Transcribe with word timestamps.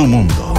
tu 0.00 0.06
mundo. 0.06 0.54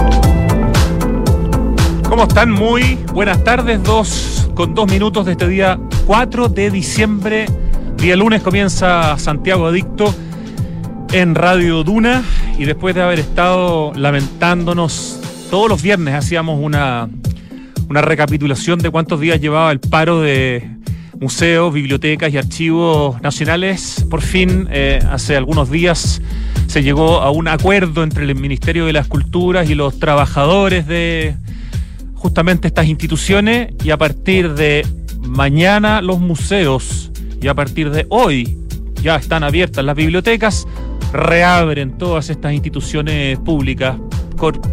¿Cómo 2.08 2.22
están? 2.28 2.52
Muy 2.52 2.96
buenas 3.12 3.42
tardes, 3.42 3.82
dos 3.82 4.48
con 4.54 4.72
dos 4.72 4.88
minutos 4.88 5.26
de 5.26 5.32
este 5.32 5.48
día 5.48 5.80
4 6.06 6.48
de 6.48 6.70
diciembre. 6.70 7.46
Día 7.96 8.14
lunes 8.14 8.40
comienza 8.42 9.18
Santiago 9.18 9.66
Adicto 9.66 10.14
en 11.12 11.34
Radio 11.34 11.82
Duna 11.82 12.22
y 12.56 12.66
después 12.66 12.94
de 12.94 13.02
haber 13.02 13.18
estado 13.18 13.92
lamentándonos 13.96 15.18
todos 15.50 15.68
los 15.68 15.82
viernes 15.82 16.14
hacíamos 16.14 16.60
una, 16.62 17.08
una 17.88 18.00
recapitulación 18.00 18.78
de 18.78 18.90
cuántos 18.90 19.18
días 19.18 19.40
llevaba 19.40 19.72
el 19.72 19.80
paro 19.80 20.20
de 20.20 20.70
museos, 21.18 21.74
bibliotecas 21.74 22.32
y 22.32 22.38
archivos 22.38 23.20
nacionales. 23.22 24.06
Por 24.08 24.22
fin, 24.22 24.68
eh, 24.70 25.00
hace 25.10 25.36
algunos 25.36 25.68
días 25.68 26.22
se 26.72 26.82
llegó 26.82 27.20
a 27.20 27.30
un 27.30 27.48
acuerdo 27.48 28.02
entre 28.02 28.24
el 28.24 28.34
Ministerio 28.34 28.86
de 28.86 28.94
las 28.94 29.06
Culturas 29.06 29.68
y 29.68 29.74
los 29.74 29.98
trabajadores 29.98 30.86
de 30.86 31.36
justamente 32.14 32.66
estas 32.66 32.86
instituciones 32.86 33.74
y 33.84 33.90
a 33.90 33.98
partir 33.98 34.54
de 34.54 34.86
mañana 35.20 36.00
los 36.00 36.18
museos 36.18 37.10
y 37.42 37.48
a 37.48 37.54
partir 37.54 37.90
de 37.90 38.06
hoy 38.08 38.56
ya 39.02 39.16
están 39.16 39.44
abiertas 39.44 39.84
las 39.84 39.94
bibliotecas, 39.94 40.66
reabren 41.12 41.98
todas 41.98 42.30
estas 42.30 42.54
instituciones 42.54 43.38
públicas, 43.40 43.98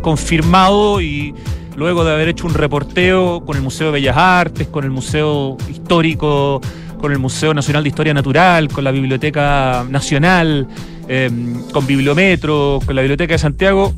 confirmado 0.01 1.01
y 1.01 1.35
luego 1.75 2.05
de 2.05 2.13
haber 2.13 2.29
hecho 2.29 2.47
un 2.47 2.53
reporteo 2.53 3.43
con 3.45 3.57
el 3.57 3.61
Museo 3.61 3.87
de 3.87 3.93
Bellas 3.99 4.15
Artes, 4.15 4.69
con 4.69 4.85
el 4.85 4.89
Museo 4.89 5.57
Histórico, 5.69 6.61
con 6.97 7.11
el 7.11 7.19
Museo 7.19 7.53
Nacional 7.53 7.83
de 7.83 7.89
Historia 7.89 8.13
Natural, 8.13 8.69
con 8.69 8.85
la 8.85 8.91
Biblioteca 8.91 9.85
Nacional, 9.89 10.65
em, 11.09 11.61
con 11.71 11.85
Bibliometro, 11.85 12.79
con 12.85 12.95
la 12.95 13.01
Biblioteca 13.01 13.33
de 13.33 13.39
Santiago. 13.39 13.93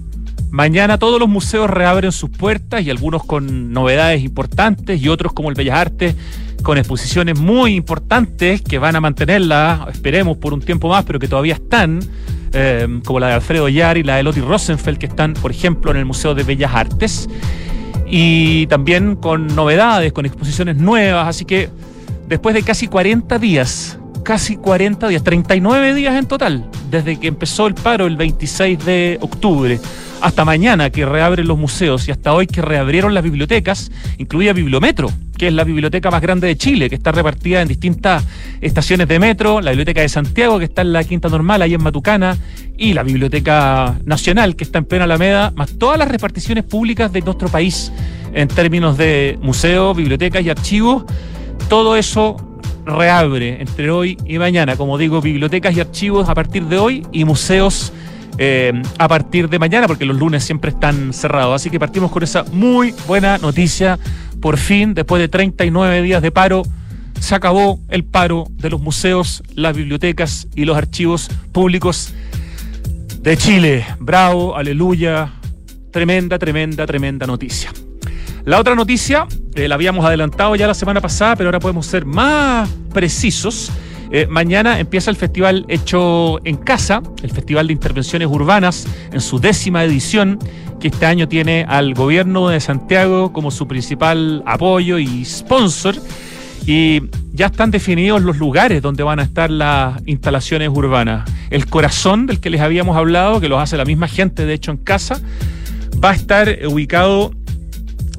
Mañana 0.49 0.97
todos 0.97 1.19
los 1.19 1.29
museos 1.29 1.69
reabren 1.69 2.11
sus 2.11 2.31
puertas 2.31 2.81
y 2.81 2.89
algunos 2.89 3.23
con 3.23 3.71
novedades 3.71 4.23
importantes 4.23 4.99
y 5.01 5.07
otros 5.07 5.31
como 5.31 5.49
el 5.49 5.55
Bellas 5.55 5.77
Artes 5.77 6.15
con 6.61 6.77
exposiciones 6.77 7.39
muy 7.39 7.75
importantes 7.75 8.61
que 8.61 8.77
van 8.77 8.95
a 8.95 9.01
mantenerla, 9.01 9.87
esperemos, 9.91 10.37
por 10.37 10.53
un 10.53 10.61
tiempo 10.61 10.89
más, 10.89 11.03
pero 11.05 11.19
que 11.19 11.27
todavía 11.27 11.55
están, 11.55 11.99
eh, 12.53 12.87
como 13.05 13.19
la 13.19 13.27
de 13.27 13.33
Alfredo 13.33 13.67
Yar 13.69 13.97
y 13.97 14.03
la 14.03 14.17
de 14.17 14.23
Lotti 14.23 14.41
Rosenfeld, 14.41 14.97
que 14.97 15.07
están, 15.07 15.33
por 15.33 15.51
ejemplo, 15.51 15.91
en 15.91 15.97
el 15.97 16.05
Museo 16.05 16.35
de 16.35 16.43
Bellas 16.43 16.71
Artes, 16.73 17.29
y 18.05 18.67
también 18.67 19.15
con 19.15 19.47
novedades, 19.55 20.13
con 20.13 20.25
exposiciones 20.25 20.77
nuevas, 20.77 21.27
así 21.27 21.45
que 21.45 21.69
después 22.27 22.53
de 22.53 22.63
casi 22.63 22.87
40 22.87 23.39
días, 23.39 23.97
casi 24.23 24.57
40 24.57 25.07
días, 25.07 25.23
39 25.23 25.93
días 25.93 26.15
en 26.15 26.25
total, 26.25 26.69
desde 26.89 27.19
que 27.19 27.27
empezó 27.27 27.67
el 27.67 27.73
paro 27.73 28.07
el 28.07 28.17
26 28.17 28.85
de 28.85 29.17
octubre, 29.21 29.79
hasta 30.21 30.45
mañana 30.45 30.89
que 30.89 31.05
reabren 31.05 31.47
los 31.47 31.57
museos 31.57 32.07
y 32.07 32.11
hasta 32.11 32.33
hoy 32.33 32.47
que 32.47 32.61
reabrieron 32.61 33.13
las 33.13 33.23
bibliotecas, 33.23 33.91
incluida 34.17 34.53
Bibliometro, 34.53 35.11
que 35.37 35.47
es 35.47 35.53
la 35.53 35.63
biblioteca 35.63 36.11
más 36.11 36.21
grande 36.21 36.47
de 36.47 36.55
Chile, 36.55 36.89
que 36.89 36.95
está 36.95 37.11
repartida 37.11 37.61
en 37.61 37.67
distintas 37.67 38.23
estaciones 38.61 39.07
de 39.07 39.17
metro, 39.17 39.61
la 39.61 39.71
biblioteca 39.71 40.01
de 40.01 40.09
Santiago, 40.09 40.59
que 40.59 40.65
está 40.65 40.83
en 40.83 40.93
la 40.93 41.03
Quinta 41.03 41.27
Normal, 41.29 41.63
ahí 41.63 41.73
en 41.73 41.81
Matucana, 41.81 42.37
y 42.77 42.93
la 42.93 43.03
Biblioteca 43.03 43.95
Nacional, 44.05 44.55
que 44.55 44.63
está 44.63 44.79
en 44.79 44.85
plena 44.85 45.05
Alameda, 45.05 45.51
más 45.55 45.77
todas 45.77 45.97
las 45.97 46.07
reparticiones 46.07 46.63
públicas 46.63 47.11
de 47.11 47.21
nuestro 47.21 47.47
país 47.47 47.91
en 48.33 48.47
términos 48.47 48.97
de 48.97 49.39
museos, 49.41 49.97
bibliotecas 49.97 50.43
y 50.43 50.49
archivos. 50.49 51.05
Todo 51.67 51.95
eso 51.95 52.50
reabre 52.85 53.61
entre 53.61 53.91
hoy 53.91 54.17
y 54.25 54.37
mañana, 54.37 54.75
como 54.75 54.97
digo, 54.97 55.21
bibliotecas 55.21 55.75
y 55.75 55.79
archivos 55.79 56.29
a 56.29 56.35
partir 56.35 56.65
de 56.65 56.77
hoy 56.77 57.05
y 57.11 57.25
museos 57.25 57.93
eh, 58.37 58.73
a 58.97 59.07
partir 59.07 59.49
de 59.49 59.59
mañana, 59.59 59.87
porque 59.87 60.05
los 60.05 60.17
lunes 60.17 60.43
siempre 60.43 60.71
están 60.71 61.13
cerrados. 61.13 61.55
Así 61.55 61.69
que 61.69 61.79
partimos 61.79 62.11
con 62.11 62.23
esa 62.23 62.43
muy 62.51 62.93
buena 63.07 63.37
noticia. 63.37 63.99
Por 64.39 64.57
fin, 64.57 64.93
después 64.93 65.21
de 65.21 65.27
39 65.27 66.01
días 66.01 66.21
de 66.21 66.31
paro, 66.31 66.63
se 67.19 67.35
acabó 67.35 67.79
el 67.89 68.03
paro 68.03 68.45
de 68.49 68.69
los 68.69 68.81
museos, 68.81 69.43
las 69.53 69.75
bibliotecas 69.75 70.47
y 70.55 70.65
los 70.65 70.75
archivos 70.75 71.29
públicos 71.51 72.13
de 73.21 73.37
Chile. 73.37 73.85
Bravo, 73.99 74.55
aleluya. 74.55 75.33
Tremenda, 75.91 76.39
tremenda, 76.39 76.87
tremenda 76.87 77.27
noticia. 77.27 77.71
La 78.43 78.59
otra 78.59 78.73
noticia, 78.73 79.27
eh, 79.53 79.67
la 79.67 79.75
habíamos 79.75 80.03
adelantado 80.03 80.55
ya 80.55 80.65
la 80.65 80.73
semana 80.73 80.99
pasada, 80.99 81.35
pero 81.35 81.49
ahora 81.49 81.59
podemos 81.59 81.85
ser 81.85 82.05
más 82.05 82.69
precisos. 82.91 83.71
Eh, 84.11 84.25
mañana 84.27 84.79
empieza 84.79 85.11
el 85.11 85.15
festival 85.15 85.65
Hecho 85.69 86.43
en 86.43 86.57
Casa, 86.57 87.03
el 87.21 87.29
Festival 87.29 87.67
de 87.67 87.73
Intervenciones 87.73 88.27
Urbanas, 88.27 88.87
en 89.11 89.21
su 89.21 89.39
décima 89.39 89.83
edición, 89.83 90.39
que 90.79 90.87
este 90.87 91.05
año 91.05 91.27
tiene 91.27 91.65
al 91.69 91.93
gobierno 91.93 92.49
de 92.49 92.59
Santiago 92.59 93.31
como 93.31 93.51
su 93.51 93.67
principal 93.67 94.41
apoyo 94.47 94.97
y 94.97 95.23
sponsor. 95.23 95.95
Y 96.65 97.03
ya 97.33 97.47
están 97.47 97.69
definidos 97.69 98.23
los 98.23 98.37
lugares 98.37 98.81
donde 98.81 99.03
van 99.03 99.19
a 99.19 99.23
estar 99.23 99.51
las 99.51 100.01
instalaciones 100.07 100.69
urbanas. 100.69 101.29
El 101.51 101.67
corazón 101.67 102.25
del 102.25 102.39
que 102.39 102.49
les 102.49 102.61
habíamos 102.61 102.97
hablado, 102.97 103.39
que 103.39 103.49
lo 103.49 103.59
hace 103.59 103.77
la 103.77 103.85
misma 103.85 104.07
gente, 104.07 104.45
de 104.45 104.53
hecho, 104.55 104.71
en 104.71 104.77
casa, 104.77 105.21
va 106.03 106.11
a 106.11 106.13
estar 106.13 106.57
ubicado 106.67 107.31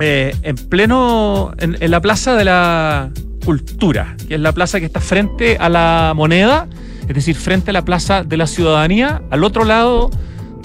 eh, 0.04 0.34
en 0.42 0.56
pleno, 0.56 1.54
en 1.58 1.90
la 1.90 2.00
plaza 2.00 2.34
de 2.34 2.44
la 2.44 3.10
Cultura, 3.44 4.16
que 4.28 4.34
es 4.34 4.40
la 4.40 4.52
plaza 4.52 4.80
que 4.80 4.86
está 4.86 5.00
frente 5.00 5.58
a 5.58 5.68
la 5.68 6.12
moneda, 6.14 6.66
es 7.08 7.14
decir, 7.14 7.36
frente 7.36 7.70
a 7.70 7.72
la 7.72 7.84
plaza 7.84 8.24
de 8.24 8.36
la 8.36 8.46
ciudadanía. 8.46 9.22
Al 9.30 9.44
otro 9.44 9.64
lado 9.64 10.10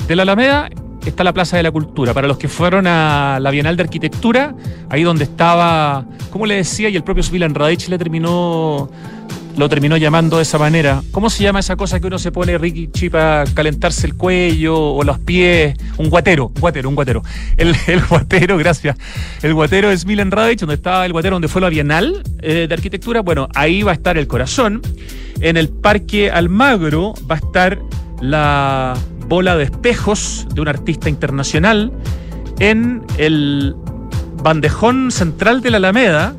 de 0.08 0.16
la 0.16 0.24
Alameda 0.24 0.70
está 1.06 1.24
la 1.24 1.34
Plaza 1.34 1.58
de 1.58 1.64
la 1.64 1.72
Cultura. 1.72 2.14
Para 2.14 2.28
los 2.28 2.38
que 2.38 2.48
fueron 2.48 2.88
a 2.88 3.40
la 3.40 3.52
Bienal 3.52 3.78
de 3.78 3.84
Arquitectura, 3.84 4.56
ahí 4.90 5.04
donde 5.04 5.26
estaba, 5.26 6.06
como 6.32 6.46
le 6.46 6.56
decía, 6.56 6.90
y 6.90 6.96
el 6.96 7.04
propio 7.04 7.24
Svilan 7.24 7.54
Radich 7.54 7.88
le 7.90 7.98
terminó 7.98 8.90
lo 9.58 9.68
terminó 9.68 9.98
llamando 9.98 10.38
de 10.38 10.44
esa 10.44 10.60
manera. 10.60 11.02
¿Cómo 11.12 11.30
se 11.30 11.44
llama 11.44 11.60
esa 11.60 11.76
cosa 11.76 12.00
que 12.00 12.08
uno 12.08 12.20
se 12.20 12.32
pone, 12.32 12.58
Ricky 12.58 12.90
Chipa, 12.92 13.44
calentarse 13.56 14.06
el 14.06 14.16
cuello 14.16 14.80
o 14.80 15.04
los 15.04 15.18
pies? 15.20 15.76
Un 15.98 16.10
guatero, 16.10 16.52
guatero, 16.60 16.90
un 16.90 16.96
guatero. 16.96 17.24
El, 17.58 17.76
guatero, 18.08 18.58
gracias. 18.58 18.98
El 19.42 19.56
guatero 19.56 19.90
es 19.90 20.06
Milan 20.06 20.30
donde 20.30 20.76
estaba 20.76 21.06
el 21.06 21.12
guatero, 21.12 21.36
donde 21.36 21.48
fue 21.48 21.62
la 21.62 21.70
Bienal 21.70 22.22
eh, 22.42 22.68
de 22.68 22.74
Arquitectura. 22.74 23.22
Bueno, 23.22 23.50
ahí 23.56 23.82
va 23.82 23.92
a 23.92 23.96
estar 23.96 24.18
el 24.18 24.28
corazón. 24.28 24.82
En 25.42 25.58
el 25.58 25.70
Parque 25.70 26.30
Almagro 26.30 27.14
va 27.30 27.36
a 27.36 27.38
estar 27.40 27.80
la 28.22 28.94
bola 29.28 29.58
de 29.58 29.64
espejos 29.66 30.46
de 30.54 30.62
un 30.62 30.68
artista 30.68 31.10
internacional. 31.10 31.92
En 32.60 33.04
el 33.18 33.76
bandejón 34.44 35.12
central 35.12 35.62
de 35.62 35.72
la 35.72 35.78
Alameda 35.78 36.36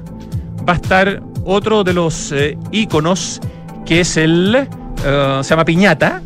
va 0.68 0.74
a 0.74 0.76
estar 0.76 1.22
otro 1.48 1.82
de 1.82 1.94
los 1.94 2.30
eh, 2.32 2.56
íconos 2.70 3.40
que 3.86 4.00
es 4.00 4.16
el, 4.18 4.54
eh, 4.54 5.40
se 5.42 5.50
llama 5.50 5.64
Piñata, 5.64 6.22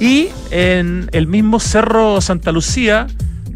y 0.00 0.28
en 0.50 1.08
el 1.12 1.26
mismo 1.26 1.60
Cerro 1.60 2.20
Santa 2.20 2.50
Lucía 2.50 3.06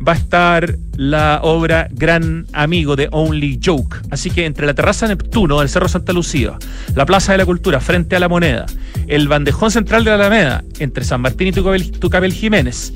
va 0.06 0.12
a 0.12 0.16
estar 0.16 0.76
la 0.96 1.40
obra 1.42 1.88
Gran 1.92 2.46
Amigo 2.52 2.94
de 2.96 3.08
Only 3.10 3.58
Joke. 3.64 3.96
Así 4.10 4.30
que 4.30 4.44
entre 4.44 4.66
la 4.66 4.74
terraza 4.74 5.06
Neptuno 5.06 5.60
del 5.60 5.68
Cerro 5.68 5.88
Santa 5.88 6.12
Lucía, 6.12 6.58
la 6.94 7.06
Plaza 7.06 7.32
de 7.32 7.38
la 7.38 7.46
Cultura 7.46 7.80
frente 7.80 8.16
a 8.16 8.20
la 8.20 8.28
Moneda, 8.28 8.66
el 9.06 9.28
bandejón 9.28 9.70
central 9.70 10.04
de 10.04 10.10
la 10.10 10.16
Alameda 10.16 10.64
entre 10.78 11.04
San 11.04 11.22
Martín 11.22 11.48
y 11.48 11.52
Tucabel 11.52 12.32
Jiménez 12.32 12.92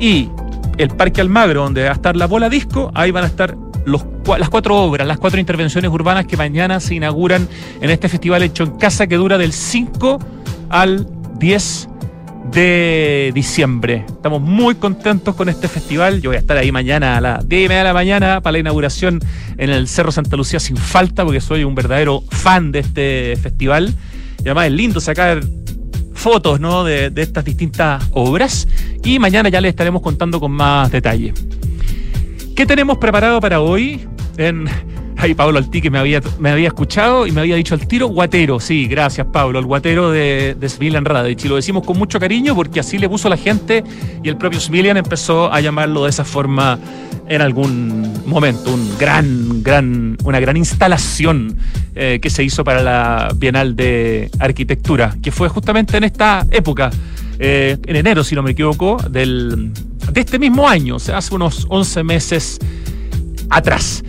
y 0.00 0.28
el 0.78 0.88
Parque 0.88 1.20
Almagro 1.20 1.62
donde 1.62 1.84
va 1.84 1.90
a 1.90 1.94
estar 1.94 2.16
la 2.16 2.26
bola 2.26 2.48
disco, 2.48 2.90
ahí 2.94 3.10
van 3.10 3.24
a 3.24 3.28
estar 3.28 3.56
las 3.86 4.48
cuatro 4.50 4.76
obras, 4.76 5.06
las 5.06 5.18
cuatro 5.18 5.38
intervenciones 5.38 5.90
urbanas 5.90 6.26
que 6.26 6.36
mañana 6.36 6.80
se 6.80 6.94
inauguran 6.96 7.48
en 7.80 7.90
este 7.90 8.08
festival 8.08 8.42
hecho 8.42 8.64
en 8.64 8.72
casa 8.72 9.06
que 9.06 9.16
dura 9.16 9.38
del 9.38 9.52
5 9.52 10.18
al 10.68 11.06
10 11.38 11.88
de 12.52 13.32
diciembre. 13.34 14.04
Estamos 14.08 14.40
muy 14.40 14.74
contentos 14.74 15.34
con 15.34 15.48
este 15.48 15.68
festival. 15.68 16.20
Yo 16.20 16.30
voy 16.30 16.36
a 16.36 16.40
estar 16.40 16.56
ahí 16.56 16.72
mañana 16.72 17.16
a 17.16 17.20
las 17.20 17.48
10 17.48 17.64
y 17.64 17.68
media 17.68 17.78
de 17.78 17.84
la 17.84 17.94
mañana 17.94 18.40
para 18.40 18.52
la 18.52 18.58
inauguración 18.58 19.20
en 19.56 19.70
el 19.70 19.88
Cerro 19.88 20.12
Santa 20.12 20.36
Lucía 20.36 20.60
sin 20.60 20.76
falta, 20.76 21.24
porque 21.24 21.40
soy 21.40 21.64
un 21.64 21.74
verdadero 21.74 22.22
fan 22.28 22.72
de 22.72 22.80
este 22.80 23.36
festival. 23.36 23.94
Y 24.38 24.48
además 24.48 24.66
es 24.66 24.72
lindo 24.72 25.00
sacar 25.00 25.40
fotos 26.14 26.60
¿no? 26.60 26.84
de, 26.84 27.10
de 27.10 27.22
estas 27.22 27.44
distintas 27.44 28.04
obras. 28.12 28.66
Y 29.04 29.18
mañana 29.18 29.48
ya 29.48 29.60
les 29.60 29.70
estaremos 29.70 30.02
contando 30.02 30.40
con 30.40 30.52
más 30.52 30.90
detalle. 30.90 31.32
¿Qué 32.56 32.64
tenemos 32.64 32.96
preparado 32.96 33.38
para 33.38 33.60
hoy? 33.60 34.08
En... 34.38 34.66
Pablo 35.36 35.58
Altique 35.58 35.90
me 35.90 35.98
había, 35.98 36.20
me 36.38 36.50
había 36.50 36.68
escuchado 36.68 37.26
y 37.26 37.32
me 37.32 37.40
había 37.40 37.56
dicho 37.56 37.74
al 37.74 37.86
tiro 37.86 38.06
guatero. 38.06 38.60
Sí, 38.60 38.86
gracias, 38.86 39.26
Pablo, 39.32 39.58
el 39.58 39.66
guatero 39.66 40.10
de, 40.10 40.56
de 40.58 40.68
Smilian 40.68 41.04
Radich. 41.04 41.44
Y 41.44 41.48
lo 41.48 41.56
decimos 41.56 41.84
con 41.84 41.98
mucho 41.98 42.20
cariño 42.20 42.54
porque 42.54 42.78
así 42.78 42.96
le 42.96 43.08
puso 43.08 43.28
la 43.28 43.36
gente 43.36 43.82
y 44.22 44.28
el 44.28 44.36
propio 44.36 44.60
Smilian 44.60 44.96
empezó 44.96 45.52
a 45.52 45.60
llamarlo 45.60 46.04
de 46.04 46.10
esa 46.10 46.24
forma 46.24 46.78
en 47.28 47.42
algún 47.42 48.22
momento. 48.24 48.72
Un 48.72 48.96
gran, 48.98 49.62
gran, 49.64 50.16
una 50.22 50.38
gran 50.38 50.56
instalación 50.56 51.58
eh, 51.96 52.20
que 52.22 52.30
se 52.30 52.44
hizo 52.44 52.62
para 52.62 52.82
la 52.82 53.34
Bienal 53.36 53.74
de 53.74 54.30
Arquitectura, 54.38 55.16
que 55.20 55.32
fue 55.32 55.48
justamente 55.48 55.96
en 55.96 56.04
esta 56.04 56.46
época, 56.50 56.90
eh, 57.38 57.76
en 57.84 57.96
enero, 57.96 58.22
si 58.22 58.36
no 58.36 58.42
me 58.44 58.52
equivoco, 58.52 58.96
del 59.10 59.72
de 60.12 60.20
este 60.20 60.38
mismo 60.38 60.68
año, 60.68 60.96
o 60.96 60.98
sea, 60.98 61.18
hace 61.18 61.34
unos 61.34 61.66
11 61.68 62.04
meses 62.04 62.58
atrás. 63.50 64.02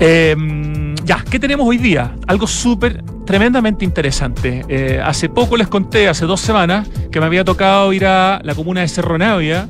Em, 0.00 0.94
ya, 1.04 1.24
¿qué 1.30 1.38
tenemos 1.38 1.66
hoy 1.66 1.78
día? 1.78 2.16
Algo 2.26 2.46
súper, 2.46 3.02
tremendamente 3.24 3.84
interesante. 3.84 4.64
Eh, 4.68 5.00
hace 5.04 5.28
poco 5.28 5.56
les 5.56 5.68
conté, 5.68 6.08
hace 6.08 6.26
dos 6.26 6.40
semanas, 6.40 6.88
que 7.10 7.20
me 7.20 7.26
había 7.26 7.44
tocado 7.44 7.92
ir 7.92 8.06
a 8.06 8.40
la 8.42 8.54
comuna 8.54 8.80
de 8.80 8.88
Cerro 8.88 9.18
Navia 9.18 9.68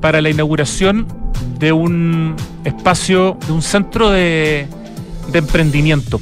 para 0.00 0.20
la 0.20 0.30
inauguración 0.30 1.06
de 1.58 1.72
un 1.72 2.36
espacio, 2.64 3.38
de 3.46 3.52
un 3.52 3.62
centro 3.62 4.10
de, 4.10 4.66
emprendimiento. 5.32 6.20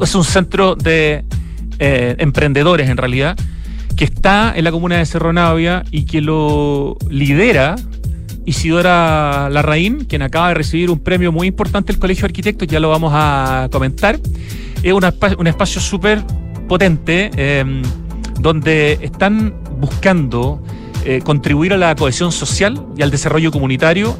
Es 0.00 0.14
un 0.14 0.24
centro 0.24 0.74
de 0.74 1.24
eh, 1.78 2.16
emprendedores 2.18 2.88
en 2.88 2.96
realidad, 2.96 3.36
que 3.96 4.04
está 4.04 4.52
en 4.54 4.64
la 4.64 4.72
comuna 4.72 4.98
de 4.98 5.06
Cerro 5.06 5.32
Navia 5.32 5.84
y 5.90 6.04
que 6.04 6.20
lo 6.20 6.96
lidera 7.08 7.76
Isidora 8.44 9.48
Larraín, 9.50 10.04
quien 10.04 10.22
acaba 10.22 10.48
de 10.48 10.54
recibir 10.54 10.90
un 10.90 10.98
premio 10.98 11.30
muy 11.30 11.46
importante 11.46 11.92
del 11.92 12.00
Colegio 12.00 12.22
de 12.22 12.26
Arquitectos, 12.26 12.66
ya 12.68 12.80
lo 12.80 12.88
vamos 12.88 13.12
a 13.14 13.68
comentar. 13.70 14.18
Es 14.82 14.92
un 14.92 15.46
espacio 15.46 15.80
súper 15.80 16.22
potente 16.68 17.30
em, 17.36 17.82
donde 18.40 18.98
están 19.00 19.54
buscando 19.78 20.62
eh, 21.04 21.20
contribuir 21.24 21.72
a 21.72 21.76
la 21.76 21.94
cohesión 21.94 22.32
social 22.32 22.84
y 22.96 23.02
al 23.02 23.10
desarrollo 23.10 23.52
comunitario 23.52 24.16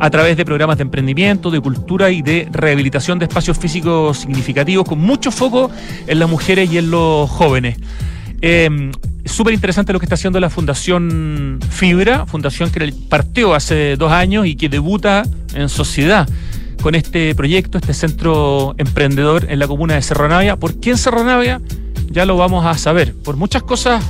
a 0.00 0.10
través 0.10 0.36
de 0.36 0.44
programas 0.44 0.78
de 0.78 0.82
emprendimiento, 0.82 1.50
de 1.50 1.60
cultura 1.60 2.10
y 2.10 2.22
de 2.22 2.48
rehabilitación 2.50 3.18
de 3.20 3.26
espacios 3.26 3.56
físicos 3.58 4.18
significativos, 4.18 4.86
con 4.86 4.98
mucho 4.98 5.30
foco 5.30 5.70
en 6.06 6.18
las 6.18 6.28
mujeres 6.28 6.72
y 6.72 6.78
en 6.78 6.90
los 6.90 7.30
jóvenes. 7.30 7.76
Eh, 8.46 8.90
Súper 9.24 9.54
interesante 9.54 9.92
lo 9.94 9.98
que 9.98 10.04
está 10.04 10.16
haciendo 10.16 10.38
la 10.38 10.50
Fundación 10.50 11.58
Fibra, 11.70 12.26
fundación 12.26 12.70
que 12.70 12.92
partió 13.08 13.54
hace 13.54 13.96
dos 13.96 14.12
años 14.12 14.46
y 14.46 14.54
que 14.54 14.68
debuta 14.68 15.22
en 15.54 15.70
sociedad 15.70 16.28
con 16.82 16.94
este 16.94 17.34
proyecto, 17.34 17.78
este 17.78 17.94
centro 17.94 18.74
emprendedor 18.76 19.46
en 19.48 19.58
la 19.58 19.66
comuna 19.66 19.94
de 19.94 20.02
Cerro 20.02 20.28
Navia. 20.28 20.56
¿Por 20.56 20.78
qué 20.78 20.90
en 20.90 20.98
Cerro 20.98 21.24
Navia? 21.24 21.62
Ya 22.10 22.26
lo 22.26 22.36
vamos 22.36 22.66
a 22.66 22.76
saber. 22.76 23.14
Por 23.14 23.36
muchas 23.36 23.62
cosas 23.62 24.04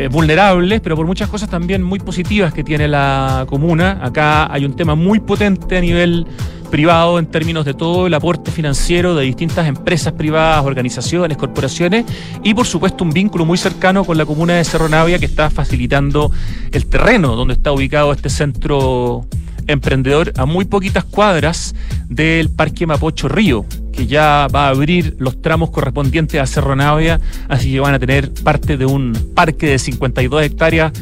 eh, 0.00 0.06
vulnerables, 0.06 0.80
pero 0.80 0.94
por 0.94 1.06
muchas 1.06 1.28
cosas 1.28 1.50
también 1.50 1.82
muy 1.82 1.98
positivas 1.98 2.54
que 2.54 2.62
tiene 2.62 2.86
la 2.86 3.44
comuna. 3.48 3.98
Acá 4.00 4.46
hay 4.48 4.64
un 4.64 4.76
tema 4.76 4.94
muy 4.94 5.18
potente 5.18 5.76
a 5.76 5.80
nivel 5.80 6.24
privado 6.70 7.18
en 7.18 7.26
términos 7.26 7.64
de 7.64 7.74
todo 7.74 8.06
el 8.06 8.14
aporte 8.14 8.52
financiero 8.52 9.16
de 9.16 9.24
distintas 9.24 9.66
empresas 9.66 10.12
privadas, 10.12 10.64
organizaciones, 10.64 11.36
corporaciones 11.36 12.04
y 12.44 12.54
por 12.54 12.64
supuesto 12.64 13.02
un 13.02 13.10
vínculo 13.10 13.44
muy 13.44 13.58
cercano 13.58 14.04
con 14.04 14.16
la 14.16 14.24
comuna 14.24 14.54
de 14.54 14.62
Cerro 14.62 14.88
Navia 14.88 15.18
que 15.18 15.26
está 15.26 15.50
facilitando 15.50 16.30
el 16.70 16.86
terreno 16.86 17.34
donde 17.34 17.54
está 17.54 17.72
ubicado 17.72 18.12
este 18.12 18.30
centro 18.30 19.26
emprendedor 19.68 20.32
a 20.36 20.46
muy 20.46 20.64
poquitas 20.64 21.04
cuadras 21.04 21.74
del 22.08 22.50
Parque 22.50 22.86
Mapocho 22.86 23.28
Río, 23.28 23.64
que 23.92 24.06
ya 24.06 24.48
va 24.52 24.66
a 24.66 24.70
abrir 24.70 25.16
los 25.18 25.40
tramos 25.40 25.70
correspondientes 25.70 26.40
a 26.40 26.46
Cerro 26.46 26.74
Navia, 26.74 27.20
así 27.48 27.70
que 27.72 27.80
van 27.80 27.94
a 27.94 27.98
tener 27.98 28.32
parte 28.42 28.76
de 28.76 28.86
un 28.86 29.12
parque 29.34 29.68
de 29.68 29.78
52 29.78 30.42
hectáreas 30.42 30.92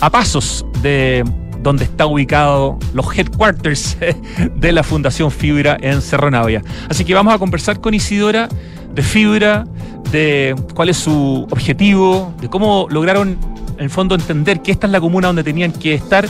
a 0.00 0.10
pasos 0.10 0.64
de 0.82 1.24
donde 1.62 1.84
está 1.84 2.06
ubicado 2.06 2.78
los 2.94 3.06
headquarters 3.16 3.96
de 4.56 4.72
la 4.72 4.82
Fundación 4.82 5.30
Fibra 5.30 5.76
en 5.80 6.00
Cerro 6.00 6.30
Navia. 6.30 6.62
Así 6.88 7.04
que 7.04 7.14
vamos 7.14 7.34
a 7.34 7.38
conversar 7.38 7.80
con 7.80 7.94
Isidora 7.94 8.48
de 8.94 9.02
Fibra, 9.02 9.66
de 10.10 10.56
cuál 10.74 10.88
es 10.88 10.96
su 10.96 11.46
objetivo, 11.50 12.34
de 12.40 12.48
cómo 12.48 12.86
lograron 12.90 13.38
en 13.76 13.84
el 13.84 13.90
fondo 13.90 14.14
entender 14.14 14.60
que 14.60 14.72
esta 14.72 14.86
es 14.86 14.92
la 14.92 15.00
comuna 15.00 15.28
donde 15.28 15.44
tenían 15.44 15.72
que 15.72 15.94
estar 15.94 16.26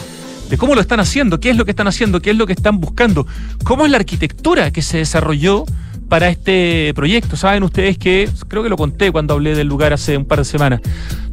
de 0.50 0.58
cómo 0.58 0.74
lo 0.74 0.80
están 0.80 0.98
haciendo, 0.98 1.38
qué 1.38 1.50
es 1.50 1.56
lo 1.56 1.64
que 1.64 1.70
están 1.70 1.86
haciendo, 1.86 2.20
qué 2.20 2.30
es 2.30 2.36
lo 2.36 2.46
que 2.46 2.52
están 2.52 2.80
buscando, 2.80 3.26
cómo 3.62 3.86
es 3.86 3.90
la 3.92 3.98
arquitectura 3.98 4.72
que 4.72 4.82
se 4.82 4.98
desarrolló 4.98 5.64
para 6.10 6.28
este 6.28 6.92
proyecto. 6.94 7.36
Saben 7.36 7.62
ustedes 7.62 7.96
que, 7.96 8.28
creo 8.48 8.62
que 8.64 8.68
lo 8.68 8.76
conté 8.76 9.10
cuando 9.12 9.32
hablé 9.32 9.54
del 9.54 9.68
lugar 9.68 9.92
hace 9.94 10.16
un 10.16 10.26
par 10.26 10.40
de 10.40 10.44
semanas, 10.44 10.80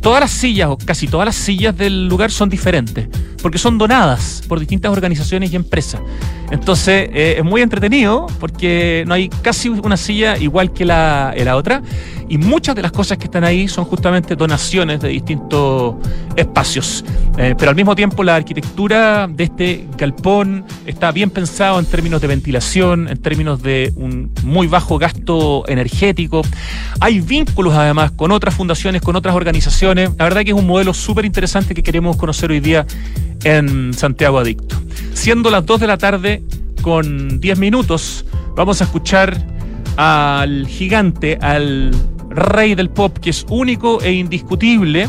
todas 0.02 0.22
las 0.22 0.32
sillas 0.32 0.70
o 0.70 0.78
casi 0.78 1.08
todas 1.08 1.26
las 1.26 1.36
sillas 1.36 1.76
del 1.76 2.08
lugar 2.08 2.32
son 2.32 2.48
diferentes, 2.48 3.10
porque 3.42 3.58
son 3.58 3.80
donadas 3.80 4.44
por 4.48 4.60
distintas 4.60 4.92
organizaciones 4.92 5.52
y 5.52 5.56
empresas. 5.56 6.00
Entonces 6.52 7.10
eh, 7.12 7.36
es 7.40 7.44
muy 7.44 7.62
entretenido 7.62 8.28
porque 8.40 9.04
no 9.08 9.16
hay 9.16 9.30
casi 9.30 9.68
una 9.68 9.98
silla 9.98 10.38
igual 10.38 10.72
que 10.72 10.86
la, 10.86 11.34
la 11.36 11.58
otra 11.58 11.82
y 12.30 12.38
muchas 12.38 12.76
de 12.76 12.82
las 12.82 12.92
cosas 12.92 13.18
que 13.18 13.26
están 13.26 13.44
ahí 13.44 13.68
son 13.68 13.86
justamente 13.86 14.36
donaciones 14.36 15.00
de 15.02 15.10
distintos 15.10 15.96
espacios. 16.36 17.04
Eh, 17.38 17.56
pero 17.58 17.70
al 17.70 17.76
mismo 17.76 17.96
tiempo 17.96 18.24
la 18.24 18.36
arquitectura 18.36 19.28
de 19.28 19.44
este 19.46 19.88
galpón 19.98 20.66
está 20.86 21.12
bien 21.12 21.30
pensado 21.30 21.80
en 21.80 21.86
términos 21.86 22.22
de 22.22 22.28
ventilación, 22.28 23.08
en 23.08 23.18
términos 23.18 23.62
de 23.62 23.94
un 23.96 24.32
muy 24.44 24.67
bajo 24.68 24.98
gasto 24.98 25.64
energético. 25.68 26.42
Hay 27.00 27.20
vínculos 27.22 27.74
además 27.74 28.12
con 28.12 28.32
otras 28.32 28.56
fundaciones, 28.56 29.02
con 29.02 29.16
otras 29.16 29.36
organizaciones. 29.36 30.12
La 30.18 30.26
verdad 30.26 30.44
que 30.44 30.52
es 30.52 30.58
un 30.58 30.68
modelo 30.68 30.94
súper 30.94 31.26
interesante 31.26 31.74
que 31.74 31.84
queremos 31.84 32.18
conocer 32.18 32.52
hoy 32.52 32.60
día 32.60 32.86
en 33.44 33.94
Santiago 33.94 34.40
Adicto. 34.40 34.76
Siendo 35.14 35.50
las 35.50 35.66
2 35.66 35.80
de 35.80 35.88
la 35.88 35.98
tarde 35.98 36.44
con 36.82 37.40
10 37.40 37.60
minutos, 37.60 38.26
vamos 38.56 38.82
a 38.82 38.86
escuchar 38.86 39.46
al 39.98 40.68
gigante, 40.68 41.38
al 41.42 41.92
rey 42.30 42.76
del 42.76 42.90
pop, 42.90 43.18
que 43.18 43.32
es 43.32 43.46
único 43.50 44.02
e 44.02 44.14
indiscutible, 44.14 45.08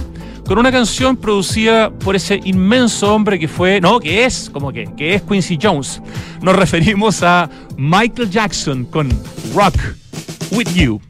con 0.49 0.59
una 0.59 0.73
canción 0.73 1.15
producida 1.15 1.91
por 1.91 2.17
ese 2.17 2.41
inmenso 2.43 3.15
hombre 3.15 3.39
que 3.39 3.47
fue, 3.47 3.83
no, 3.83 4.01
que 4.01 4.25
es, 4.25 4.49
como 4.51 4.73
que, 4.73 4.89
que 4.97 5.15
es 5.15 5.23
Quincy 5.23 5.59
Jones. 5.63 6.01
Nos 6.41 6.57
referimos 6.57 7.23
a 7.23 7.51
Michael 7.77 8.31
Jackson 8.31 8.87
con 8.87 9.11
Rock 9.55 9.77
With 10.51 10.69
You. 10.75 11.08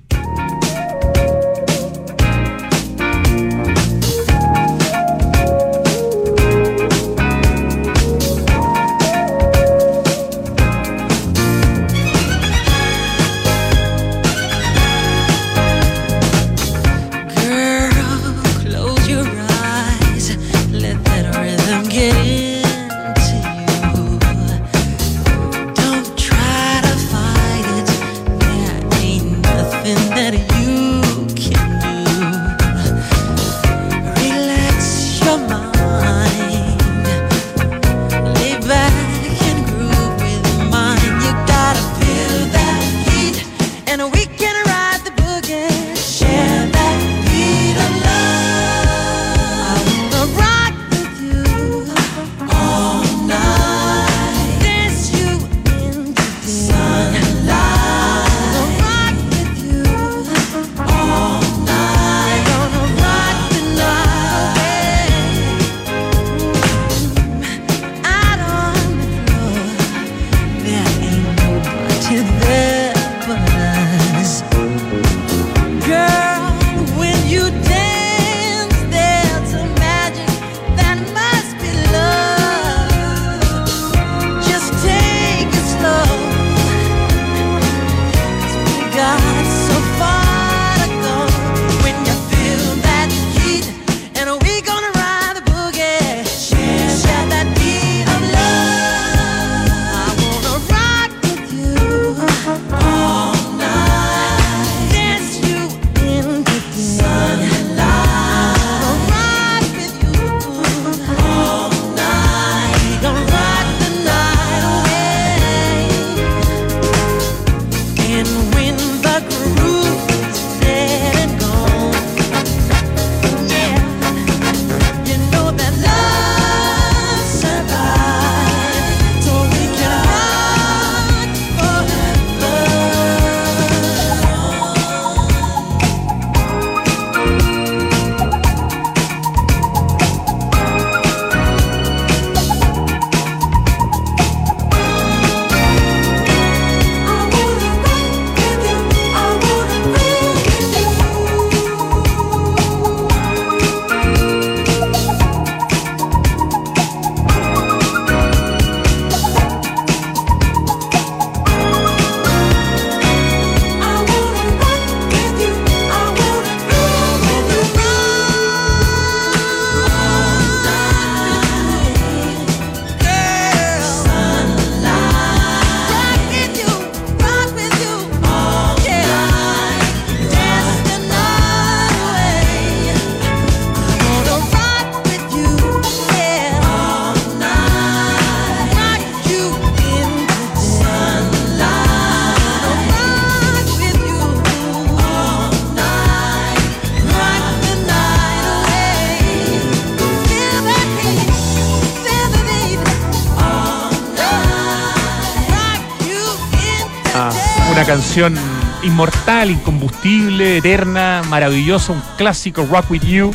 Canción 207.89 208.35
inmortal, 208.83 209.51
incombustible, 209.51 210.59
eterna, 210.59 211.23
maravillosa, 211.31 211.95
un 211.95 212.03
clásico 212.19 212.69
Rock 212.71 212.91
With 212.91 213.01
You, 213.01 213.31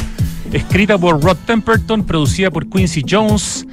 escrita 0.51 0.95
por 0.95 1.24
Rod 1.24 1.38
Temperton, 1.48 2.03
producida 2.03 2.51
por 2.51 2.69
Quincy 2.69 3.03
Jones, 3.10 3.65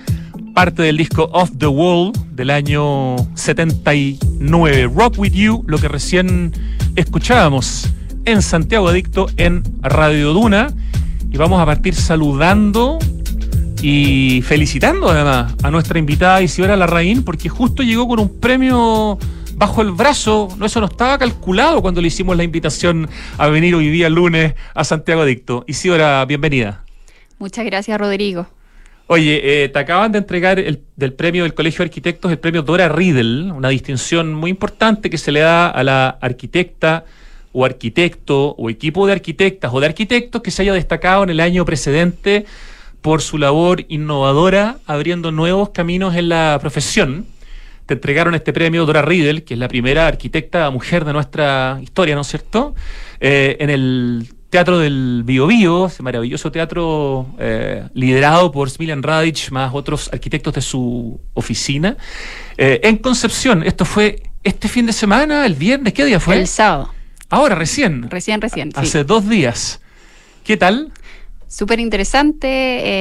parte 0.54 0.82
del 0.82 0.96
disco 0.96 1.28
Off 1.34 1.50
the 1.58 1.66
Wall 1.66 2.12
del 2.32 2.48
año 2.48 3.16
79. 3.34 4.90
Rock 4.94 5.18
With 5.18 5.32
You, 5.32 5.64
lo 5.66 5.76
que 5.76 5.88
recién 5.88 6.50
escuchábamos 6.96 7.90
en 8.24 8.40
Santiago 8.40 8.88
Adicto 8.88 9.26
en 9.36 9.62
Radio 9.82 10.32
Duna. 10.32 10.68
Y 11.30 11.36
vamos 11.36 11.60
a 11.60 11.66
partir 11.66 11.94
saludando 11.94 12.98
y 13.82 14.40
felicitando 14.46 15.10
además 15.10 15.52
a 15.62 15.70
nuestra 15.70 15.98
invitada 15.98 16.40
Isidora 16.40 16.74
Larraín, 16.74 17.22
porque 17.22 17.50
justo 17.50 17.82
llegó 17.82 18.08
con 18.08 18.18
un 18.18 18.40
premio 18.40 19.18
bajo 19.60 19.82
el 19.82 19.92
brazo. 19.92 20.48
No, 20.56 20.64
eso 20.64 20.80
no 20.80 20.86
estaba 20.86 21.18
calculado 21.18 21.82
cuando 21.82 22.00
le 22.00 22.08
hicimos 22.08 22.34
la 22.34 22.42
invitación 22.42 23.08
a 23.36 23.46
venir 23.48 23.74
hoy 23.74 23.90
día 23.90 24.08
lunes 24.08 24.54
a 24.74 24.84
Santiago 24.84 25.20
Adicto. 25.20 25.64
Isidora, 25.68 26.24
bienvenida. 26.24 26.82
Muchas 27.38 27.66
gracias, 27.66 28.00
Rodrigo. 28.00 28.46
Oye, 29.06 29.64
eh, 29.64 29.68
te 29.68 29.78
acaban 29.78 30.12
de 30.12 30.18
entregar 30.18 30.58
el, 30.58 30.80
del 30.96 31.12
premio 31.12 31.42
del 31.42 31.52
Colegio 31.52 31.80
de 31.80 31.88
Arquitectos 31.88 32.32
el 32.32 32.38
premio 32.38 32.62
Dora 32.62 32.88
Riddle, 32.88 33.52
una 33.52 33.68
distinción 33.68 34.32
muy 34.32 34.50
importante 34.50 35.10
que 35.10 35.18
se 35.18 35.30
le 35.30 35.40
da 35.40 35.68
a 35.68 35.84
la 35.84 36.08
arquitecta 36.08 37.04
o 37.52 37.64
arquitecto 37.64 38.54
o 38.56 38.70
equipo 38.70 39.06
de 39.06 39.12
arquitectas 39.12 39.72
o 39.74 39.80
de 39.80 39.86
arquitectos 39.86 40.40
que 40.40 40.50
se 40.50 40.62
haya 40.62 40.72
destacado 40.72 41.24
en 41.24 41.30
el 41.30 41.40
año 41.40 41.66
precedente 41.66 42.46
por 43.02 43.20
su 43.20 43.36
labor 43.36 43.84
innovadora, 43.88 44.78
abriendo 44.86 45.32
nuevos 45.32 45.70
caminos 45.70 46.14
en 46.14 46.30
la 46.30 46.56
profesión. 46.60 47.26
Te 47.90 47.94
entregaron 47.94 48.36
este 48.36 48.52
premio 48.52 48.86
Dora 48.86 49.02
Riddle, 49.02 49.42
que 49.42 49.54
es 49.54 49.58
la 49.58 49.66
primera 49.66 50.06
arquitecta 50.06 50.70
mujer 50.70 51.04
de 51.04 51.12
nuestra 51.12 51.80
historia, 51.82 52.14
¿no 52.14 52.20
es 52.20 52.28
cierto? 52.28 52.76
Eh, 53.18 53.56
en 53.58 53.68
el 53.68 54.28
Teatro 54.48 54.78
del 54.78 55.22
Bio 55.24 55.48
Bio, 55.48 55.86
ese 55.86 56.00
maravilloso 56.00 56.52
teatro 56.52 57.26
eh, 57.40 57.88
liderado 57.94 58.52
por 58.52 58.70
Smilian 58.70 59.02
Radic, 59.02 59.50
más 59.50 59.74
otros 59.74 60.08
arquitectos 60.12 60.54
de 60.54 60.62
su 60.62 61.20
oficina. 61.34 61.96
Eh, 62.56 62.78
en 62.84 62.96
Concepción, 62.98 63.64
esto 63.64 63.84
fue 63.84 64.22
este 64.44 64.68
fin 64.68 64.86
de 64.86 64.92
semana, 64.92 65.44
el 65.44 65.56
viernes, 65.56 65.92
¿qué 65.92 66.04
día 66.04 66.20
fue? 66.20 66.38
El 66.38 66.46
sábado. 66.46 66.94
Ahora, 67.28 67.56
recién. 67.56 68.08
Recién, 68.08 68.40
recién. 68.40 68.70
Hace 68.76 69.02
dos 69.02 69.28
días. 69.28 69.80
¿Qué 70.44 70.56
tal? 70.56 70.92
Súper 71.50 71.80
interesante, 71.80 72.46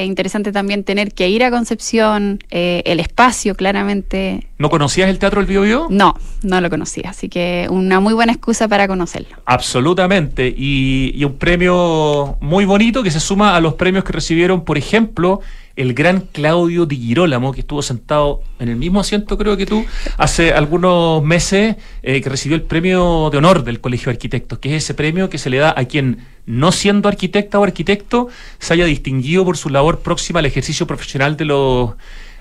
eh, 0.02 0.06
interesante 0.06 0.52
también 0.52 0.84
tener 0.84 1.14
que 1.14 1.30
ir 1.30 1.44
a 1.44 1.52
Concepción, 1.52 2.40
eh, 2.50 2.82
el 2.86 3.00
espacio 3.00 3.54
claramente. 3.54 4.48
¿No 4.58 4.72
conocías 4.72 5.08
el 5.08 5.20
Teatro 5.20 5.40
del 5.40 5.48
Bio, 5.48 5.86
No, 5.92 6.16
no 6.42 6.60
lo 6.60 6.68
conocía, 6.72 7.12
así 7.12 7.30
que 7.30 7.68
una 7.70 8.00
muy 8.00 8.16
buena 8.16 8.34
excusa 8.34 8.68
para 8.68 8.88
conocerlo. 8.88 9.38
Absolutamente, 9.46 10.48
y, 10.48 11.12
y 11.14 11.24
un 11.26 11.38
premio 11.38 12.38
muy 12.42 12.66
bonito 12.66 13.04
que 13.04 13.12
se 13.12 13.20
suma 13.20 13.56
a 13.56 13.62
los 13.62 13.76
premios 13.76 14.04
que 14.04 14.14
recibieron, 14.14 14.66
por 14.66 14.80
ejemplo, 14.80 15.42
el 15.80 15.94
gran 15.94 16.22
Claudio 16.34 16.86
Di 16.86 16.98
Girolamo, 16.98 17.54
que 17.54 17.62
estuvo 17.62 17.82
sentado 17.82 18.42
en 18.60 18.68
el 18.68 18.76
mismo 18.76 19.00
asiento, 19.00 19.38
creo 19.38 19.56
que 19.56 19.66
tú, 19.66 19.86
hace 20.18 20.52
algunos 20.52 21.24
meses, 21.24 21.78
eh, 22.04 22.22
que 22.22 22.30
recibió 22.30 22.58
el 22.58 22.64
premio 22.64 23.30
de 23.32 23.38
honor 23.38 23.64
del 23.64 23.80
Colegio 23.80 24.08
de 24.08 24.12
Arquitectos, 24.12 24.60
que 24.60 24.76
es 24.76 24.84
ese 24.84 24.94
premio 24.94 25.30
que 25.30 25.38
se 25.38 25.50
le 25.50 25.58
da 25.58 25.74
a 25.78 25.86
quien, 25.86 26.18
no 26.50 26.72
siendo 26.72 27.08
arquitecta 27.08 27.60
o 27.60 27.64
arquitecto, 27.64 28.28
se 28.58 28.74
haya 28.74 28.86
distinguido 28.86 29.46
por 29.46 29.56
su 29.56 29.70
labor 29.70 30.00
próxima 30.00 30.40
al 30.40 30.48
ejercicio 30.48 30.88
profesional 30.88 31.38
de 31.38 31.46
los 31.46 31.92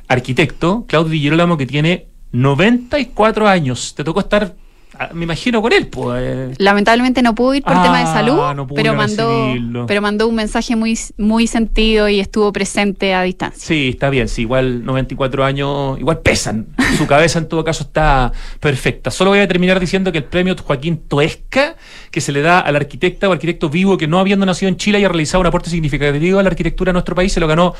arquitectos. 0.08 0.84
Claudio 0.86 1.10
Di 1.10 1.20
Girolamo, 1.20 1.58
que 1.58 1.66
tiene 1.66 2.06
94 2.32 3.46
años. 3.46 3.94
Te 3.94 4.04
tocó 4.04 4.20
estar 4.20 4.56
me 5.12 5.24
imagino 5.24 5.62
con 5.62 5.72
él. 5.72 5.86
Pues. 5.86 6.58
Lamentablemente 6.58 7.22
no 7.22 7.34
pudo 7.34 7.54
ir 7.54 7.62
por 7.62 7.74
tema 7.82 7.98
de 7.98 8.04
ah, 8.04 8.12
salud, 8.12 8.66
pero 8.74 8.94
mandó, 8.94 9.86
pero 9.86 10.02
mandó 10.02 10.28
un 10.28 10.34
mensaje 10.34 10.76
muy, 10.76 10.98
muy 11.16 11.46
sentido 11.46 12.08
y 12.08 12.20
estuvo 12.20 12.52
presente 12.52 13.14
a 13.14 13.22
distancia. 13.22 13.60
Sí, 13.64 13.90
está 13.90 14.10
bien, 14.10 14.28
sí, 14.28 14.42
igual 14.42 14.84
94 14.84 15.44
años, 15.44 15.98
igual 15.98 16.20
pesan. 16.20 16.66
Su 16.96 17.06
cabeza 17.06 17.38
en 17.38 17.48
todo 17.48 17.64
caso 17.64 17.84
está 17.84 18.32
perfecta. 18.60 19.10
Solo 19.10 19.30
voy 19.30 19.40
a 19.40 19.48
terminar 19.48 19.80
diciendo 19.80 20.12
que 20.12 20.18
el 20.18 20.24
premio 20.24 20.56
Joaquín 20.56 20.98
Toesca, 21.08 21.76
que 22.10 22.20
se 22.20 22.32
le 22.32 22.42
da 22.42 22.60
al 22.60 22.76
arquitecta 22.76 23.28
o 23.28 23.32
arquitecto 23.32 23.68
vivo 23.68 23.96
que 23.96 24.06
no 24.06 24.18
habiendo 24.18 24.46
nacido 24.46 24.68
en 24.68 24.76
Chile 24.76 24.98
haya 24.98 25.08
realizado 25.08 25.40
un 25.40 25.46
aporte 25.46 25.70
significativo 25.70 26.38
a 26.38 26.42
la 26.42 26.48
arquitectura 26.48 26.90
de 26.90 26.94
nuestro 26.94 27.14
país, 27.14 27.32
se 27.32 27.40
lo 27.40 27.46
ganó 27.46 27.74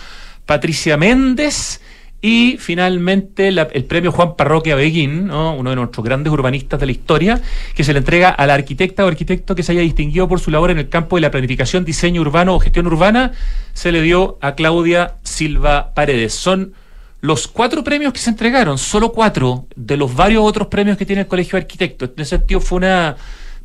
Patricia 0.46 0.96
Méndez 0.96 1.80
y 2.20 2.56
finalmente 2.58 3.48
el 3.48 3.84
premio 3.84 4.10
Juan 4.10 4.34
Parroquia 4.34 4.74
Beguín, 4.74 5.30
uno 5.30 5.70
de 5.70 5.76
nuestros 5.76 6.04
grandes 6.04 6.32
urbanistas 6.32 6.80
de 6.80 6.86
la 6.86 6.92
historia, 6.92 7.40
que 7.74 7.84
se 7.84 7.92
le 7.92 8.00
entrega 8.00 8.30
al 8.30 8.50
arquitecta 8.50 9.04
o 9.04 9.08
arquitecto 9.08 9.54
que 9.54 9.62
se 9.62 9.72
haya 9.72 9.82
distinguido 9.82 10.26
por 10.26 10.40
su 10.40 10.50
labor 10.50 10.72
en 10.72 10.78
el 10.78 10.88
campo 10.88 11.16
de 11.16 11.22
la 11.22 11.30
planificación, 11.30 11.84
diseño 11.84 12.20
urbano 12.20 12.56
o 12.56 12.60
gestión 12.60 12.86
urbana, 12.88 13.32
se 13.72 13.92
le 13.92 14.02
dio 14.02 14.36
a 14.40 14.56
Claudia 14.56 15.14
Silva 15.22 15.94
Paredes. 15.94 16.34
Son 16.34 16.72
los 17.20 17.46
cuatro 17.46 17.84
premios 17.84 18.12
que 18.12 18.18
se 18.18 18.30
entregaron, 18.30 18.78
solo 18.78 19.12
cuatro 19.12 19.66
de 19.76 19.96
los 19.96 20.14
varios 20.14 20.42
otros 20.44 20.68
premios 20.68 20.96
que 20.96 21.06
tiene 21.06 21.22
el 21.22 21.28
Colegio 21.28 21.52
de 21.52 21.62
Arquitectos. 21.62 22.10
En 22.16 22.22
ese 22.22 22.36
sentido 22.38 22.60
fue 22.60 22.78
una 22.78 23.16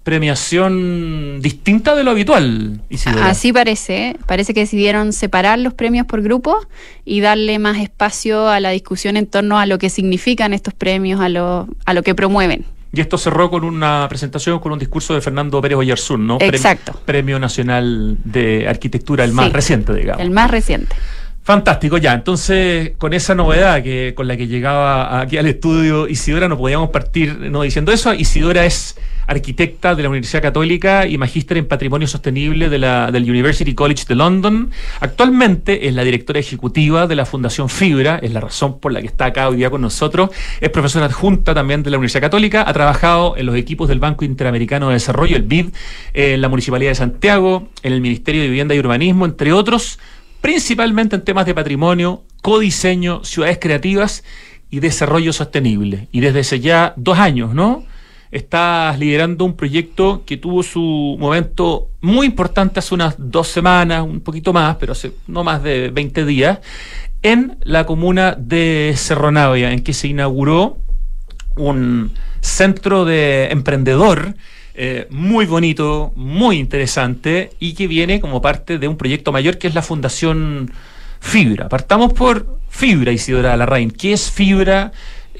premiación 0.03 1.41
distinta 1.41 1.95
de 1.95 2.03
lo 2.03 2.11
habitual. 2.11 2.81
Así 3.21 3.53
parece, 3.53 4.17
parece 4.27 4.53
que 4.53 4.61
decidieron 4.61 5.13
separar 5.13 5.59
los 5.59 5.73
premios 5.73 6.05
por 6.05 6.21
grupo 6.21 6.57
y 7.05 7.21
darle 7.21 7.57
más 7.57 7.77
espacio 7.79 8.49
a 8.49 8.59
la 8.59 8.71
discusión 8.71 9.17
en 9.17 9.27
torno 9.27 9.59
a 9.59 9.65
lo 9.65 9.77
que 9.77 9.89
significan 9.89 10.53
estos 10.53 10.73
premios, 10.73 11.21
a 11.21 11.29
lo, 11.29 11.67
a 11.85 11.93
lo 11.93 12.03
que 12.03 12.13
promueven. 12.15 12.65
Y 12.95 13.01
esto 13.01 13.17
cerró 13.17 13.49
con 13.49 13.63
una 13.63 14.05
presentación, 14.07 14.59
con 14.59 14.71
un 14.71 14.77
discurso 14.77 15.15
de 15.15 15.21
Fernando 15.21 15.59
Pérez 15.61 15.77
Oyarzún, 15.77 16.27
¿no? 16.27 16.37
Exacto. 16.39 17.01
Premio, 17.05 17.39
Nacional 17.39 18.17
de 18.23 18.67
Arquitectura, 18.67 19.23
el 19.23 19.31
más 19.31 19.51
reciente, 19.51 19.93
digamos. 19.93 20.21
El 20.21 20.29
más 20.29 20.51
reciente. 20.51 20.95
Fantástico, 21.43 21.97
ya. 21.97 22.13
Entonces, 22.13 22.91
con 22.99 23.13
esa 23.13 23.33
novedad 23.33 23.81
que 23.81 24.13
con 24.15 24.27
la 24.27 24.37
que 24.37 24.47
llegaba 24.47 25.19
aquí 25.21 25.37
al 25.37 25.47
estudio 25.47 26.07
Isidora, 26.07 26.47
no 26.47 26.57
podíamos 26.57 26.89
partir 26.91 27.37
no 27.37 27.63
diciendo 27.63 27.91
eso. 27.91 28.13
Isidora 28.13 28.63
es 28.63 28.95
arquitecta 29.27 29.95
de 29.95 30.03
la 30.03 30.09
Universidad 30.09 30.41
Católica 30.41 31.07
y 31.07 31.17
magíster 31.17 31.57
en 31.57 31.67
patrimonio 31.67 32.07
sostenible 32.07 32.69
de 32.69 32.77
la, 32.79 33.11
del 33.11 33.29
University 33.29 33.73
College 33.73 34.05
de 34.07 34.15
London. 34.15 34.71
Actualmente 34.99 35.87
es 35.87 35.93
la 35.93 36.03
directora 36.03 36.39
ejecutiva 36.39 37.07
de 37.07 37.15
la 37.15 37.25
Fundación 37.25 37.69
Fibra, 37.69 38.19
es 38.21 38.31
la 38.31 38.41
razón 38.41 38.79
por 38.79 38.91
la 38.91 39.01
que 39.01 39.07
está 39.07 39.25
acá 39.25 39.49
hoy 39.49 39.57
día 39.57 39.69
con 39.69 39.81
nosotros. 39.81 40.29
Es 40.61 40.69
profesora 40.69 41.05
adjunta 41.05 41.53
también 41.53 41.83
de 41.83 41.91
la 41.91 41.97
Universidad 41.97 42.21
Católica, 42.21 42.63
ha 42.67 42.73
trabajado 42.73 43.37
en 43.37 43.45
los 43.45 43.55
equipos 43.55 43.87
del 43.87 43.99
Banco 43.99 44.25
Interamericano 44.25 44.87
de 44.87 44.93
Desarrollo, 44.93 45.35
el 45.35 45.43
BID, 45.43 45.67
en 46.13 46.41
la 46.41 46.49
Municipalidad 46.49 46.91
de 46.91 46.95
Santiago, 46.95 47.69
en 47.81 47.93
el 47.93 48.01
Ministerio 48.01 48.41
de 48.41 48.47
Vivienda 48.47 48.75
y 48.75 48.79
Urbanismo, 48.79 49.25
entre 49.25 49.53
otros 49.53 49.99
principalmente 50.43 51.15
en 51.15 51.23
temas 51.23 51.45
de 51.45 51.55
patrimonio, 51.55 52.25
codiseño, 52.41 53.23
ciudades 53.23 53.59
creativas 53.61 54.25
y 54.69 54.81
desarrollo 54.81 55.31
sostenible. 55.31 56.09
Y 56.11 56.19
desde 56.19 56.41
hace 56.41 56.59
ya 56.59 56.93
dos 56.97 57.17
años, 57.17 57.53
¿no? 57.53 57.85
Estás 58.33 58.97
liderando 58.97 59.45
un 59.45 59.55
proyecto 59.55 60.23
que 60.25 60.37
tuvo 60.37 60.63
su 60.63 61.17
momento 61.19 61.89
muy 62.01 62.25
importante 62.25 62.79
hace 62.79 62.95
unas 62.95 63.13
dos 63.19 63.47
semanas, 63.47 64.01
un 64.01 64.21
poquito 64.21 64.51
más, 64.51 64.77
pero 64.77 64.93
hace 64.93 65.11
no 65.27 65.43
más 65.43 65.61
de 65.61 65.91
20 65.91 66.25
días, 66.25 66.57
en 67.21 67.59
la 67.61 67.85
comuna 67.85 68.35
de 68.35 68.95
Cerro 68.97 69.31
Navia, 69.31 69.71
en 69.71 69.83
que 69.83 69.93
se 69.93 70.07
inauguró 70.07 70.79
un 71.57 72.11
centro 72.41 73.05
de 73.05 73.49
emprendedor 73.51 74.33
eh, 74.73 75.05
muy 75.11 75.45
bonito, 75.45 76.11
muy 76.15 76.57
interesante 76.57 77.51
y 77.59 77.75
que 77.75 77.85
viene 77.85 78.19
como 78.19 78.41
parte 78.41 78.79
de 78.79 78.87
un 78.87 78.97
proyecto 78.97 79.31
mayor 79.31 79.59
que 79.59 79.67
es 79.67 79.75
la 79.75 79.83
Fundación 79.83 80.71
Fibra. 81.19 81.69
Partamos 81.69 82.13
por 82.13 82.59
Fibra, 82.67 83.11
Isidora 83.11 83.55
Larraín. 83.55 83.91
¿Qué 83.91 84.13
es 84.13 84.31
Fibra? 84.31 84.91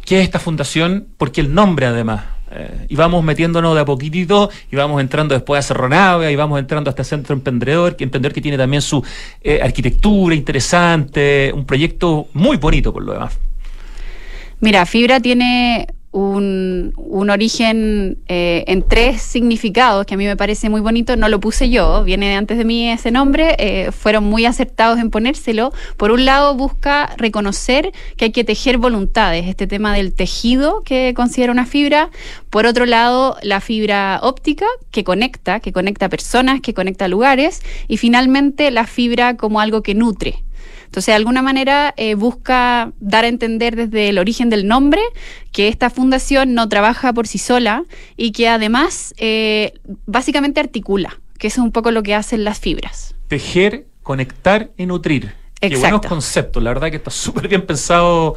¿Qué 0.05 0.19
es 0.19 0.25
esta 0.25 0.38
fundación? 0.38 1.07
Porque 1.17 1.41
el 1.41 1.55
nombre 1.55 1.88
además. 1.88 2.25
Eh, 2.55 2.86
y 2.89 2.95
vamos 2.95 3.24
metiéndonos 3.24 3.74
de 3.74 3.81
a 3.81 3.86
poquitito 3.86 4.50
y 4.72 4.75
vamos 4.75 5.01
entrando 5.01 5.33
después 5.33 5.60
a 5.60 5.62
Cerro 5.63 5.89
Navia 5.89 6.29
y 6.29 6.36
vamos 6.36 6.60
entrando 6.60 6.89
a 6.89 6.91
este 6.91 7.03
centro 7.03 7.33
emprendedor, 7.33 7.95
que 7.95 8.03
emprendedor 8.03 8.33
que 8.33 8.41
tiene 8.41 8.57
también 8.57 8.81
su 8.81 9.03
eh, 9.41 9.60
arquitectura 9.62 10.36
interesante, 10.36 11.51
un 11.53 11.65
proyecto 11.65 12.27
muy 12.33 12.57
bonito 12.57 12.93
por 12.93 13.03
lo 13.03 13.13
demás. 13.13 13.38
Mira, 14.60 14.86
Fibra 14.86 15.19
tiene 15.19 15.88
un, 16.13 16.93
un 16.96 17.29
origen 17.32 18.20
eh, 18.27 18.63
en 18.67 18.88
tres 18.88 19.22
significados 19.22 20.05
que 20.05 20.13
a 20.13 20.17
mí 20.17 20.25
me 20.25 20.38
parece 20.38 20.70
muy 20.70 20.79
bonito. 20.79 21.17
No 21.17 21.27
lo 21.27 21.39
puse 21.39 21.70
yo, 21.70 22.03
viene 22.03 22.29
de 22.29 22.36
antes 22.36 22.58
de 22.58 22.63
mí 22.63 22.89
ese 22.89 23.12
nombre. 23.12 23.55
Eh, 23.58 23.91
fueron 23.91 24.24
muy 24.24 24.46
acertados 24.46 25.00
en 25.00 25.10
ponérselo. 25.10 25.74
Por 25.98 26.12
un 26.12 26.24
lado, 26.24 26.55
busca 26.55 27.13
reconocer 27.17 27.91
que 28.15 28.25
hay 28.25 28.32
que 28.32 28.43
tejer 28.43 28.77
voluntades, 28.77 29.48
este 29.48 29.65
tema 29.65 29.93
del 29.93 30.13
tejido 30.13 30.84
que 30.84 31.13
considera 31.15 31.51
una 31.51 31.65
fibra. 31.65 32.12
Por 32.51 32.67
otro 32.67 32.86
lado, 32.86 33.36
la 33.41 33.60
fibra 33.60 34.20
óptica 34.22 34.67
que 34.91 35.03
conecta, 35.03 35.60
que 35.60 35.74
conecta 35.74 36.10
personas, 36.10 36.62
que 36.62 36.75
conecta 36.75 37.08
lugares. 37.08 37.62
Y 37.88 37.98
finalmente, 37.98 38.70
la 38.70 38.86
fibra 38.86 39.36
como 39.36 39.60
algo 39.60 39.82
que 39.82 39.96
nutre 39.96 40.42
Entonces, 40.93 41.07
de 41.07 41.15
alguna 41.15 41.41
manera, 41.41 41.95
eh, 41.97 42.13
busca 42.13 42.93
dar 43.00 43.25
a 43.25 43.27
entender 43.27 43.75
desde 43.75 44.09
el 44.09 44.19
origen 44.19 44.51
del 44.51 44.67
nombre 44.67 45.01
que 45.51 45.67
esta 45.67 45.89
fundación 45.89 46.53
no 46.53 46.69
trabaja 46.69 47.12
por 47.13 47.25
sí 47.25 47.39
sola 47.39 47.83
y 48.15 48.31
que 48.31 48.47
además 48.47 49.15
eh, 49.17 49.73
básicamente 50.05 50.59
articula, 50.59 51.19
que 51.39 51.47
eso 51.47 51.62
es 51.62 51.65
un 51.65 51.71
poco 51.71 51.89
lo 51.89 52.03
que 52.03 52.13
hacen 52.13 52.43
las 52.43 52.59
fibras. 52.59 53.15
Tejer, 53.27 53.88
conectar 54.03 54.69
y 54.77 54.85
nutrir. 54.85 55.33
Qué 55.59 55.75
buenos 55.77 56.01
conceptos, 56.01 56.62
la 56.62 56.69
verdad 56.69 56.91
que 56.91 56.97
está 56.97 57.09
súper 57.09 57.47
bien 57.47 57.65
pensado 57.65 58.35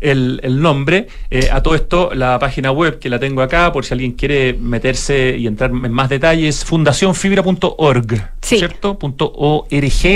el, 0.00 0.40
nombre. 0.62 1.06
Eh, 1.30 1.50
a 1.52 1.62
todo 1.62 1.74
esto, 1.74 2.14
la 2.14 2.38
página 2.38 2.72
web 2.72 2.98
que 2.98 3.10
la 3.10 3.18
tengo 3.18 3.42
acá, 3.42 3.70
por 3.74 3.84
si 3.84 3.92
alguien 3.92 4.12
quiere 4.12 4.54
meterse 4.54 5.36
y 5.36 5.46
entrar 5.46 5.70
en 5.70 5.92
más 5.92 6.08
detalles, 6.08 6.64
fundacionfibra.org, 6.64 8.30
¿cierto? 8.40 8.98
.org, 8.98 9.68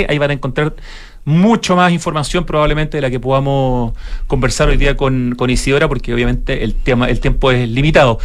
ahí 0.09 0.17
van 0.17 0.31
a 0.31 0.33
encontrar 0.33 0.73
mucho 1.25 1.75
más 1.75 1.91
información 1.91 2.45
probablemente 2.45 2.97
de 2.97 3.01
la 3.01 3.09
que 3.09 3.19
podamos 3.19 3.93
conversar 4.27 4.69
hoy 4.69 4.77
día 4.77 4.95
con, 4.95 5.33
con, 5.35 5.49
Isidora, 5.49 5.87
porque 5.87 6.13
obviamente 6.13 6.63
el, 6.63 6.75
tema, 6.75 7.09
el 7.09 7.19
tiempo 7.19 7.51
es 7.51 7.67
limitado. 7.67 8.19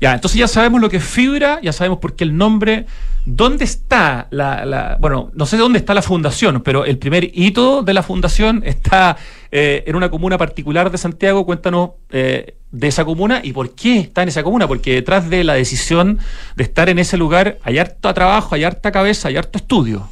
Ya, 0.00 0.14
entonces 0.14 0.38
ya 0.38 0.48
sabemos 0.48 0.80
lo 0.80 0.88
que 0.88 0.96
es 0.96 1.04
fibra, 1.04 1.60
ya 1.62 1.72
sabemos 1.72 1.98
por 1.98 2.16
qué 2.16 2.24
el 2.24 2.36
nombre. 2.36 2.86
¿Dónde 3.26 3.64
está 3.64 4.28
la, 4.30 4.96
bueno, 5.00 5.30
no 5.34 5.46
sé 5.46 5.56
dónde 5.56 5.80
está 5.80 5.94
la 5.94 6.02
fundación, 6.02 6.62
pero 6.62 6.84
el 6.84 6.96
primer 6.96 7.24
hito 7.24 7.82
de 7.82 7.92
la 7.92 8.02
fundación 8.02 8.62
está 8.64 9.16
eh, 9.50 9.82
en 9.86 9.96
una 9.96 10.10
comuna 10.10 10.38
particular 10.38 10.90
de 10.90 10.96
Santiago. 10.96 11.44
Cuéntanos 11.44 11.90
eh, 12.10 12.54
de 12.70 12.88
esa 12.88 13.04
comuna 13.04 13.40
y 13.42 13.52
por 13.52 13.74
qué 13.74 13.98
está 13.98 14.22
en 14.22 14.28
esa 14.28 14.44
comuna, 14.44 14.68
porque 14.68 14.94
detrás 14.94 15.28
de 15.28 15.44
la 15.44 15.54
decisión 15.54 16.20
de 16.54 16.62
estar 16.62 16.88
en 16.88 17.00
ese 17.00 17.16
lugar 17.16 17.58
hay 17.64 17.78
harto 17.78 18.14
trabajo, 18.14 18.54
hay 18.54 18.64
harta 18.64 18.92
cabeza, 18.92 19.28
hay 19.28 19.36
harto 19.36 19.58
estudio. 19.58 20.08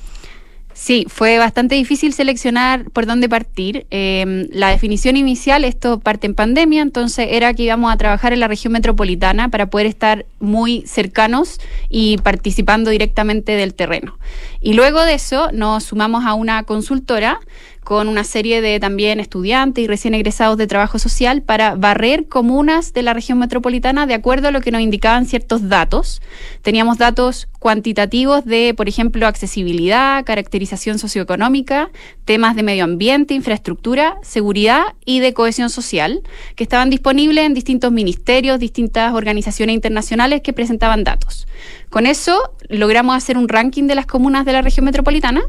Sí, 0.76 1.06
fue 1.08 1.38
bastante 1.38 1.76
difícil 1.76 2.12
seleccionar 2.12 2.90
por 2.90 3.06
dónde 3.06 3.28
partir. 3.28 3.86
Em, 3.90 4.48
la 4.50 4.70
definición 4.70 5.16
inicial, 5.16 5.64
esto 5.64 6.00
parte 6.00 6.26
en 6.26 6.34
pandemia, 6.34 6.82
entonces 6.82 7.28
era 7.30 7.54
que 7.54 7.62
íbamos 7.62 7.92
a 7.92 7.96
trabajar 7.96 8.32
en 8.32 8.40
la 8.40 8.48
región 8.48 8.72
metropolitana 8.72 9.48
para 9.50 9.70
poder 9.70 9.86
estar 9.86 10.26
muy 10.40 10.82
cercanos 10.84 11.60
y 11.88 12.18
participando 12.18 12.90
directamente 12.90 13.52
del 13.52 13.72
terreno. 13.74 14.18
Y 14.60 14.74
luego 14.74 15.00
de 15.02 15.14
eso 15.14 15.48
nos 15.52 15.84
sumamos 15.84 16.24
a 16.24 16.34
una 16.34 16.64
consultora 16.64 17.38
con 17.84 18.08
una 18.08 18.24
serie 18.24 18.60
de 18.60 18.80
también 18.80 19.20
estudiantes 19.20 19.84
y 19.84 19.86
recién 19.86 20.14
egresados 20.14 20.58
de 20.58 20.66
trabajo 20.66 20.98
social 20.98 21.42
para 21.42 21.74
barrer 21.76 22.26
comunas 22.26 22.92
de 22.92 23.02
la 23.02 23.14
región 23.14 23.38
metropolitana 23.38 24.06
de 24.06 24.14
acuerdo 24.14 24.48
a 24.48 24.50
lo 24.50 24.60
que 24.60 24.70
nos 24.70 24.80
indicaban 24.80 25.26
ciertos 25.26 25.68
datos. 25.68 26.22
Teníamos 26.62 26.98
datos 26.98 27.48
cuantitativos 27.58 28.44
de, 28.44 28.74
por 28.76 28.88
ejemplo, 28.88 29.26
accesibilidad, 29.26 30.24
caracterización 30.24 30.98
socioeconómica, 30.98 31.90
temas 32.24 32.56
de 32.56 32.62
medio 32.62 32.84
ambiente, 32.84 33.34
infraestructura, 33.34 34.16
seguridad 34.22 34.82
y 35.04 35.20
de 35.20 35.32
cohesión 35.32 35.70
social, 35.70 36.22
que 36.56 36.64
estaban 36.64 36.90
disponibles 36.90 37.44
en 37.44 37.54
distintos 37.54 37.92
ministerios, 37.92 38.58
distintas 38.58 39.14
organizaciones 39.14 39.74
internacionales 39.74 40.42
que 40.42 40.52
presentaban 40.52 41.04
datos. 41.04 41.46
Con 41.90 42.06
eso 42.06 42.50
logramos 42.68 43.16
hacer 43.16 43.38
un 43.38 43.48
ranking 43.48 43.84
de 43.84 43.94
las 43.94 44.06
comunas 44.06 44.44
de 44.44 44.52
la 44.52 44.62
región 44.62 44.84
metropolitana 44.84 45.42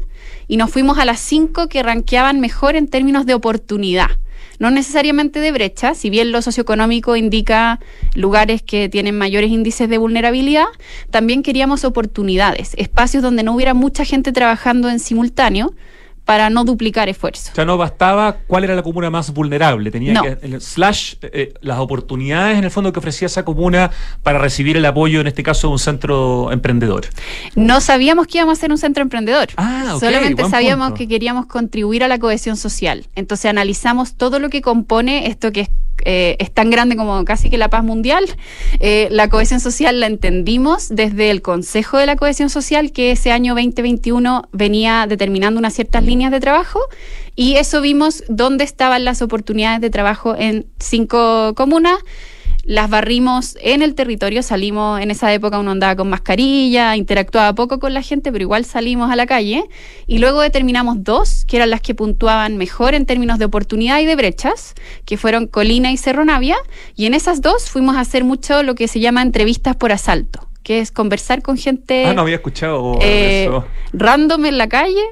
y 0.48 0.56
nos 0.56 0.70
fuimos 0.70 0.98
a 0.98 1.04
las 1.04 1.20
cinco 1.20 1.68
que 1.68 1.82
ranqueaban 1.82 2.40
mejor 2.40 2.76
en 2.76 2.88
términos 2.88 3.26
de 3.26 3.34
oportunidad. 3.34 4.10
No 4.58 4.70
necesariamente 4.70 5.40
de 5.40 5.52
brecha, 5.52 5.94
si 5.94 6.08
bien 6.08 6.32
lo 6.32 6.40
socioeconómico 6.40 7.16
indica 7.16 7.78
lugares 8.14 8.62
que 8.62 8.88
tienen 8.88 9.18
mayores 9.18 9.50
índices 9.50 9.88
de 9.88 9.98
vulnerabilidad, 9.98 10.66
también 11.10 11.42
queríamos 11.42 11.84
oportunidades, 11.84 12.72
espacios 12.78 13.22
donde 13.22 13.42
no 13.42 13.54
hubiera 13.54 13.74
mucha 13.74 14.04
gente 14.04 14.32
trabajando 14.32 14.88
en 14.88 14.98
simultáneo, 14.98 15.74
para 16.26 16.50
no 16.50 16.64
duplicar 16.64 17.08
esfuerzos. 17.08 17.52
O 17.52 17.54
sea, 17.54 17.64
no 17.64 17.78
bastaba 17.78 18.38
cuál 18.48 18.64
era 18.64 18.74
la 18.74 18.82
comuna 18.82 19.10
más 19.10 19.32
vulnerable, 19.32 19.92
tenía 19.92 20.20
que 20.20 20.38
el 20.42 20.60
slash 20.60 21.14
eh, 21.22 21.54
las 21.60 21.78
oportunidades 21.78 22.58
en 22.58 22.64
el 22.64 22.70
fondo 22.72 22.92
que 22.92 22.98
ofrecía 22.98 23.26
esa 23.26 23.44
comuna 23.44 23.92
para 24.24 24.40
recibir 24.40 24.76
el 24.76 24.84
apoyo, 24.84 25.20
en 25.20 25.28
este 25.28 25.44
caso, 25.44 25.68
de 25.68 25.72
un 25.72 25.78
centro 25.78 26.50
emprendedor. 26.50 27.06
No 27.54 27.80
sabíamos 27.80 28.26
que 28.26 28.38
íbamos 28.38 28.58
a 28.58 28.60
ser 28.60 28.72
un 28.72 28.78
centro 28.78 29.02
emprendedor. 29.02 29.48
Ah, 29.56 29.96
Solamente 30.00 30.46
sabíamos 30.48 30.92
que 30.94 31.06
queríamos 31.06 31.46
contribuir 31.46 32.02
a 32.02 32.08
la 32.08 32.18
cohesión 32.18 32.56
social. 32.56 33.06
Entonces 33.14 33.48
analizamos 33.48 34.14
todo 34.16 34.40
lo 34.40 34.50
que 34.50 34.62
compone 34.62 35.28
esto 35.28 35.52
que 35.52 35.60
es 35.60 35.70
eh, 36.08 36.36
es 36.38 36.52
tan 36.52 36.70
grande 36.70 36.96
como 36.96 37.24
casi 37.24 37.50
que 37.50 37.58
la 37.58 37.68
paz 37.68 37.82
mundial. 37.82 38.24
Eh, 38.78 39.08
la 39.10 39.28
cohesión 39.28 39.58
social 39.58 39.98
la 39.98 40.06
entendimos 40.06 40.88
desde 40.88 41.30
el 41.32 41.42
Consejo 41.42 41.98
de 41.98 42.06
la 42.06 42.14
Cohesión 42.14 42.48
Social, 42.48 42.92
que 42.92 43.10
ese 43.10 43.32
año 43.32 43.54
2021 43.54 44.48
venía 44.52 45.06
determinando 45.08 45.58
unas 45.58 45.74
ciertas 45.74 46.04
líneas 46.04 46.30
de 46.30 46.38
trabajo, 46.38 46.78
y 47.34 47.56
eso 47.56 47.80
vimos 47.80 48.22
dónde 48.28 48.62
estaban 48.62 49.04
las 49.04 49.20
oportunidades 49.20 49.80
de 49.80 49.90
trabajo 49.90 50.36
en 50.38 50.66
cinco 50.78 51.54
comunas 51.56 51.98
las 52.66 52.90
barrimos 52.90 53.56
en 53.60 53.80
el 53.80 53.94
territorio, 53.94 54.42
salimos 54.42 55.00
en 55.00 55.12
esa 55.12 55.32
época 55.32 55.60
uno 55.60 55.70
andaba 55.70 55.94
con 55.94 56.10
mascarilla, 56.10 56.96
interactuaba 56.96 57.54
poco 57.54 57.78
con 57.78 57.94
la 57.94 58.02
gente, 58.02 58.32
pero 58.32 58.42
igual 58.42 58.64
salimos 58.64 59.10
a 59.10 59.14
la 59.14 59.24
calle 59.24 59.64
y 60.08 60.18
luego 60.18 60.40
determinamos 60.40 61.04
dos, 61.04 61.44
que 61.46 61.58
eran 61.58 61.70
las 61.70 61.80
que 61.80 61.94
puntuaban 61.94 62.56
mejor 62.56 62.94
en 62.94 63.06
términos 63.06 63.38
de 63.38 63.44
oportunidad 63.44 64.00
y 64.00 64.06
de 64.06 64.16
brechas, 64.16 64.74
que 65.04 65.16
fueron 65.16 65.46
Colina 65.46 65.92
y 65.92 65.96
Cerro 65.96 66.24
Navia, 66.24 66.56
y 66.96 67.06
en 67.06 67.14
esas 67.14 67.40
dos 67.40 67.70
fuimos 67.70 67.94
a 67.94 68.00
hacer 68.00 68.24
mucho 68.24 68.64
lo 68.64 68.74
que 68.74 68.88
se 68.88 68.98
llama 68.98 69.22
entrevistas 69.22 69.76
por 69.76 69.92
asalto, 69.92 70.48
que 70.64 70.80
es 70.80 70.90
conversar 70.90 71.42
con 71.42 71.56
gente... 71.56 72.06
Ah, 72.06 72.14
no 72.14 72.22
había 72.22 72.36
escuchado 72.36 72.98
eh, 73.00 73.44
eso. 73.44 73.64
Random 73.92 74.44
en 74.44 74.58
la 74.58 74.68
calle, 74.68 75.04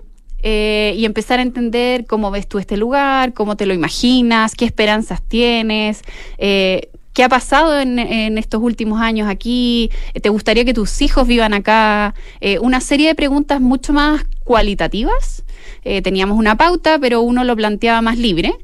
eh, 0.43 0.93
y 0.97 1.07
empezar 1.07 1.39
a 1.39 1.43
entender 1.43 2.05
cómo 2.05 2.31
ves 2.31 2.49
tú 2.49 2.59
este 2.59 2.77
lugar, 2.77 3.33
cómo 3.33 3.57
te 3.57 3.65
lo 3.65 3.73
imaginas, 3.73 4.57
qué 4.57 4.67
esperanzas 4.67 5.23
tienes, 5.23 6.03
eh, 6.37 6.91
¿Qué 7.15 7.23
ha 7.23 7.29
pasado 7.29 7.81
en, 7.81 7.99
estos 8.39 8.61
últimos 8.61 9.01
años 9.01 9.29
aquí? 9.29 9.89
¿Te 10.21 10.31
gustaría 10.31 10.65
que 10.65 10.75
tus 10.75 11.01
hijos 11.01 11.29
vivan 11.29 11.55
acá? 11.55 12.13
Eh, 12.41 12.59
una 12.59 12.81
serie 12.81 13.07
de 13.07 13.15
preguntas 13.15 13.61
mucho 13.61 13.93
más 13.93 14.27
cualitativas. 14.43 15.45
Eh, 15.85 16.03
teníamos 16.03 16.37
una 16.37 16.57
pauta, 16.57 16.99
pero 16.99 17.21
uno 17.21 17.45
lo 17.45 17.55
planteaba 17.55 18.03
más 18.03 18.19
libre. 18.19 18.57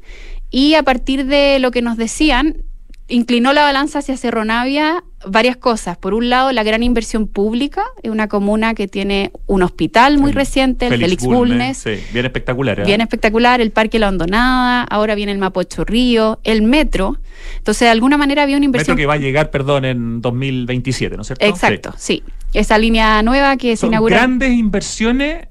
Y 0.49 0.73
a 0.73 0.83
partir 0.83 1.27
de 1.27 1.59
lo 1.59 1.71
que 1.71 1.81
nos 1.81 1.95
decían, 1.95 2.65
inclinó 3.07 3.53
la 3.53 3.63
balanza 3.63 3.99
hacia 3.99 4.17
Cerro 4.17 4.43
Navia 4.43 5.01
varias 5.25 5.57
cosas. 5.57 5.97
Por 5.97 6.13
un 6.13 6.29
lado, 6.29 6.51
la 6.51 6.63
gran 6.63 6.83
inversión 6.83 7.27
pública. 7.27 7.83
Es 8.03 8.11
una 8.11 8.27
comuna 8.27 8.73
que 8.73 8.87
tiene 8.87 9.31
un 9.47 9.63
hospital 9.63 10.17
muy 10.17 10.31
reciente, 10.31 10.87
el 10.87 10.99
Félix, 10.99 11.23
Bulnes. 11.23 11.77
Sí, 11.77 11.99
bien 12.13 12.25
espectacular. 12.25 12.79
¿eh? 12.79 12.83
Bien 12.85 13.01
espectacular. 13.01 13.61
El 13.61 13.71
Parque 13.71 13.99
La 13.99 14.09
Hondonada. 14.09 14.83
Ahora 14.83 15.15
viene 15.15 15.31
el 15.31 15.37
Mapocho 15.37 15.85
Río. 15.85 16.39
El 16.43 16.61
metro. 16.61 17.17
Entonces, 17.57 17.85
de 17.87 17.89
alguna 17.89 18.17
manera 18.17 18.43
había 18.43 18.57
una 18.57 18.65
inversión. 18.65 18.95
Metro 18.95 19.01
que 19.01 19.07
va 19.07 19.13
a 19.13 19.17
llegar, 19.17 19.49
perdón, 19.51 19.85
en 19.85 20.21
2027, 20.21 21.15
¿no 21.15 21.21
es 21.21 21.27
cierto? 21.27 21.45
Exacto, 21.45 21.93
sí. 21.97 22.23
Esa 22.53 22.77
línea 22.77 23.21
nueva 23.23 23.57
que 23.57 23.77
se 23.77 23.87
inaugura. 23.87 24.17
Grandes 24.17 24.51
inversiones 24.51 25.47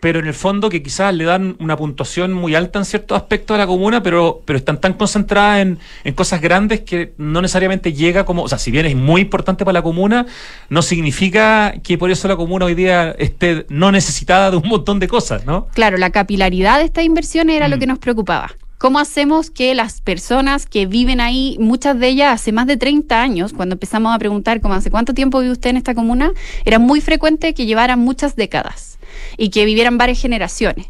pero 0.00 0.18
en 0.18 0.26
el 0.26 0.34
fondo 0.34 0.68
que 0.68 0.82
quizás 0.82 1.14
le 1.14 1.24
dan 1.24 1.56
una 1.58 1.76
puntuación 1.76 2.32
muy 2.32 2.54
alta 2.54 2.78
en 2.78 2.84
ciertos 2.84 3.16
aspectos 3.16 3.54
a 3.54 3.58
la 3.58 3.66
comuna, 3.66 4.02
pero, 4.02 4.42
pero 4.44 4.58
están 4.58 4.80
tan 4.80 4.94
concentradas 4.94 5.60
en, 5.60 5.78
en, 6.04 6.14
cosas 6.14 6.40
grandes 6.40 6.80
que 6.80 7.12
no 7.18 7.42
necesariamente 7.42 7.92
llega 7.92 8.24
como, 8.24 8.42
o 8.42 8.48
sea, 8.48 8.58
si 8.58 8.70
bien 8.70 8.86
es 8.86 8.96
muy 8.96 9.22
importante 9.22 9.64
para 9.64 9.74
la 9.74 9.82
comuna, 9.82 10.26
no 10.68 10.82
significa 10.82 11.74
que 11.82 11.98
por 11.98 12.10
eso 12.10 12.28
la 12.28 12.36
comuna 12.36 12.66
hoy 12.66 12.74
día 12.74 13.10
esté 13.18 13.66
no 13.68 13.92
necesitada 13.92 14.50
de 14.50 14.56
un 14.56 14.68
montón 14.68 14.98
de 14.98 15.08
cosas, 15.08 15.44
¿no? 15.44 15.66
Claro, 15.74 15.96
la 15.96 16.10
capilaridad 16.10 16.78
de 16.78 16.84
estas 16.84 17.04
inversiones 17.04 17.56
era 17.56 17.68
lo 17.68 17.76
mm. 17.76 17.80
que 17.80 17.86
nos 17.86 17.98
preocupaba. 17.98 18.50
¿Cómo 18.78 19.00
hacemos 19.00 19.50
que 19.50 19.74
las 19.74 20.00
personas 20.00 20.64
que 20.66 20.86
viven 20.86 21.20
ahí, 21.20 21.56
muchas 21.58 21.98
de 21.98 22.06
ellas 22.06 22.32
hace 22.32 22.52
más 22.52 22.68
de 22.68 22.76
30 22.76 23.20
años, 23.20 23.52
cuando 23.52 23.74
empezamos 23.74 24.14
a 24.14 24.18
preguntar 24.20 24.60
cómo 24.60 24.74
hace 24.74 24.88
cuánto 24.88 25.14
tiempo 25.14 25.40
vive 25.40 25.50
usted 25.50 25.70
en 25.70 25.78
esta 25.78 25.96
comuna, 25.96 26.30
era 26.64 26.78
muy 26.78 27.00
frecuente 27.00 27.54
que 27.54 27.66
llevaran 27.66 27.98
muchas 27.98 28.36
décadas 28.36 28.97
y 29.38 29.48
que 29.48 29.64
vivieran 29.64 29.96
varias 29.96 30.20
generaciones. 30.20 30.88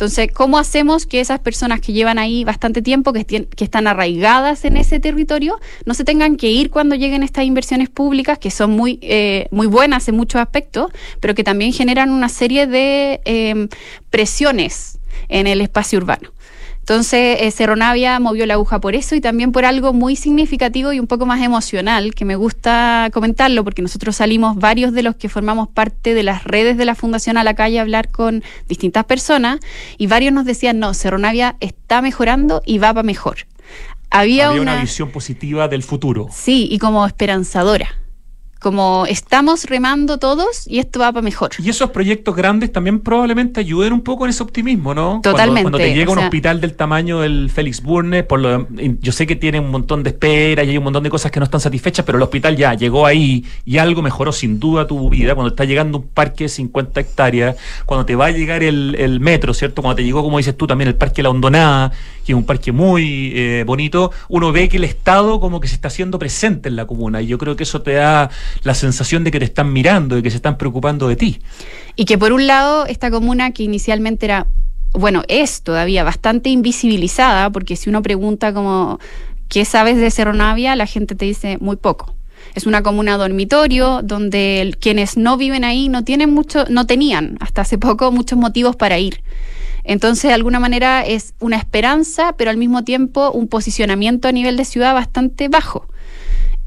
Entonces, 0.00 0.30
¿cómo 0.32 0.58
hacemos 0.58 1.04
que 1.04 1.20
esas 1.20 1.40
personas 1.40 1.82
que 1.82 1.92
llevan 1.92 2.18
ahí 2.18 2.42
bastante 2.42 2.80
tiempo, 2.80 3.12
que, 3.12 3.46
están 3.58 3.86
arraigadas 3.86 4.64
en 4.64 4.78
ese 4.78 4.98
territorio, 4.98 5.60
no 5.84 5.92
se 5.92 6.04
tengan 6.04 6.36
que 6.36 6.50
ir 6.50 6.70
cuando 6.70 6.94
lleguen 6.94 7.22
estas 7.22 7.44
inversiones 7.44 7.90
públicas, 7.90 8.38
que 8.38 8.50
son 8.50 8.70
muy, 8.70 8.98
eh, 9.02 9.46
muy 9.50 9.66
buenas 9.66 10.08
en 10.08 10.16
muchos 10.16 10.40
aspectos, 10.40 10.90
pero 11.20 11.34
que 11.34 11.44
también 11.44 11.74
generan 11.74 12.10
una 12.10 12.30
serie 12.30 12.66
de 12.66 13.20
eh, 13.26 13.68
presiones 14.08 14.98
en 15.28 15.46
el 15.46 15.60
espacio 15.60 15.98
urbano? 15.98 16.30
Entonces, 16.90 17.36
eh, 17.38 17.52
Cerro 17.52 17.76
Navia 17.76 18.18
movió 18.18 18.46
la 18.46 18.54
aguja 18.54 18.80
por 18.80 18.96
eso 18.96 19.14
y 19.14 19.20
también 19.20 19.52
por 19.52 19.64
algo 19.64 19.92
muy 19.92 20.16
significativo 20.16 20.92
y 20.92 20.98
un 20.98 21.06
poco 21.06 21.24
más 21.24 21.40
emocional, 21.40 22.16
que 22.16 22.24
me 22.24 22.34
gusta 22.34 23.10
comentarlo, 23.12 23.62
porque 23.62 23.80
nosotros 23.80 24.16
salimos 24.16 24.56
varios 24.56 24.92
de 24.92 25.04
los 25.04 25.14
que 25.14 25.28
formamos 25.28 25.68
parte 25.68 26.14
de 26.14 26.24
las 26.24 26.42
redes 26.42 26.76
de 26.76 26.84
la 26.84 26.96
Fundación 26.96 27.36
a 27.36 27.44
la 27.44 27.54
calle 27.54 27.78
a 27.78 27.82
hablar 27.82 28.10
con 28.10 28.42
distintas 28.66 29.04
personas 29.04 29.60
y 29.98 30.08
varios 30.08 30.32
nos 30.32 30.44
decían, 30.44 30.80
no, 30.80 30.92
Cerro 30.92 31.18
Navia 31.18 31.54
está 31.60 32.02
mejorando 32.02 32.60
y 32.66 32.78
va 32.78 32.92
para 32.92 33.04
mejor. 33.04 33.46
Había, 34.10 34.50
una, 34.50 34.80
visión 34.80 35.12
positiva 35.12 35.68
del 35.68 35.84
futuro. 35.84 36.26
Sí, 36.32 36.66
y 36.72 36.80
como 36.80 37.06
esperanzadora 37.06 37.99
como 38.60 39.06
estamos 39.08 39.64
remando 39.64 40.18
todos 40.18 40.68
y 40.68 40.78
esto 40.78 41.00
va 41.00 41.12
para 41.12 41.22
mejor. 41.22 41.50
Y 41.58 41.70
esos 41.70 41.90
proyectos 41.90 42.36
grandes 42.36 42.70
también 42.70 43.00
probablemente 43.00 43.60
ayuden 43.60 43.94
un 43.94 44.02
poco 44.02 44.26
en 44.26 44.30
ese 44.30 44.42
optimismo, 44.42 44.94
¿no? 44.94 45.20
Totalmente. 45.22 45.62
Cuando, 45.62 45.78
te 45.78 45.94
llega 45.94 46.12
un 46.12 46.18
hospital 46.18 46.60
del 46.60 46.74
tamaño 46.74 47.20
del 47.20 47.50
Félix 47.50 47.82
Burne, 47.82 48.22
por 48.22 48.38
lo, 48.38 48.68
yo 49.00 49.12
sé 49.12 49.26
que 49.26 49.34
tiene 49.34 49.60
un 49.60 49.70
montón 49.70 50.02
de 50.02 50.10
espera 50.10 50.62
y 50.62 50.70
hay 50.70 50.76
un 50.76 50.84
montón 50.84 51.02
de 51.02 51.10
cosas 51.10 51.32
que 51.32 51.40
no 51.40 51.44
están 51.44 51.60
satisfechas, 51.60 52.04
pero 52.04 52.18
el 52.18 52.22
hospital 52.22 52.54
ya 52.56 52.74
llegó 52.74 53.06
ahí 53.06 53.44
y 53.64 53.78
algo 53.78 54.02
mejoró 54.02 54.30
sin 54.30 54.60
duda 54.60 54.86
tu 54.86 55.08
vida. 55.08 55.34
Cuando 55.34 55.48
está 55.48 55.64
llegando 55.64 55.98
un 55.98 56.08
parque 56.08 56.44
de 56.44 56.48
50 56.48 57.00
hectáreas, 57.00 57.56
cuando 57.86 58.04
te 58.04 58.14
va 58.14 58.26
a 58.26 58.30
llegar 58.30 58.62
el, 58.62 59.20
metro, 59.20 59.54
¿cierto? 59.54 59.80
Cuando 59.82 59.96
te 59.96 60.04
llegó, 60.04 60.22
como 60.22 60.36
dices 60.36 60.56
tú, 60.56 60.66
también 60.66 60.88
el 60.88 60.96
Parque 60.96 61.22
La 61.22 61.30
Hondonada, 61.30 61.92
que 62.24 62.32
es 62.32 62.36
un 62.36 62.44
parque 62.44 62.72
muy 62.72 63.32
eh, 63.34 63.64
bonito, 63.66 64.12
uno 64.28 64.52
ve 64.52 64.68
que 64.68 64.76
el 64.76 64.84
Estado 64.84 65.40
como 65.40 65.60
que 65.60 65.68
se 65.68 65.74
está 65.74 65.88
haciendo 65.88 66.18
presente 66.18 66.68
en 66.68 66.76
la 66.76 66.86
comuna 66.86 67.22
y 67.22 67.26
yo 67.26 67.38
creo 67.38 67.56
que 67.56 67.64
eso 67.64 67.82
te 67.82 67.94
da 67.94 68.30
la 68.62 68.74
sensación 68.74 69.24
de 69.24 69.30
que 69.30 69.38
te 69.38 69.44
están 69.44 69.72
mirando, 69.72 70.16
de 70.16 70.22
que 70.22 70.30
se 70.30 70.36
están 70.36 70.58
preocupando 70.58 71.08
de 71.08 71.16
ti. 71.16 71.40
Y 71.96 72.04
que 72.04 72.18
por 72.18 72.32
un 72.32 72.46
lado, 72.46 72.86
esta 72.86 73.10
comuna 73.10 73.52
que 73.52 73.62
inicialmente 73.62 74.26
era, 74.26 74.46
bueno, 74.92 75.22
es 75.28 75.62
todavía 75.62 76.04
bastante 76.04 76.50
invisibilizada, 76.50 77.50
porque 77.50 77.76
si 77.76 77.90
uno 77.90 78.02
pregunta 78.02 78.52
como, 78.52 78.98
¿qué 79.48 79.64
sabes 79.64 79.96
de 79.96 80.10
Cerro 80.10 80.32
Navia? 80.32 80.76
La 80.76 80.86
gente 80.86 81.14
te 81.14 81.24
dice 81.24 81.58
muy 81.60 81.76
poco. 81.76 82.14
Es 82.54 82.66
una 82.66 82.82
comuna 82.82 83.16
dormitorio 83.16 84.00
donde 84.02 84.76
quienes 84.80 85.16
no 85.16 85.36
viven 85.36 85.64
ahí 85.64 85.88
no 85.88 86.04
tienen 86.04 86.32
mucho, 86.32 86.64
no 86.68 86.86
tenían 86.86 87.36
hasta 87.40 87.62
hace 87.62 87.78
poco 87.78 88.10
muchos 88.10 88.38
motivos 88.38 88.76
para 88.76 88.98
ir. 88.98 89.22
Entonces, 89.90 90.28
de 90.28 90.34
alguna 90.34 90.60
manera 90.60 91.02
es 91.04 91.34
una 91.40 91.56
esperanza, 91.56 92.36
pero 92.38 92.52
al 92.52 92.56
mismo 92.56 92.84
tiempo 92.84 93.32
un 93.32 93.48
posicionamiento 93.48 94.28
a 94.28 94.32
nivel 94.32 94.56
de 94.56 94.64
ciudad 94.64 94.94
bastante 94.94 95.48
bajo. 95.48 95.88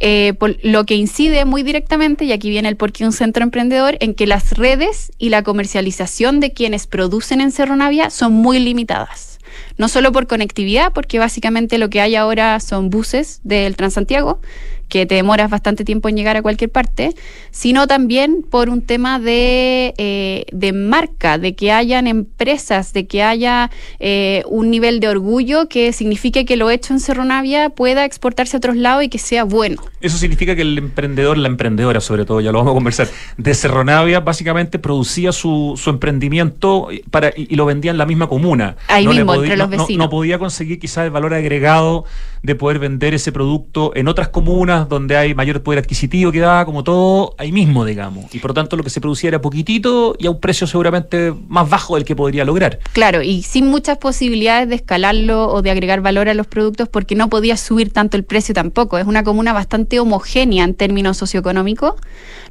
Eh, 0.01 0.33
lo 0.62 0.86
que 0.86 0.95
incide 0.95 1.45
muy 1.45 1.63
directamente, 1.63 2.25
y 2.25 2.33
aquí 2.33 2.49
viene 2.49 2.67
el 2.67 2.75
porqué 2.75 3.05
un 3.05 3.13
centro 3.13 3.41
emprendedor, 3.41 3.95
en 4.01 4.13
que 4.13 4.27
las 4.27 4.57
redes 4.57 5.13
y 5.19 5.29
la 5.29 5.41
comercialización 5.41 6.41
de 6.41 6.51
quienes 6.51 6.86
producen 6.86 7.39
en 7.39 7.53
Cerro 7.53 7.77
Navia 7.77 8.09
son 8.09 8.33
muy 8.33 8.59
limitadas. 8.59 9.39
No 9.77 9.88
solo 9.88 10.12
por 10.12 10.27
conectividad, 10.27 10.91
porque 10.91 11.17
básicamente 11.17 11.77
lo 11.77 11.89
que 11.89 12.01
hay 12.01 12.17
ahora 12.17 12.59
son 12.59 12.89
buses 12.89 13.39
del 13.45 13.77
Transantiago, 13.77 14.41
que 14.93 15.08
te 15.08 15.15
demoras 15.15 15.49
bastante 15.49 15.84
tiempo 15.84 16.08
en 16.08 16.15
llegar 16.15 16.38
a 16.38 16.43
cualquier 16.43 16.69
parte, 16.69 17.15
sino 17.49 17.88
también 17.88 18.45
por 18.47 18.69
un 18.69 18.84
tema 18.84 19.17
de, 19.17 19.95
eh, 19.97 20.45
de 20.51 20.71
marca, 20.71 21.39
de 21.39 21.56
que 21.56 21.71
hayan 21.71 22.06
empresas, 22.06 22.93
de 22.93 23.08
que 23.08 23.23
haya 23.23 23.71
eh, 23.99 24.43
un 24.45 24.69
nivel 24.69 24.99
de 24.99 25.08
orgullo 25.08 25.67
que 25.67 25.93
signifique 25.93 26.45
que 26.45 26.58
lo 26.58 26.69
hecho 26.69 26.93
en 26.93 26.99
Cerro 26.99 27.25
Navia 27.25 27.71
pueda 27.71 28.06
exportarse 28.06 28.56
a 28.56 28.60
otros 28.60 28.75
lados 28.75 29.03
y 29.03 29.10
que 29.10 29.17
sea 29.17 29.45
bueno. 29.45 29.82
Eso 29.99 30.19
significa 30.19 30.56
que 30.56 30.62
el 30.62 30.77
emprendedor, 30.77 31.39
la 31.39 31.47
emprendedora 31.47 31.99
sobre 31.99 32.25
todo, 32.25 32.39
ya 32.39 32.51
lo 32.51 32.60
vamos 32.60 32.73
a 32.73 32.75
conversar, 32.75 33.08
de 33.38 33.56
Cerro 33.56 33.84
Navia 33.84 34.19
básicamente 34.19 34.77
producía 34.77 35.32
su, 35.32 35.73
su 35.75 35.89
emprendimiento 35.89 36.89
para, 37.10 37.34
y, 37.36 37.56
lo 37.56 37.65
vendía 37.65 37.89
en 37.89 37.97
la 37.97 38.06
misma 38.06 38.27
comuna. 38.27 38.75
Ahí 38.89 39.08
mismo, 39.08 39.34
entre 39.34 39.58
los 39.58 39.71
vecinos. 39.71 40.06
No, 40.06 40.10
podía 40.12 40.38
conseguir 40.38 40.77
quizás 40.77 41.06
el 41.06 41.10
valor 41.10 41.34
agregado 41.34 42.06
de 42.43 42.53
poder 42.53 42.77
vender 42.77 43.15
ese 43.15 43.32
producto 43.32 43.91
en 43.95 44.08
otras 44.08 44.27
comunas 44.27 44.82
donde 44.89 45.17
hay 45.17 45.33
mayor 45.33 45.61
poder 45.63 45.79
adquisitivo 45.79 46.31
que 46.31 46.39
da, 46.39 46.65
como 46.65 46.83
todo, 46.83 47.35
ahí 47.37 47.51
mismo, 47.51 47.85
digamos. 47.85 48.33
Y 48.33 48.39
por 48.39 48.51
lo 48.51 48.53
tanto 48.53 48.75
lo 48.75 48.83
que 48.83 48.89
se 48.89 49.01
producía 49.01 49.29
era 49.29 49.41
poquitito 49.41 50.15
y 50.17 50.27
a 50.27 50.31
un 50.31 50.39
precio 50.39 50.67
seguramente 50.67 51.33
más 51.47 51.69
bajo 51.69 51.95
del 51.95 52.05
que 52.05 52.15
podría 52.15 52.45
lograr. 52.45 52.79
Claro, 52.93 53.21
y 53.21 53.43
sin 53.43 53.67
muchas 53.67 53.97
posibilidades 53.97 54.69
de 54.69 54.75
escalarlo 54.75 55.47
o 55.47 55.61
de 55.61 55.71
agregar 55.71 56.01
valor 56.01 56.29
a 56.29 56.33
los 56.33 56.47
productos 56.47 56.89
porque 56.89 57.15
no 57.15 57.29
podía 57.29 57.57
subir 57.57 57.91
tanto 57.91 58.17
el 58.17 58.23
precio 58.23 58.53
tampoco. 58.53 58.97
Es 58.97 59.07
una 59.07 59.23
comuna 59.23 59.53
bastante 59.53 59.99
homogénea 59.99 60.63
en 60.63 60.73
términos 60.73 61.17
socioeconómicos. 61.17 61.95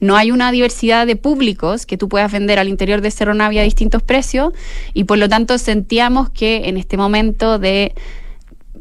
No 0.01 0.17
hay 0.17 0.31
una 0.31 0.51
diversidad 0.53 1.07
de 1.07 1.17
públicos 1.17 1.87
que 1.87 1.97
tú 1.97 2.09
puedas 2.09 2.33
vender 2.33 2.59
al 2.59 2.69
interior 2.69 3.01
de 3.01 3.11
Cerro 3.11 3.35
Navia 3.35 3.63
a 3.63 3.65
distintos 3.65 4.03
precios 4.03 4.53
y 4.95 5.05
por 5.05 5.19
lo 5.19 5.29
tanto 5.29 5.59
sentíamos 5.59 6.31
que 6.31 6.69
en 6.69 6.77
este 6.77 6.97
momento 6.97 7.59
de 7.59 7.95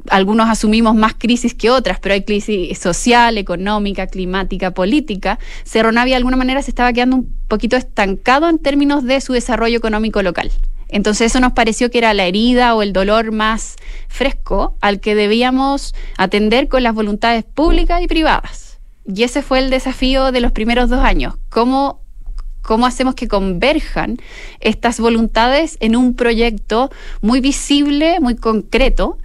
algunos 0.09 0.49
asumimos 0.49 0.95
más 0.95 1.13
crisis 1.13 1.53
que 1.53 1.69
otras, 1.69 1.99
pero 1.99 2.13
hay 2.13 2.23
crisis 2.23 2.77
social, 2.77 3.37
económica, 3.37 4.07
climática, 4.07 4.71
política. 4.71 5.39
Cerro 5.63 5.91
Navia 5.91 6.13
de 6.13 6.17
alguna 6.17 6.37
manera 6.37 6.61
se 6.61 6.71
estaba 6.71 6.93
quedando 6.93 7.17
un 7.17 7.35
poquito 7.47 7.77
estancado 7.77 8.49
en 8.49 8.59
términos 8.59 9.03
de 9.03 9.21
su 9.21 9.33
desarrollo 9.33 9.77
económico 9.77 10.21
local. 10.21 10.51
Entonces 10.91 11.27
eso 11.27 11.39
nos 11.39 11.53
pareció 11.53 11.89
que 11.89 11.99
era 11.99 12.13
la 12.13 12.25
herida 12.25 12.75
o 12.75 12.81
el 12.81 12.91
dolor 12.91 13.31
más 13.31 13.77
fresco 14.09 14.75
al 14.81 14.99
que 14.99 15.15
debíamos 15.15 15.95
atender 16.17 16.67
con 16.67 16.83
las 16.83 16.93
voluntades 16.93 17.45
públicas 17.45 18.01
y 18.01 18.07
privadas. 18.07 18.79
Y 19.05 19.23
ese 19.23 19.41
fue 19.41 19.59
el 19.59 19.69
desafío 19.69 20.31
de 20.31 20.41
los 20.41 20.51
primeros 20.51 20.89
dos 20.89 20.99
años. 20.99 21.35
¿Cómo, 21.49 22.01
cómo 22.61 22.85
hacemos 22.85 23.15
que 23.15 23.29
converjan 23.29 24.17
estas 24.59 24.99
voluntades 24.99 25.77
en 25.79 25.95
un 25.95 26.13
proyecto 26.13 26.91
muy 27.21 27.39
visible, 27.39 28.19
muy 28.19 28.35
concreto, 28.35 29.17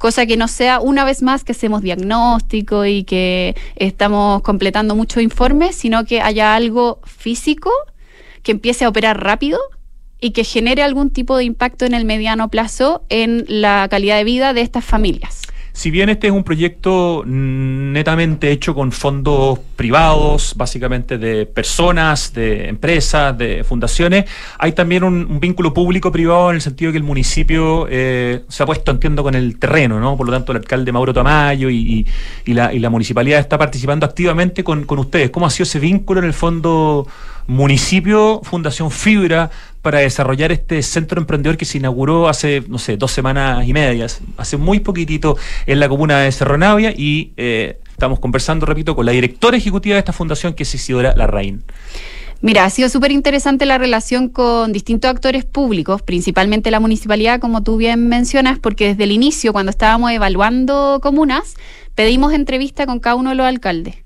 cosa 0.00 0.24
que 0.24 0.38
no 0.38 0.48
sea 0.48 0.80
una 0.80 1.04
vez 1.04 1.20
más 1.20 1.44
que 1.44 1.52
hacemos 1.52 1.82
diagnóstico 1.82 2.86
y 2.86 3.04
que 3.04 3.54
estamos 3.76 4.40
completando 4.40 4.96
muchos 4.96 5.22
informes, 5.22 5.76
sino 5.76 6.06
que 6.06 6.22
haya 6.22 6.54
algo 6.54 7.00
físico 7.04 7.70
que 8.42 8.52
empiece 8.52 8.86
a 8.86 8.88
operar 8.88 9.22
rápido 9.22 9.60
y 10.18 10.30
que 10.30 10.42
genere 10.42 10.82
algún 10.82 11.10
tipo 11.10 11.36
de 11.36 11.44
impacto 11.44 11.84
en 11.84 11.92
el 11.92 12.06
mediano 12.06 12.48
plazo 12.48 13.02
en 13.10 13.44
la 13.46 13.88
calidad 13.90 14.16
de 14.16 14.24
vida 14.24 14.54
de 14.54 14.62
estas 14.62 14.86
familias. 14.86 15.42
Si 15.72 15.90
bien 15.90 16.08
este 16.08 16.26
es 16.26 16.32
un 16.32 16.44
proyecto 16.44 17.22
netamente 17.26 18.50
hecho 18.50 18.74
con 18.74 18.92
fondos 18.92 19.58
privados, 19.76 20.54
básicamente 20.56 21.16
de 21.16 21.46
personas, 21.46 22.32
de 22.32 22.68
empresas, 22.68 23.36
de 23.38 23.64
fundaciones, 23.64 24.24
hay 24.58 24.72
también 24.72 25.04
un, 25.04 25.40
vínculo 25.40 25.72
público-privado 25.72 26.50
en 26.50 26.56
el 26.56 26.62
sentido 26.62 26.92
que 26.92 26.98
el 26.98 27.04
municipio 27.04 27.86
eh, 27.88 28.42
se 28.48 28.62
ha 28.62 28.66
puesto, 28.66 28.90
entiendo, 28.90 29.22
con 29.22 29.34
el 29.34 29.58
terreno, 29.58 29.98
¿no? 30.00 30.16
Por 30.16 30.26
lo 30.26 30.32
tanto, 30.32 30.52
el 30.52 30.58
alcalde 30.58 30.92
Mauro 30.92 31.14
Tamayo 31.14 31.70
y, 31.70 32.06
la, 32.46 32.90
municipalidad 32.90 33.38
está 33.38 33.56
participando 33.56 34.04
activamente 34.04 34.64
con, 34.64 34.84
con 34.84 34.98
ustedes. 34.98 35.30
¿Cómo 35.30 35.46
ha 35.46 35.50
sido 35.50 35.62
ese 35.62 35.78
vínculo 35.78 36.20
en 36.20 36.26
el 36.26 36.34
fondo 36.34 37.06
municipio, 37.50 38.40
Fundación 38.44 38.90
Fibra? 38.90 39.50
para 39.82 40.00
desarrollar 40.00 40.52
este 40.52 40.82
centro 40.82 41.20
emprendedor 41.20 41.56
que 41.56 41.64
se 41.64 41.78
inauguró 41.78 42.28
hace, 42.28 42.62
no 42.68 42.78
sé, 42.78 42.96
dos 42.96 43.12
semanas 43.12 43.66
y 43.66 43.72
medias, 43.72 44.20
hace 44.36 44.56
muy 44.56 44.80
poquitito 44.80 45.38
en 45.66 45.80
la 45.80 45.88
comuna 45.88 46.20
de 46.20 46.30
Cerro 46.32 46.58
Navia 46.58 46.92
y 46.94 47.32
eh, 47.36 47.78
estamos 47.90 48.20
conversando, 48.20 48.66
repito, 48.66 48.94
con 48.94 49.06
la 49.06 49.12
directora 49.12 49.56
ejecutiva 49.56 49.94
de 49.94 50.00
esta 50.00 50.12
fundación 50.12 50.52
que 50.52 50.64
es 50.64 50.74
Isidora 50.74 51.14
Larraín. 51.16 51.64
Mira, 52.42 52.64
ha 52.64 52.70
sido 52.70 52.88
súper 52.88 53.12
interesante 53.12 53.66
la 53.66 53.76
relación 53.76 54.30
con 54.30 54.72
distintos 54.72 55.10
actores 55.10 55.44
públicos, 55.44 56.00
principalmente 56.00 56.70
la 56.70 56.80
municipalidad, 56.80 57.38
como 57.38 57.62
tú 57.62 57.76
bien 57.76 58.08
mencionas, 58.08 58.58
porque 58.58 58.88
desde 58.88 59.04
el 59.04 59.12
inicio, 59.12 59.52
cuando 59.52 59.70
estábamos 59.70 60.10
evaluando 60.10 61.00
comunas, 61.02 61.56
pedimos 61.94 62.32
entrevista 62.32 62.86
con 62.86 62.98
cada 62.98 63.16
uno 63.16 63.30
de 63.30 63.36
los 63.36 63.46
alcaldes. 63.46 63.96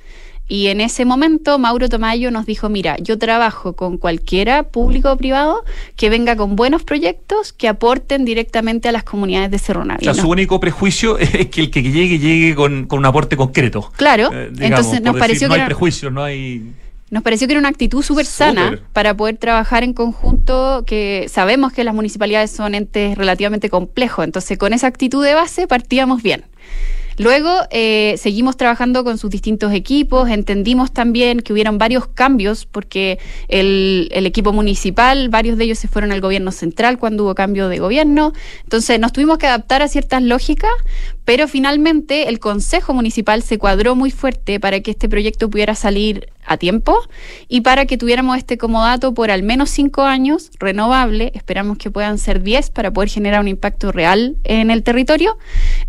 Y 0.47 0.67
en 0.67 0.81
ese 0.83 1.07
momento 1.07 1.59
Mauro 1.59 1.89
Tomayo 1.89 2.31
nos 2.31 2.45
dijo, 2.45 2.69
mira, 2.69 2.97
yo 2.99 3.19
trabajo 3.19 3.73
con 3.73 3.97
cualquiera, 3.97 4.65
público 4.65 5.11
o 5.11 5.17
privado, 5.17 5.65
que 5.97 6.11
venga 6.11 6.37
con 6.37 6.55
buenos 6.55 6.83
proyectos 6.83 7.55
que 7.55 7.67
aporten 7.67 8.27
directamente 8.27 8.89
a 8.89 8.93
las 8.93 9.05
comunidades 9.05 9.51
de 9.51 9.59
Cerro 9.59 9.85
Navia. 9.85 10.11
O 10.11 10.15
sea, 10.15 10.23
su 10.23 10.29
único 10.29 10.61
prejuicio 10.61 11.19
es 11.19 11.47
que 11.47 11.63
el 11.63 11.71
que 11.71 11.83
llegue 11.83 12.19
llegue 12.19 12.55
con, 12.55 12.87
un 12.91 13.07
aporte 13.07 13.37
concreto. 13.37 13.91
Claro, 13.97 14.31
eh, 14.33 14.53
entonces 14.61 15.01
nos 15.01 15.17
pareció 15.17 15.49
no 15.49 15.55
que... 15.55 15.61
hay 15.61 15.67
prejuicios, 15.67 16.13
no 16.13 16.23
hay... 16.23 16.75
Nos 17.11 17.23
pareció 17.23 17.47
que 17.47 17.53
era 17.53 17.61
una 17.61 17.69
actitud 17.69 18.03
súper 18.03 18.27
sana 18.27 18.81
para 18.93 19.15
poder 19.15 19.37
trabajar 19.37 19.85
en 19.85 19.93
conjunto, 19.93 20.85
que 20.87 21.27
sabemos 21.29 21.73
que 21.73 21.85
las 21.85 21.95
municipalidades 21.95 22.51
son 22.51 22.75
entes 22.75 23.17
relativamente 23.17 23.71
complejos, 23.71 24.25
entonces 24.25 24.59
con 24.59 24.73
esa 24.73 24.89
actitud 24.89 25.25
de 25.25 25.35
base 25.35 25.69
partíamos 25.69 26.23
bien. 26.23 26.45
Luego 27.19 27.51
eh, 27.71 28.15
seguimos 28.19 28.57
trabajando 28.57 29.05
con 29.05 29.19
sus 29.19 29.31
distintos 29.31 29.73
equipos, 29.73 30.29
entendimos 30.29 30.93
también 30.93 31.41
que 31.41 31.53
hubieron 31.53 31.79
varios 31.79 32.07
cambios 32.07 32.67
porque 32.67 33.19
el, 33.49 34.09
el, 34.13 34.27
equipo 34.27 34.53
municipal, 34.53 35.29
varios 35.29 35.57
de 35.59 35.65
ellos 35.65 35.79
se 35.79 35.89
fueron 35.89 36.13
al 36.13 36.21
gobierno 36.21 36.51
central 36.51 36.99
cuando 36.99 37.25
hubo 37.25 37.35
cambio 37.35 37.69
de 37.69 37.79
gobierno, 37.79 38.33
entonces 38.63 38.99
nos 38.99 39.13
tuvimos 39.13 39.39
que 39.39 39.47
adaptar 39.47 39.83
a 39.83 39.89
ciertas 39.89 40.23
lógicas, 40.23 40.73
pero 41.25 41.49
finalmente 41.49 42.29
el 42.29 42.39
Consejo 42.39 42.93
Municipal 42.95 43.43
se 43.43 43.59
cuadró 43.59 43.95
muy 43.95 44.11
fuerte 44.11 44.61
para 44.61 44.81
que 44.81 44.91
este 44.91 45.09
proyecto 45.09 45.49
pudiera 45.49 45.75
salir 45.75 46.29
a 46.47 46.57
tiempo. 46.57 46.99
Y 47.49 47.63
para 47.63 47.87
que 47.87 47.97
tuviéramos 47.97 48.37
este 48.39 48.59
comodato 48.59 49.15
por 49.15 49.31
al 49.31 49.43
menos 49.43 49.71
cinco 49.71 50.03
años, 50.03 50.51
renovable, 50.59 51.33
esperamos 51.35 51.79
que 51.79 51.91
puedan 51.91 52.19
ser 52.19 52.43
diez 52.43 52.71
para 52.71 52.93
poder 52.93 53.09
generar 53.09 53.41
un 53.41 53.49
impacto 53.49 53.93
real 53.93 54.37
en 54.45 54.71
el 54.71 54.83
territorio, 54.83 55.39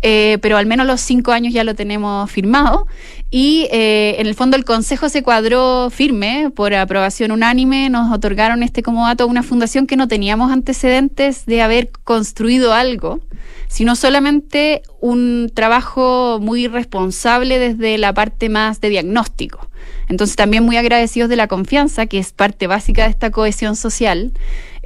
eh, 0.02 0.38
pero 0.40 0.56
al 0.56 0.66
menos 0.66 0.86
los 0.86 1.00
cinco 1.00 1.32
años 1.32 1.52
ya 1.52 1.64
lo 1.64 1.74
tenemos 1.74 2.30
firmado. 2.30 2.86
Y 3.30 3.66
eh, 3.72 4.16
en 4.18 4.26
el 4.26 4.34
fondo 4.34 4.56
el 4.56 4.64
Consejo 4.64 5.08
se 5.08 5.22
cuadró 5.22 5.90
firme 5.90 6.50
por 6.54 6.72
aprobación 6.74 7.32
unánime, 7.32 7.90
nos 7.90 8.12
otorgaron 8.12 8.62
este 8.62 8.82
comodato 8.82 9.24
a 9.24 9.26
una 9.26 9.42
fundación 9.42 9.86
que 9.86 9.96
no 9.96 10.06
teníamos 10.08 10.52
antecedentes 10.52 11.44
de 11.44 11.60
haber 11.60 11.90
construido 12.04 12.72
algo 12.72 13.20
sino 13.68 13.96
solamente 13.96 14.82
un 15.00 15.50
trabajo 15.52 16.38
muy 16.40 16.68
responsable 16.68 17.58
desde 17.58 17.98
la 17.98 18.14
parte 18.14 18.48
más 18.48 18.80
de 18.80 18.90
diagnóstico. 18.90 19.68
Entonces 20.08 20.36
también 20.36 20.64
muy 20.64 20.76
agradecidos 20.76 21.28
de 21.28 21.36
la 21.36 21.48
confianza, 21.48 22.06
que 22.06 22.18
es 22.18 22.32
parte 22.32 22.66
básica 22.66 23.04
de 23.04 23.10
esta 23.10 23.30
cohesión 23.30 23.76
social, 23.76 24.32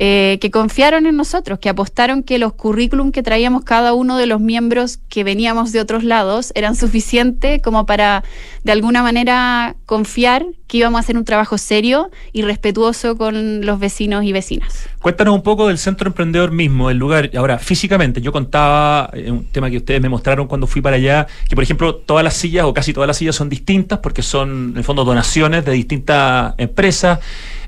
eh, 0.02 0.38
que 0.40 0.50
confiaron 0.50 1.04
en 1.04 1.14
nosotros, 1.14 1.58
que 1.58 1.68
apostaron 1.68 2.22
que 2.22 2.38
los 2.38 2.54
currículum 2.54 3.12
que 3.12 3.22
traíamos 3.22 3.64
cada 3.64 3.92
uno 3.92 4.16
de 4.16 4.24
los 4.24 4.40
miembros 4.40 4.98
que 5.10 5.24
veníamos 5.24 5.72
de 5.72 5.80
otros 5.80 6.04
lados 6.04 6.52
eran 6.54 6.74
suficientes 6.74 7.60
como 7.60 7.84
para 7.84 8.24
de 8.64 8.72
alguna 8.72 9.02
manera 9.02 9.76
confiar 9.84 10.46
que 10.66 10.78
íbamos 10.78 10.96
a 10.96 11.00
hacer 11.00 11.18
un 11.18 11.26
trabajo 11.26 11.58
serio 11.58 12.10
y 12.32 12.40
respetuoso 12.40 13.18
con 13.18 13.66
los 13.66 13.78
vecinos 13.78 14.24
y 14.24 14.32
vecinas. 14.32 14.88
Cuéntanos 15.02 15.34
un 15.34 15.42
poco 15.42 15.68
del 15.68 15.76
centro 15.76 16.08
emprendedor 16.08 16.50
mismo, 16.50 16.88
el 16.88 16.96
lugar. 16.96 17.30
Ahora, 17.36 17.58
físicamente, 17.58 18.22
yo 18.22 18.32
contaba 18.32 19.10
eh, 19.12 19.30
un 19.30 19.44
tema 19.52 19.68
que 19.68 19.76
ustedes 19.76 20.00
me 20.00 20.08
mostraron 20.08 20.46
cuando 20.46 20.66
fui 20.66 20.80
para 20.80 20.96
allá, 20.96 21.26
que 21.46 21.54
por 21.54 21.62
ejemplo 21.62 21.96
todas 21.96 22.24
las 22.24 22.32
sillas 22.32 22.64
o 22.64 22.72
casi 22.72 22.94
todas 22.94 23.06
las 23.06 23.18
sillas 23.18 23.36
son 23.36 23.50
distintas 23.50 23.98
porque 23.98 24.22
son 24.22 24.70
en 24.70 24.78
el 24.78 24.84
fondo 24.84 25.04
donaciones 25.04 25.62
de 25.66 25.72
distintas 25.72 26.54
empresas. 26.56 27.18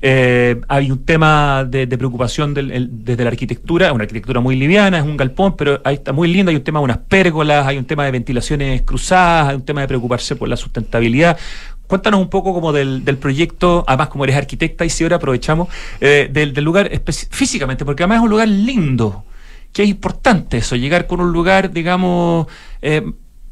Eh, 0.04 0.60
hay 0.66 0.90
un 0.90 1.04
tema 1.04 1.64
de, 1.64 1.86
preocupación 1.86 2.54
desde 2.54 3.22
la 3.22 3.30
arquitectura, 3.30 3.92
una 3.92 4.02
arquitectura 4.02 4.40
muy 4.40 4.56
liviana, 4.56 4.98
es 4.98 5.04
un 5.04 5.16
galpón, 5.16 5.56
pero 5.56 5.80
ahí 5.84 5.94
está 5.94 6.12
muy 6.12 6.26
lindo, 6.26 6.50
hay 6.50 6.56
un 6.56 6.64
tema 6.64 6.80
de 6.80 6.84
unas 6.84 6.98
pérgolas, 6.98 7.64
hay 7.64 7.78
un 7.78 7.84
tema 7.84 8.04
de 8.04 8.10
ventilaciones 8.10 8.82
cruzadas, 8.82 9.50
hay 9.50 9.54
un 9.54 9.64
tema 9.64 9.82
de 9.82 9.86
preocuparse 9.86 10.34
por 10.34 10.48
la 10.48 10.56
sustentabilidad. 10.56 11.38
Cuéntanos 11.86 12.20
un 12.20 12.28
poco 12.28 12.52
como 12.52 12.72
del, 12.72 13.02
proyecto, 13.20 13.84
además 13.86 14.08
como 14.08 14.24
eres 14.24 14.36
arquitecta 14.36 14.84
y 14.84 14.90
si 14.90 15.04
ahora 15.04 15.16
aprovechamos, 15.16 15.68
eh, 16.00 16.28
del, 16.32 16.52
lugar 16.64 16.90
físicamente, 17.30 17.84
porque 17.84 18.02
además 18.02 18.18
es 18.18 18.24
un 18.24 18.30
lugar 18.30 18.48
lindo, 18.48 19.24
que 19.72 19.84
es 19.84 19.88
importante 19.88 20.56
eso, 20.56 20.74
llegar 20.74 21.06
con 21.06 21.20
un 21.20 21.32
lugar, 21.32 21.70
digamos, 21.70 22.48
eh, 22.80 23.02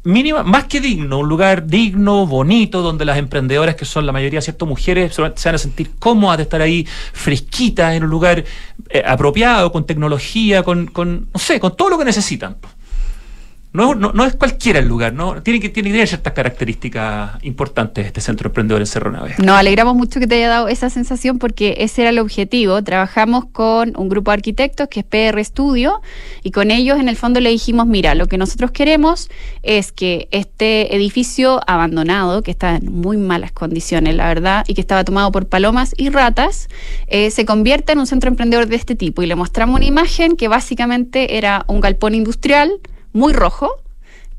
mínima, 0.03 0.43
más 0.43 0.65
que 0.65 0.81
digno, 0.81 1.19
un 1.19 1.29
lugar 1.29 1.67
digno, 1.67 2.25
bonito, 2.25 2.81
donde 2.81 3.05
las 3.05 3.17
emprendedoras, 3.17 3.75
que 3.75 3.85
son 3.85 4.05
la 4.05 4.11
mayoría, 4.11 4.41
cierto, 4.41 4.65
mujeres, 4.65 5.13
se 5.13 5.21
van 5.21 5.55
a 5.55 5.57
sentir 5.57 5.91
cómodas 5.99 6.37
de 6.37 6.43
estar 6.43 6.61
ahí 6.61 6.87
fresquitas, 7.13 7.93
en 7.93 8.03
un 8.03 8.09
lugar 8.09 8.43
eh, 8.89 9.03
apropiado, 9.05 9.71
con 9.71 9.85
tecnología, 9.85 10.63
con, 10.63 10.87
con, 10.87 11.29
no 11.33 11.39
sé, 11.39 11.59
con 11.59 11.75
todo 11.75 11.89
lo 11.89 11.97
que 11.97 12.05
necesitan. 12.05 12.57
No, 13.73 13.95
no, 13.95 14.11
no, 14.11 14.25
es 14.25 14.35
cualquiera 14.35 14.79
el 14.79 14.87
lugar, 14.89 15.13
¿no? 15.13 15.41
Tiene 15.41 15.61
que, 15.61 15.69
tiene 15.69 16.05
ciertas 16.05 16.33
características 16.33 17.41
importantes 17.43 18.05
este 18.05 18.19
centro 18.19 18.49
emprendedor 18.49 18.81
en 18.81 18.87
Cerro 18.87 19.11
Navega. 19.11 19.37
Nos 19.37 19.57
alegramos 19.57 19.95
mucho 19.95 20.19
que 20.19 20.27
te 20.27 20.35
haya 20.35 20.49
dado 20.49 20.67
esa 20.67 20.89
sensación 20.89 21.39
porque 21.39 21.75
ese 21.77 22.01
era 22.01 22.09
el 22.09 22.19
objetivo. 22.19 22.83
Trabajamos 22.83 23.45
con 23.45 23.93
un 23.95 24.09
grupo 24.09 24.31
de 24.31 24.35
arquitectos 24.35 24.89
que 24.89 24.99
es 24.99 25.05
PR 25.05 25.41
Studio 25.45 26.01
y 26.43 26.51
con 26.51 26.69
ellos 26.69 26.99
en 26.99 27.07
el 27.07 27.15
fondo 27.15 27.39
le 27.39 27.49
dijimos, 27.49 27.87
mira, 27.87 28.13
lo 28.13 28.27
que 28.27 28.37
nosotros 28.37 28.71
queremos 28.71 29.29
es 29.63 29.93
que 29.93 30.27
este 30.31 30.93
edificio 30.93 31.61
abandonado, 31.65 32.43
que 32.43 32.51
está 32.51 32.75
en 32.75 32.91
muy 32.91 33.15
malas 33.15 33.53
condiciones, 33.53 34.15
la 34.15 34.27
verdad, 34.27 34.65
y 34.67 34.73
que 34.73 34.81
estaba 34.81 35.05
tomado 35.05 35.31
por 35.31 35.47
palomas 35.47 35.93
y 35.95 36.09
ratas, 36.09 36.67
eh, 37.07 37.31
se 37.31 37.45
convierta 37.45 37.93
en 37.93 37.99
un 37.99 38.07
centro 38.07 38.29
emprendedor 38.29 38.67
de 38.67 38.75
este 38.75 38.95
tipo. 38.95 39.23
Y 39.23 39.27
le 39.27 39.35
mostramos 39.35 39.77
una 39.77 39.85
imagen 39.85 40.35
que 40.35 40.49
básicamente 40.49 41.37
era 41.37 41.63
un 41.69 41.79
galpón 41.79 42.15
industrial 42.15 42.81
muy 43.13 43.33
rojo 43.33 43.81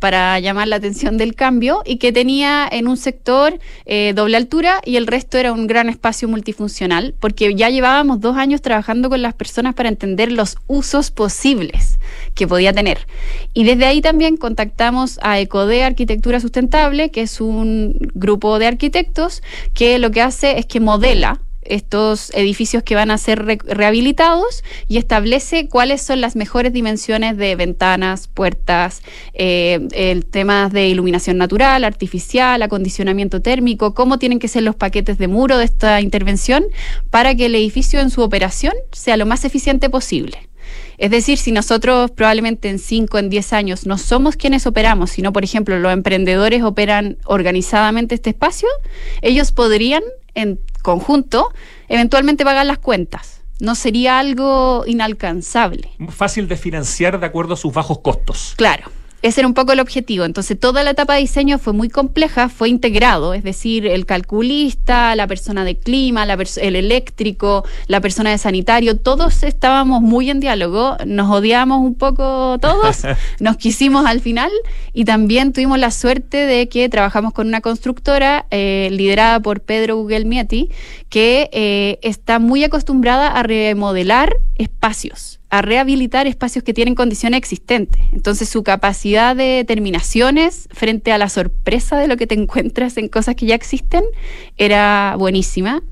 para 0.03 0.41
llamar 0.41 0.67
la 0.67 0.75
atención 0.75 1.17
del 1.17 1.37
cambio 1.37 1.83
y 1.85 1.99
que 1.99 2.11
tenía 2.11 2.69
en 2.69 2.89
un 2.89 2.97
sector 2.97 3.61
eh, 3.87 4.13
doble 4.17 4.37
altura 4.37 4.81
y 4.85 4.97
el 4.97 5.07
resto 5.07 5.39
era 5.39 5.53
un 5.53 5.69
gran 5.69 5.89
espacio 5.89 6.27
multifuncional, 6.27 7.15
porque 7.21 7.55
ya 7.55 7.71
llevábamos 7.71 8.19
dos 8.19 8.37
años 8.37 8.63
trabajando 8.63 9.09
con 9.09 9.23
las 9.23 9.33
personas 9.33 9.77
para 9.77 9.89
entender 9.89 10.33
los 10.33 10.57
usos 10.67 11.13
posibles 11.13 12.01
que 12.35 12.49
podía 12.49 12.73
tener. 12.73 13.07
Y 13.55 13.63
desde 13.63 13.85
ahí 13.85 14.01
también 14.01 14.37
contactamos 14.37 15.21
a 15.23 15.39
Ecode 15.39 15.85
Arquitectura 15.85 16.41
Sustentable, 16.41 17.13
que 17.13 17.23
es 17.23 17.41
un 17.41 17.97
grupo 18.13 18.59
de 18.59 18.67
arquitectos 18.67 19.41
que 19.73 20.01
lo 20.01 20.11
que 20.11 20.23
hace 20.23 20.59
es 20.59 20.67
que 20.67 20.81
modela 20.81 21.39
estos 21.62 22.31
edificios 22.35 22.83
que 22.83 22.94
van 22.94 23.11
a 23.11 23.18
ser 23.18 23.44
rehabilitados 23.44 24.64
y 24.88 24.98
establece 24.98 25.68
cuáles 25.68 26.03
son 26.03 26.20
las 26.20 26.37
mejores 26.37 26.72
dimensiones 26.72 27.37
de 27.37 27.57
ventanas, 27.57 28.29
puertas, 28.29 29.03
eh, 29.35 29.88
el 29.92 30.27
tema 30.27 30.68
de 30.68 30.88
iluminación 30.88 31.38
natural, 31.38 31.85
artificial, 31.85 32.62
acondicionamiento 32.62 33.42
térmico, 33.42 33.94
cómo 33.94 34.18
tienen 34.18 34.38
que 34.38 34.48
ser 34.48 34.62
los 34.62 34.77
paquetes 34.77 35.18
de 35.18 35.29
muro 35.29 35.59
de 35.59 35.64
esta 35.64 36.01
intervención 36.01 36.64
para 37.11 37.35
que 37.35 37.46
el 37.46 37.55
edificio 37.55 38.01
en 38.01 38.11
su 38.11 38.22
operación 38.22 38.75
sea 38.92 39.16
lo 39.16 39.27
más 39.27 39.44
eficiente 39.44 39.90
posible. 39.90 40.48
Es 40.98 41.11
decir, 41.11 41.38
si 41.38 41.53
nosotros 41.53 42.11
probablemente 42.11 42.68
en 42.68 42.79
5, 42.79 43.18
en 43.18 43.31
10 43.31 43.53
años 43.53 43.87
no 43.87 43.98
somos 43.98 44.37
quienes 44.37 44.66
operamos, 44.66 45.11
sino 45.11 45.33
por 45.33 45.44
ejemplo 45.44 45.79
los 45.79 45.92
emprendedores 45.92 46.62
operan 46.62 47.18
organizadamente 47.25 48.14
este 48.14 48.31
espacio, 48.31 48.68
ellos 49.20 49.53
podrían 49.53 50.03
conjunto 50.83 51.53
eventualmente 51.88 52.45
pagar 52.45 52.66
las 52.66 52.79
cuentas. 52.79 53.42
No 53.61 53.75
sería 53.75 54.18
algo 54.18 54.85
inalcanzable. 54.87 55.90
Fácil 56.09 56.49
de 56.49 56.57
financiar 56.57 57.21
de 57.21 57.27
acuerdo 57.27 57.55
a 57.55 57.57
sus 57.57 57.73
bajos 57.73 58.01
costos. 58.01 58.55
Claro. 58.57 58.90
Ese 59.23 59.41
era 59.41 59.49
un 59.49 59.55
poco 59.55 59.73
el 59.73 59.79
objetivo. 59.79 60.25
Entonces, 60.25 60.59
toda 60.59 60.83
la 60.83 60.91
etapa 60.91 61.15
de 61.15 61.21
diseño 61.21 61.59
fue 61.59 61.73
muy 61.73 61.89
compleja, 61.89 62.49
fue 62.49 62.69
integrado, 62.69 63.35
es 63.35 63.45
decir, 63.45 63.87
el 63.87 64.05
calculista, 64.05 65.15
la 65.15 65.29
persona 65.29 65.65
de 65.65 65.79
clima, 65.79 66.25
el 66.25 66.77
eléctrico, 66.77 67.65
la 67.87 68.01
persona 68.01 68.31
de 68.31 68.39
sanitario, 68.39 68.99
todos 68.99 69.45
estábamos 69.45 70.03
muy 70.03 70.29
en 70.29 70.41
diálogo, 70.41 70.97
nos 71.07 71.31
odiamos 71.31 71.79
un 71.79 71.95
poco 71.95 72.59
todos, 72.61 73.03
nos 73.41 73.57
quisimos 73.57 74.07
al 74.07 74.21
final 74.21 74.51
y 74.93 75.05
también 75.05 75.53
tuvimos 75.53 75.79
la 75.79 75.93
suerte 75.93 76.39
de 76.39 76.69
que 76.69 76.89
trabajamos 76.89 77.33
con 77.33 77.47
una 77.47 77.61
constructora 77.61 78.47
eh, 78.51 78.89
liderada 78.91 79.39
por 79.41 79.61
Pedro 79.61 79.97
Gugelmietti, 79.97 80.71
que 81.09 81.49
eh, 81.53 81.99
está 82.03 82.41
muy 82.41 82.65
acostumbrada 82.65 83.29
a 83.29 83.43
remodelar 83.45 84.37
espacios 84.57 85.39
a 85.53 85.61
rehabilitar 85.61 86.27
espacios 86.27 86.65
que 86.65 86.73
tienen 86.73 86.95
condiciones 86.95 87.37
existentes. 87.37 88.01
Entonces 88.12 88.49
su 88.49 88.62
capacidad 88.62 89.37
de 89.37 89.67
terminaciones 89.69 90.67
frente 90.73 91.12
a 91.12 91.19
la 91.19 91.29
sorpresa 91.29 91.99
de 91.99 92.09
lo 92.09 92.17
que 92.17 92.27
te 92.27 92.35
encuentras 92.41 92.97
en 92.97 93.09
cosas 93.09 93.37
que 93.37 93.45
ya 93.45 93.55
existen 93.55 94.03
era 94.57 95.15
buenísima 95.19 95.83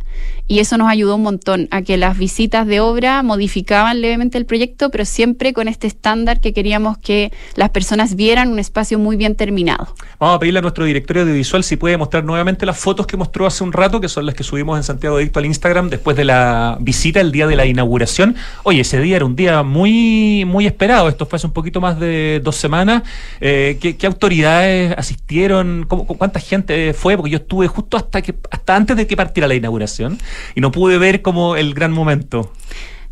y 0.50 0.58
eso 0.58 0.76
nos 0.76 0.88
ayudó 0.88 1.14
un 1.14 1.22
montón 1.22 1.68
a 1.70 1.82
que 1.82 1.96
las 1.96 2.18
visitas 2.18 2.66
de 2.66 2.80
obra 2.80 3.22
modificaban 3.22 4.00
levemente 4.00 4.36
el 4.36 4.46
proyecto, 4.46 4.90
pero 4.90 5.04
siempre 5.04 5.52
con 5.52 5.68
este 5.68 5.86
estándar 5.86 6.40
que 6.40 6.52
queríamos 6.52 6.98
que 6.98 7.30
las 7.54 7.70
personas 7.70 8.16
vieran 8.16 8.48
un 8.48 8.58
espacio 8.58 8.98
muy 8.98 9.16
bien 9.16 9.36
terminado. 9.36 9.94
Vamos 10.18 10.34
a 10.34 10.38
pedirle 10.40 10.58
a 10.58 10.62
nuestro 10.62 10.84
directorio 10.84 11.22
audiovisual 11.22 11.62
si 11.62 11.76
puede 11.76 11.96
mostrar 11.96 12.24
nuevamente 12.24 12.66
las 12.66 12.76
fotos 12.76 13.06
que 13.06 13.16
mostró 13.16 13.46
hace 13.46 13.62
un 13.62 13.72
rato, 13.72 14.00
que 14.00 14.08
son 14.08 14.26
las 14.26 14.34
que 14.34 14.42
subimos 14.42 14.76
en 14.76 14.82
Santiago 14.82 15.18
Dicto 15.18 15.38
al 15.38 15.46
Instagram 15.46 15.88
después 15.88 16.16
de 16.16 16.24
la 16.24 16.78
visita, 16.80 17.20
el 17.20 17.30
día 17.30 17.46
de 17.46 17.54
la 17.54 17.64
inauguración. 17.64 18.34
Oye, 18.64 18.80
ese 18.80 19.00
día 19.00 19.14
era 19.14 19.26
un 19.26 19.36
día 19.36 19.62
muy, 19.62 20.44
muy 20.48 20.66
esperado, 20.66 21.08
esto 21.08 21.26
fue 21.26 21.36
hace 21.36 21.46
un 21.46 21.52
poquito 21.52 21.80
más 21.80 22.00
de 22.00 22.40
dos 22.42 22.56
semanas. 22.56 23.04
Eh, 23.40 23.78
¿qué, 23.80 24.04
autoridades 24.04 24.98
asistieron? 24.98 25.86
¿Cuánta 25.86 26.40
gente 26.40 26.92
fue? 26.92 27.16
Porque 27.16 27.30
yo 27.30 27.36
estuve 27.36 27.68
justo 27.68 27.96
hasta, 27.96 28.20
que, 28.20 28.34
hasta 28.50 28.74
antes 28.74 28.96
de 28.96 29.06
que 29.06 29.16
partiera 29.16 29.46
la 29.46 29.54
inauguración 29.54 30.18
y 30.54 30.60
no 30.60 30.72
pude 30.72 30.98
ver 30.98 31.22
como 31.22 31.56
el 31.56 31.74
gran 31.74 31.92
momento. 31.92 32.52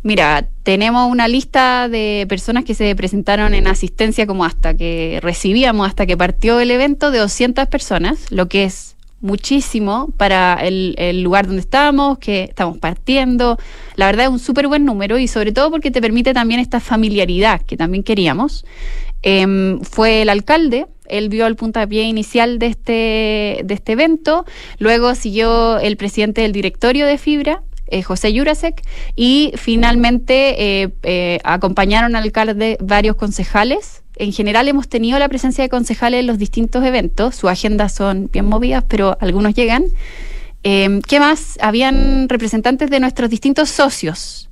Mira, 0.01 0.47
tenemos 0.63 1.11
una 1.11 1.27
lista 1.27 1.89
de 1.89 2.25
personas 2.29 2.63
que 2.63 2.73
se 2.73 2.95
presentaron 2.95 3.53
en 3.53 3.67
asistencia 3.67 4.25
como 4.25 4.45
hasta 4.45 4.73
que 4.73 5.19
recibíamos, 5.21 5.87
hasta 5.87 6.05
que 6.05 6.15
partió 6.15 6.61
el 6.61 6.71
evento, 6.71 7.11
de 7.11 7.19
200 7.19 7.67
personas, 7.67 8.31
lo 8.31 8.47
que 8.47 8.63
es 8.63 8.95
muchísimo 9.21 10.09
para 10.15 10.53
el, 10.63 11.21
lugar 11.21 11.47
donde 11.47 11.61
estamos, 11.61 12.17
que 12.19 12.43
estamos 12.43 12.77
partiendo. 12.77 13.57
La 13.95 14.05
verdad 14.05 14.27
es 14.27 14.31
un 14.31 14.39
súper 14.39 14.67
buen 14.67 14.85
número 14.85 15.19
y 15.19 15.27
sobre 15.27 15.51
todo 15.51 15.69
porque 15.69 15.91
te 15.91 16.01
permite 16.01 16.33
también 16.33 16.61
esta 16.61 16.79
familiaridad 16.79 17.61
que 17.61 17.75
también 17.75 18.03
queríamos. 18.03 18.65
Em, 19.21 19.81
fue 19.81 20.21
el 20.21 20.29
alcalde, 20.29 20.87
él 21.09 21.29
vio 21.29 21.47
el 21.47 21.55
puntapié 21.55 22.03
inicial 22.03 22.59
de 22.59 22.67
este, 22.67 23.61
de 23.63 23.73
este 23.73 23.93
evento, 23.93 24.45
luego 24.77 25.15
siguió 25.15 25.79
el 25.79 25.97
presidente 25.97 26.41
del 26.41 26.51
directorio 26.51 27.05
de 27.05 27.17
Fibra, 27.17 27.63
eh, 27.91 28.03
José 28.03 28.31
Jurasek, 28.37 28.83
y 29.15 29.51
finalmente 29.55 30.83
eh, 30.83 30.89
eh, 31.03 31.39
acompañaron 31.43 32.15
al 32.15 32.23
alcalde 32.23 32.77
varios 32.79 33.15
concejales. 33.15 34.03
En 34.15 34.31
general 34.31 34.67
hemos 34.67 34.87
tenido 34.87 35.17
la 35.17 35.27
presencia 35.27 35.63
de 35.63 35.69
concejales 35.69 36.19
en 36.19 36.27
los 36.27 36.37
distintos 36.37 36.85
eventos, 36.85 37.35
sus 37.35 37.49
agendas 37.49 37.93
son 37.93 38.29
bien 38.31 38.45
movidas, 38.45 38.83
pero 38.87 39.17
algunos 39.19 39.55
llegan. 39.55 39.85
¿Qué 40.61 41.19
más? 41.19 41.57
Habían 41.61 42.27
representantes 42.27 42.89
de 42.89 42.99
nuestros 42.99 43.29
distintos 43.29 43.69
socios, 43.69 44.48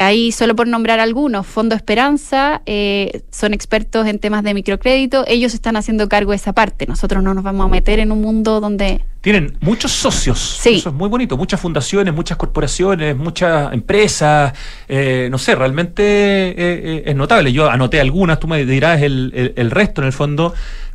Ahí, 0.00 0.32
solo 0.32 0.56
por 0.56 0.66
nombrar 0.66 0.98
algunos, 0.98 1.46
Fondo 1.46 1.76
Esperanza, 1.76 2.62
eh, 2.66 3.22
son 3.30 3.54
expertos 3.54 4.08
en 4.08 4.18
temas 4.18 4.42
de 4.42 4.52
microcrédito, 4.52 5.24
ellos 5.28 5.54
están 5.54 5.76
haciendo 5.76 6.08
cargo 6.08 6.32
de 6.32 6.36
esa 6.36 6.52
parte. 6.52 6.86
Nosotros 6.86 7.22
no 7.22 7.32
nos 7.32 7.44
vamos 7.44 7.66
a 7.66 7.68
meter 7.68 8.00
en 8.00 8.10
un 8.10 8.20
mundo 8.20 8.60
donde... 8.60 9.04
Tienen 9.20 9.56
muchos 9.60 9.92
socios, 9.92 10.38
sí. 10.60 10.74
eso 10.74 10.90
es 10.90 10.94
muy 10.94 11.08
bonito, 11.08 11.36
muchas 11.36 11.58
fundaciones, 11.58 12.12
muchas 12.12 12.36
corporaciones, 12.36 13.16
muchas 13.16 13.72
empresas, 13.72 14.52
eh, 14.86 15.28
no 15.30 15.38
sé, 15.38 15.54
realmente 15.54 16.02
eh, 16.02 17.04
es 17.06 17.16
notable. 17.16 17.50
Yo 17.50 17.70
anoté 17.70 18.00
algunas, 18.00 18.38
tú 18.38 18.48
me 18.48 18.66
dirás 18.66 19.00
el, 19.00 19.54
el 19.56 19.70
resto 19.70 20.02
en 20.02 20.08
el 20.08 20.12
fondo, 20.12 20.52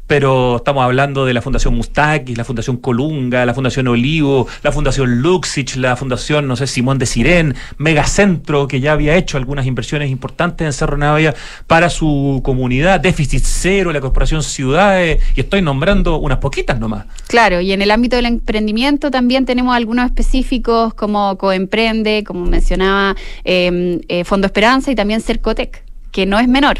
pero 0.09 0.55
estamos 0.55 0.83
hablando 0.83 1.23
de 1.23 1.35
la 1.35 1.41
Fundación 1.43 1.75
Mustakis, 1.75 2.35
la 2.35 2.43
Fundación 2.43 2.77
Colunga, 2.77 3.45
la 3.45 3.53
Fundación 3.53 3.87
Olivo, 3.87 4.47
la 4.63 4.71
Fundación 4.71 5.21
Luxich, 5.21 5.75
la 5.75 5.95
Fundación, 5.95 6.47
no 6.47 6.55
sé, 6.55 6.65
Simón 6.65 6.97
de 6.97 7.05
Sirén, 7.05 7.53
Megacentro, 7.77 8.67
que 8.67 8.79
ya 8.79 8.93
había 8.93 9.15
hecho 9.15 9.37
algunas 9.37 9.67
inversiones 9.67 10.09
importantes 10.09 10.65
en 10.65 10.73
Cerro 10.73 10.97
Navia 10.97 11.35
para 11.67 11.91
su 11.91 12.41
comunidad, 12.43 12.99
Déficit 12.99 13.43
Cero, 13.45 13.93
la 13.93 14.01
Corporación 14.01 14.41
Ciudades, 14.41 15.21
y 15.35 15.41
estoy 15.41 15.61
nombrando 15.61 16.17
unas 16.17 16.39
poquitas 16.39 16.79
nomás. 16.79 17.05
Claro, 17.27 17.61
y 17.61 17.71
en 17.71 17.83
el 17.83 17.91
ámbito 17.91 18.15
del 18.15 18.25
emprendimiento 18.25 19.11
también 19.11 19.45
tenemos 19.45 19.75
algunos 19.75 20.07
específicos 20.07 20.95
como 20.95 21.37
Coemprende, 21.37 22.23
como 22.25 22.47
mencionaba 22.47 23.15
em, 23.43 23.99
eh, 24.07 24.23
Fondo 24.23 24.47
Esperanza 24.47 24.89
y 24.89 24.95
también 24.95 25.21
Cercotec, 25.21 25.83
que 26.11 26.25
no 26.25 26.39
es 26.39 26.47
menor 26.47 26.77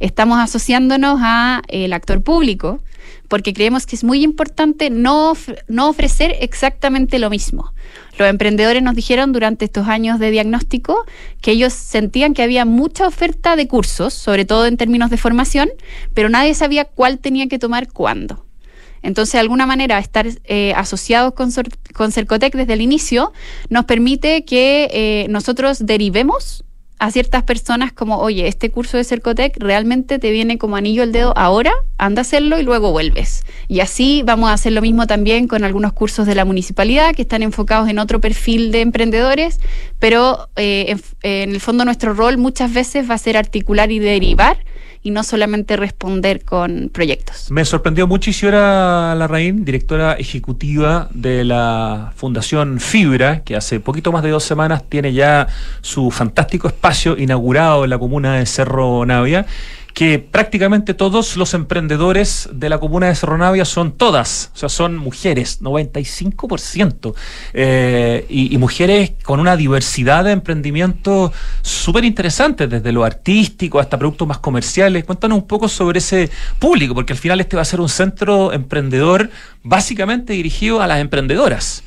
estamos 0.00 0.38
asociándonos 0.38 1.18
a 1.22 1.62
el 1.68 1.92
actor 1.92 2.22
público 2.22 2.80
porque 3.28 3.52
creemos 3.52 3.86
que 3.86 3.96
es 3.96 4.04
muy 4.04 4.22
importante 4.22 4.88
no, 4.88 5.36
no 5.66 5.88
ofrecer 5.88 6.36
exactamente 6.40 7.18
lo 7.18 7.28
mismo. 7.28 7.72
Los 8.18 8.28
emprendedores 8.28 8.82
nos 8.82 8.94
dijeron 8.94 9.32
durante 9.32 9.64
estos 9.64 9.88
años 9.88 10.20
de 10.20 10.30
diagnóstico 10.30 11.04
que 11.40 11.52
ellos 11.52 11.72
sentían 11.72 12.34
que 12.34 12.42
había 12.42 12.64
mucha 12.64 13.06
oferta 13.06 13.56
de 13.56 13.66
cursos, 13.66 14.14
sobre 14.14 14.44
todo 14.44 14.66
en 14.66 14.76
términos 14.76 15.10
de 15.10 15.16
formación, 15.16 15.68
pero 16.14 16.28
nadie 16.28 16.54
sabía 16.54 16.84
cuál 16.84 17.18
tenía 17.18 17.48
que 17.48 17.58
tomar 17.58 17.92
cuándo. 17.92 18.44
Entonces, 19.02 19.34
de 19.34 19.40
alguna 19.40 19.66
manera, 19.66 19.98
estar 19.98 20.26
eh, 20.44 20.72
asociados 20.74 21.34
con, 21.34 21.50
con 21.94 22.12
Cercotec 22.12 22.54
desde 22.54 22.72
el 22.72 22.80
inicio 22.80 23.32
nos 23.70 23.84
permite 23.84 24.44
que 24.44 24.88
eh, 24.92 25.26
nosotros 25.28 25.84
derivemos 25.84 26.64
a 26.98 27.10
ciertas 27.10 27.42
personas 27.42 27.92
como, 27.92 28.18
oye, 28.18 28.48
este 28.48 28.70
curso 28.70 28.96
de 28.96 29.04
Cercotec 29.04 29.56
realmente 29.58 30.18
te 30.18 30.30
viene 30.30 30.56
como 30.56 30.76
anillo 30.76 31.02
el 31.02 31.12
dedo 31.12 31.36
ahora, 31.36 31.72
anda 31.98 32.20
a 32.20 32.22
hacerlo 32.22 32.58
y 32.58 32.62
luego 32.62 32.92
vuelves. 32.92 33.44
Y 33.68 33.80
así 33.80 34.22
vamos 34.24 34.48
a 34.48 34.54
hacer 34.54 34.72
lo 34.72 34.80
mismo 34.80 35.06
también 35.06 35.46
con 35.46 35.64
algunos 35.64 35.92
cursos 35.92 36.26
de 36.26 36.34
la 36.34 36.44
municipalidad 36.44 37.14
que 37.14 37.22
están 37.22 37.42
enfocados 37.42 37.88
en 37.88 37.98
otro 37.98 38.20
perfil 38.20 38.72
de 38.72 38.80
emprendedores, 38.80 39.60
pero 39.98 40.48
eh, 40.56 40.96
en 41.22 41.50
el 41.50 41.60
fondo 41.60 41.84
nuestro 41.84 42.14
rol 42.14 42.38
muchas 42.38 42.72
veces 42.72 43.08
va 43.08 43.14
a 43.14 43.18
ser 43.18 43.36
articular 43.36 43.92
y 43.92 43.98
derivar 43.98 44.58
y 45.06 45.12
no 45.12 45.22
solamente 45.22 45.76
responder 45.76 46.44
con 46.44 46.90
proyectos. 46.92 47.48
Me 47.52 47.64
sorprendió 47.64 48.08
mucho 48.08 48.30
Isidora 48.30 49.14
Larraín, 49.14 49.64
directora 49.64 50.14
ejecutiva 50.14 51.08
de 51.12 51.44
la 51.44 52.12
Fundación 52.16 52.80
Fibra, 52.80 53.44
que 53.44 53.54
hace 53.54 53.78
poquito 53.78 54.10
más 54.10 54.24
de 54.24 54.30
dos 54.30 54.42
semanas 54.42 54.82
tiene 54.88 55.12
ya 55.12 55.46
su 55.80 56.10
fantástico 56.10 56.66
espacio 56.66 57.16
inaugurado 57.16 57.84
en 57.84 57.90
la 57.90 58.00
comuna 58.00 58.38
de 58.38 58.46
Cerro 58.46 59.06
Navia 59.06 59.46
que 59.96 60.18
prácticamente 60.18 60.92
todos 60.92 61.38
los 61.38 61.54
emprendedores 61.54 62.50
de 62.52 62.68
la 62.68 62.78
comuna 62.78 63.06
de 63.06 63.14
Cerro 63.14 63.38
Navia 63.38 63.64
son 63.64 63.92
todas, 63.92 64.50
o 64.54 64.58
sea, 64.58 64.68
son 64.68 64.98
mujeres, 64.98 65.62
95%, 65.62 67.14
eh, 67.54 68.26
y, 68.28 68.54
y, 68.54 68.58
mujeres 68.58 69.12
con 69.22 69.40
una 69.40 69.56
diversidad 69.56 70.24
de 70.24 70.32
emprendimientos 70.32 71.32
súper 71.62 72.04
interesantes, 72.04 72.68
desde 72.68 72.92
lo 72.92 73.04
artístico 73.04 73.80
hasta 73.80 73.98
productos 73.98 74.28
más 74.28 74.36
comerciales. 74.36 75.02
Cuéntanos 75.04 75.38
un 75.38 75.46
poco 75.46 75.66
sobre 75.66 76.00
ese 76.00 76.28
público, 76.58 76.94
porque 76.94 77.14
al 77.14 77.18
final 77.18 77.40
este 77.40 77.56
va 77.56 77.62
a 77.62 77.64
ser 77.64 77.80
un 77.80 77.88
centro 77.88 78.52
emprendedor 78.52 79.30
básicamente 79.62 80.34
dirigido 80.34 80.82
a 80.82 80.86
las 80.86 81.00
emprendedoras. 81.00 81.82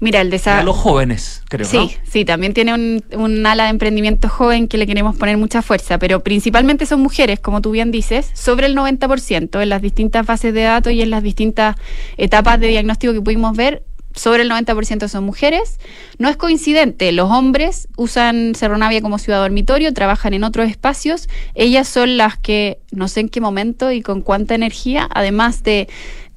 Mira, 0.00 0.22
el 0.22 0.30
desarrollo. 0.30 0.62
A 0.62 0.64
los 0.64 0.76
jóvenes, 0.76 1.42
creo. 1.48 1.66
Sí, 1.66 1.96
sí, 2.08 2.24
también 2.24 2.54
tiene 2.54 2.72
un, 2.72 3.04
un, 3.12 3.46
ala 3.46 3.64
de 3.64 3.70
emprendimiento 3.70 4.30
joven 4.30 4.66
que 4.66 4.78
le 4.78 4.86
queremos 4.86 5.14
poner 5.16 5.36
mucha 5.36 5.60
fuerza, 5.60 5.98
pero 5.98 6.20
principalmente 6.20 6.86
son 6.86 7.00
mujeres, 7.00 7.38
como 7.38 7.60
tú 7.60 7.70
bien 7.70 7.90
dices, 7.90 8.30
sobre 8.32 8.66
el 8.66 8.76
90% 8.76 9.62
en 9.62 9.68
las 9.68 9.82
distintas 9.82 10.24
bases 10.24 10.54
de 10.54 10.62
datos 10.62 10.94
y 10.94 11.02
en 11.02 11.10
las 11.10 11.22
distintas 11.22 11.76
etapas 12.16 12.58
de 12.58 12.68
diagnóstico 12.68 13.12
que 13.12 13.20
pudimos 13.20 13.54
ver. 13.56 13.84
Sobre 14.12 14.42
el 14.42 14.50
90% 14.50 15.06
son 15.06 15.22
mujeres. 15.22 15.78
No 16.18 16.28
es 16.28 16.36
coincidente, 16.36 17.12
los 17.12 17.30
hombres 17.30 17.86
usan 17.96 18.54
Cerro 18.56 18.76
Navia 18.76 19.00
como 19.02 19.18
ciudad 19.18 19.38
dormitorio, 19.40 19.94
trabajan 19.94 20.34
en 20.34 20.42
otros 20.42 20.68
espacios. 20.68 21.28
Ellas 21.54 21.86
son 21.86 22.16
las 22.16 22.36
que, 22.36 22.80
no 22.90 23.06
sé 23.06 23.20
en 23.20 23.28
qué 23.28 23.40
momento 23.40 23.92
y 23.92 24.02
con 24.02 24.22
cuánta 24.22 24.56
energía, 24.56 25.08
además 25.14 25.62
de 25.62 25.88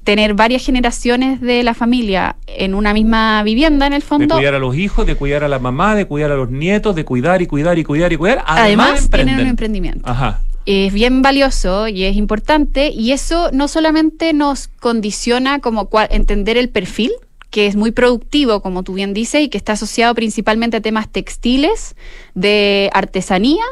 tener 0.04 0.34
varias 0.34 0.64
generaciones 0.64 1.40
de 1.40 1.62
la 1.62 1.74
familia 1.74 2.36
en 2.46 2.74
una 2.74 2.92
misma 2.92 3.42
vivienda, 3.42 3.86
en 3.86 3.94
el 3.94 4.02
fondo. 4.02 4.36
De 4.36 4.40
cuidar 4.40 4.54
a 4.54 4.58
los 4.58 4.76
hijos, 4.76 5.06
de 5.06 5.16
cuidar 5.16 5.42
a 5.42 5.48
la 5.48 5.58
mamá, 5.58 5.94
de 5.94 6.06
cuidar 6.06 6.30
a 6.30 6.36
los 6.36 6.50
nietos, 6.50 6.94
de 6.94 7.04
cuidar 7.04 7.42
y 7.42 7.46
cuidar 7.46 7.78
y 7.78 7.84
cuidar 7.84 8.12
y 8.12 8.16
cuidar. 8.16 8.44
Además, 8.46 9.08
tienen 9.10 9.40
un 9.40 9.46
emprendimiento. 9.46 10.08
Ajá. 10.08 10.40
Es 10.66 10.92
bien 10.92 11.20
valioso 11.20 11.88
y 11.88 12.04
es 12.04 12.16
importante 12.16 12.88
y 12.88 13.12
eso 13.12 13.50
no 13.52 13.68
solamente 13.68 14.32
nos 14.32 14.68
condiciona 14.68 15.58
como 15.58 15.90
entender 16.10 16.56
el 16.56 16.70
perfil, 16.70 17.12
que 17.50 17.66
es 17.66 17.76
muy 17.76 17.92
productivo, 17.92 18.62
como 18.62 18.82
tú 18.82 18.94
bien 18.94 19.14
dices, 19.14 19.42
y 19.42 19.48
que 19.48 19.58
está 19.58 19.72
asociado 19.72 20.14
principalmente 20.14 20.78
a 20.78 20.80
temas 20.80 21.08
textiles, 21.08 21.96
de 22.34 22.90
artesanía 22.92 23.64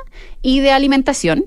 y 0.43 0.61
de 0.61 0.71
alimentación 0.71 1.47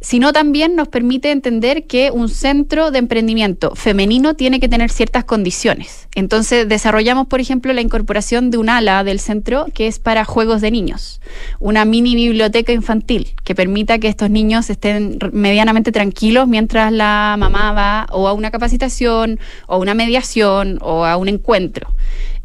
sino 0.00 0.32
también 0.32 0.76
nos 0.76 0.88
permite 0.88 1.30
entender 1.30 1.86
que 1.86 2.10
un 2.10 2.28
centro 2.28 2.90
de 2.90 2.98
emprendimiento 2.98 3.74
femenino 3.74 4.34
tiene 4.34 4.60
que 4.60 4.68
tener 4.68 4.90
ciertas 4.90 5.24
condiciones. 5.24 6.08
Entonces 6.14 6.68
desarrollamos, 6.68 7.26
por 7.26 7.40
ejemplo, 7.40 7.72
la 7.72 7.80
incorporación 7.80 8.50
de 8.50 8.58
un 8.58 8.68
ala 8.68 9.04
del 9.04 9.20
centro 9.20 9.66
que 9.74 9.86
es 9.86 9.98
para 9.98 10.24
juegos 10.24 10.60
de 10.60 10.70
niños, 10.70 11.20
una 11.58 11.84
mini 11.84 12.14
biblioteca 12.14 12.72
infantil 12.72 13.34
que 13.44 13.54
permita 13.54 13.98
que 13.98 14.08
estos 14.08 14.30
niños 14.30 14.70
estén 14.70 15.18
medianamente 15.32 15.92
tranquilos 15.92 16.48
mientras 16.48 16.92
la 16.92 17.36
mamá 17.38 17.72
va 17.72 18.06
o 18.10 18.28
a 18.28 18.32
una 18.32 18.50
capacitación 18.50 19.38
o 19.66 19.74
a 19.74 19.78
una 19.78 19.94
mediación 19.94 20.78
o 20.82 21.04
a 21.04 21.16
un 21.16 21.28
encuentro. 21.28 21.94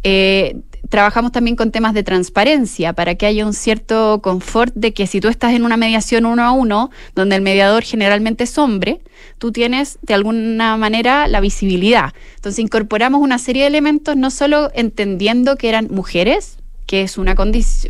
Eh, 0.03 0.55
trabajamos 0.89 1.31
también 1.31 1.55
con 1.55 1.71
temas 1.71 1.93
de 1.93 2.03
transparencia 2.03 2.93
para 2.93 3.15
que 3.15 3.25
haya 3.25 3.45
un 3.45 3.53
cierto 3.53 4.19
confort 4.21 4.73
de 4.75 4.93
que 4.93 5.07
si 5.07 5.21
tú 5.21 5.29
estás 5.29 5.53
en 5.53 5.63
una 5.63 5.77
mediación 5.77 6.25
uno 6.25 6.43
a 6.43 6.51
uno, 6.51 6.91
donde 7.15 7.35
el 7.35 7.41
mediador 7.41 7.83
generalmente 7.83 8.43
es 8.43 8.57
hombre, 8.57 9.01
tú 9.37 9.51
tienes 9.51 9.99
de 10.01 10.13
alguna 10.13 10.77
manera 10.77 11.27
la 11.27 11.39
visibilidad. 11.39 12.13
Entonces 12.35 12.59
incorporamos 12.59 13.21
una 13.21 13.37
serie 13.37 13.63
de 13.63 13.67
elementos, 13.67 14.15
no 14.15 14.31
solo 14.31 14.71
entendiendo 14.73 15.55
que 15.55 15.69
eran 15.69 15.87
mujeres, 15.91 16.57
que 16.85 17.03
es 17.03 17.17
una, 17.17 17.35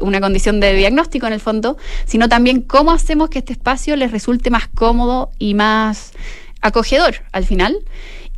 una 0.02 0.22
condición 0.22 0.60
de 0.60 0.74
diagnóstico 0.74 1.26
en 1.26 1.34
el 1.34 1.40
fondo, 1.40 1.78
sino 2.06 2.30
también 2.30 2.62
cómo 2.62 2.92
hacemos 2.92 3.30
que 3.30 3.40
este 3.40 3.54
espacio 3.54 3.96
les 3.96 4.12
resulte 4.12 4.52
más 4.52 4.68
cómodo 4.68 5.32
y 5.40 5.56
más 5.56 6.12
acogedor 6.62 7.16
al 7.32 7.46
final. 7.46 7.80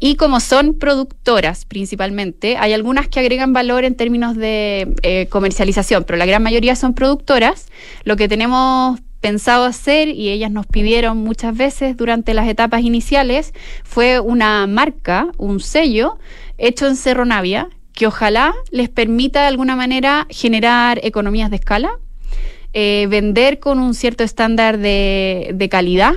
Y 0.06 0.18
como 0.18 0.42
son 0.42 0.74
productoras 0.74 1.64
principalmente, 1.64 2.58
hay 2.58 2.74
algunas 2.74 3.08
que 3.08 3.22
agregan 3.22 3.54
valor 3.54 3.86
en 3.86 3.96
términos 3.96 4.36
de 4.36 4.94
eh, 5.02 5.28
comercialización, 5.30 6.04
pero 6.04 6.18
la 6.18 6.26
gran 6.26 6.44
mayoría 6.44 6.76
son 6.76 6.94
productoras. 6.94 7.68
Lo 8.04 8.18
que 8.18 8.28
tenemos 8.28 9.00
pensado 9.22 9.64
hacer 9.64 10.10
y 10.10 10.28
ellas 10.28 10.52
nos 10.52 10.68
pidieron 10.68 11.20
muchas 11.20 11.56
veces 11.56 11.96
durante 11.96 12.34
las 12.34 12.50
etapas 12.50 12.82
iniciales 12.82 13.54
fue 13.86 14.20
una 14.20 14.68
marca, 14.68 15.30
un 15.38 15.62
sello 15.62 16.18
hecho 16.58 16.86
en 16.86 16.98
Cerro 16.98 17.24
Navia 17.24 17.70
que 17.94 18.06
ojalá 18.06 18.54
les 18.72 18.90
permita 18.90 19.44
de 19.44 19.48
alguna 19.48 19.78
manera 19.78 20.28
generar 20.30 21.00
economías 21.02 21.50
de 21.50 21.56
escala, 21.56 21.98
eh, 22.74 23.08
vender 23.10 23.60
con 23.60 23.80
un 23.80 23.94
cierto 23.94 24.26
estándar 24.26 24.80
de, 24.80 25.52
de 25.54 25.70
calidad 25.70 26.16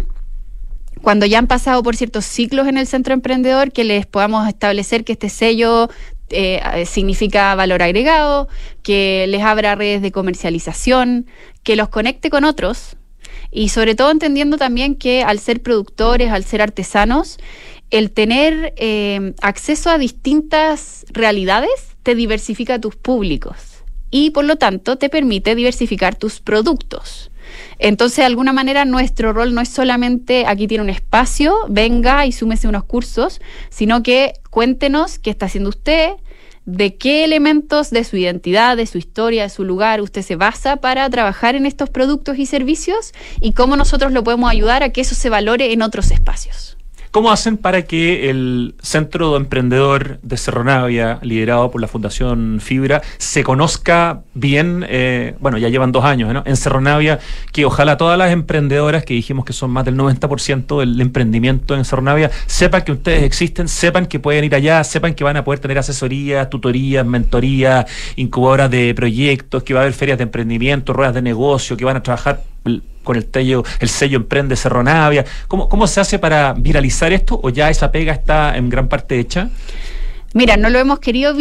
cuando 1.06 1.24
ya 1.24 1.38
han 1.38 1.46
pasado 1.46 1.84
por 1.84 1.94
ciertos 1.94 2.24
ciclos 2.24 2.66
en 2.66 2.78
el 2.78 2.88
centro 2.88 3.14
emprendedor, 3.14 3.70
que 3.70 3.84
les 3.84 4.06
podamos 4.06 4.48
establecer 4.48 5.04
que 5.04 5.12
este 5.12 5.28
sello 5.28 5.88
eh, 6.30 6.84
significa 6.84 7.54
valor 7.54 7.80
agregado, 7.80 8.48
que 8.82 9.24
les 9.28 9.40
abra 9.42 9.76
redes 9.76 10.02
de 10.02 10.10
comercialización, 10.10 11.26
que 11.62 11.76
los 11.76 11.90
conecte 11.90 12.28
con 12.28 12.42
otros 12.42 12.96
y 13.52 13.68
sobre 13.68 13.94
todo 13.94 14.10
entendiendo 14.10 14.58
también 14.58 14.96
que 14.96 15.22
al 15.22 15.38
ser 15.38 15.62
productores, 15.62 16.32
al 16.32 16.42
ser 16.42 16.60
artesanos, 16.60 17.38
el 17.90 18.10
tener 18.10 18.74
eh, 18.76 19.32
acceso 19.42 19.90
a 19.90 19.98
distintas 19.98 21.06
realidades 21.10 21.70
te 22.02 22.16
diversifica 22.16 22.80
tus 22.80 22.96
públicos 22.96 23.84
y 24.10 24.30
por 24.30 24.44
lo 24.44 24.56
tanto 24.56 24.98
te 24.98 25.08
permite 25.08 25.54
diversificar 25.54 26.16
tus 26.16 26.40
productos. 26.40 27.30
Entonces, 27.78 28.18
de 28.18 28.24
alguna 28.24 28.52
manera, 28.52 28.84
nuestro 28.84 29.32
rol 29.32 29.54
no 29.54 29.60
es 29.60 29.68
solamente 29.68 30.44
aquí 30.46 30.66
tiene 30.66 30.84
un 30.84 30.90
espacio, 30.90 31.56
venga 31.68 32.26
y 32.26 32.32
súmese 32.32 32.68
unos 32.68 32.84
cursos, 32.84 33.40
sino 33.68 34.02
que 34.02 34.32
cuéntenos 34.50 35.18
qué 35.18 35.30
está 35.30 35.46
haciendo 35.46 35.70
usted, 35.70 36.12
de 36.64 36.96
qué 36.96 37.24
elementos 37.24 37.90
de 37.90 38.02
su 38.02 38.16
identidad, 38.16 38.76
de 38.76 38.86
su 38.86 38.98
historia, 38.98 39.44
de 39.44 39.50
su 39.50 39.64
lugar 39.64 40.00
usted 40.00 40.22
se 40.22 40.34
basa 40.34 40.76
para 40.76 41.08
trabajar 41.08 41.54
en 41.54 41.64
estos 41.64 41.90
productos 41.90 42.38
y 42.38 42.46
servicios 42.46 43.12
y 43.40 43.52
cómo 43.52 43.76
nosotros 43.76 44.12
lo 44.12 44.24
podemos 44.24 44.50
ayudar 44.50 44.82
a 44.82 44.90
que 44.90 45.00
eso 45.00 45.14
se 45.14 45.30
valore 45.30 45.72
en 45.72 45.82
otros 45.82 46.10
espacios. 46.10 46.75
¿Cómo 47.10 47.30
hacen 47.30 47.56
para 47.56 47.82
que 47.82 48.30
el 48.30 48.74
Centro 48.80 49.36
Emprendedor 49.36 50.18
de 50.22 50.36
Cerro 50.36 50.64
Navia, 50.64 51.18
liderado 51.22 51.70
por 51.70 51.80
la 51.80 51.88
Fundación 51.88 52.58
Fibra, 52.60 53.02
se 53.18 53.42
conozca 53.44 54.22
bien? 54.34 54.84
Eh, 54.88 55.34
bueno, 55.40 55.58
ya 55.58 55.68
llevan 55.68 55.92
dos 55.92 56.04
años 56.04 56.32
¿no? 56.32 56.42
en 56.44 56.56
Cerro 56.56 56.80
Navia, 56.80 57.18
que 57.52 57.64
ojalá 57.64 57.96
todas 57.96 58.18
las 58.18 58.32
emprendedoras, 58.32 59.04
que 59.04 59.14
dijimos 59.14 59.44
que 59.44 59.52
son 59.52 59.70
más 59.70 59.84
del 59.84 59.96
90% 59.96 60.80
del 60.80 61.00
emprendimiento 61.00 61.74
en 61.74 61.84
Cerro 61.84 62.02
Navia, 62.02 62.30
sepan 62.46 62.82
que 62.82 62.92
ustedes 62.92 63.22
existen, 63.22 63.68
sepan 63.68 64.06
que 64.06 64.20
pueden 64.20 64.44
ir 64.44 64.54
allá, 64.54 64.82
sepan 64.84 65.14
que 65.14 65.24
van 65.24 65.36
a 65.36 65.44
poder 65.44 65.60
tener 65.60 65.78
asesorías, 65.78 66.50
tutorías, 66.50 67.06
mentorías, 67.06 67.86
incubadoras 68.16 68.70
de 68.70 68.94
proyectos, 68.94 69.62
que 69.62 69.74
va 69.74 69.80
a 69.80 69.82
haber 69.84 69.94
ferias 69.94 70.18
de 70.18 70.24
emprendimiento, 70.24 70.92
ruedas 70.92 71.14
de 71.14 71.22
negocio, 71.22 71.76
que 71.76 71.84
van 71.84 71.96
a 71.96 72.02
trabajar 72.02 72.42
con 73.02 73.16
el 73.16 73.28
sello, 73.32 73.64
el 73.80 73.88
sello 73.88 74.18
Emprende 74.18 74.56
Cerro 74.56 74.82
Navia. 74.82 75.24
¿Cómo, 75.48 75.68
¿Cómo 75.68 75.86
se 75.86 76.00
hace 76.00 76.18
para 76.18 76.52
viralizar 76.54 77.12
esto 77.12 77.40
o 77.42 77.50
ya 77.50 77.70
esa 77.70 77.92
pega 77.92 78.12
está 78.12 78.56
en 78.56 78.68
gran 78.68 78.88
parte 78.88 79.18
hecha? 79.18 79.48
Mira, 80.36 80.58
no 80.58 80.68
lo 80.68 80.78
hemos 80.78 80.98
querido 80.98 81.34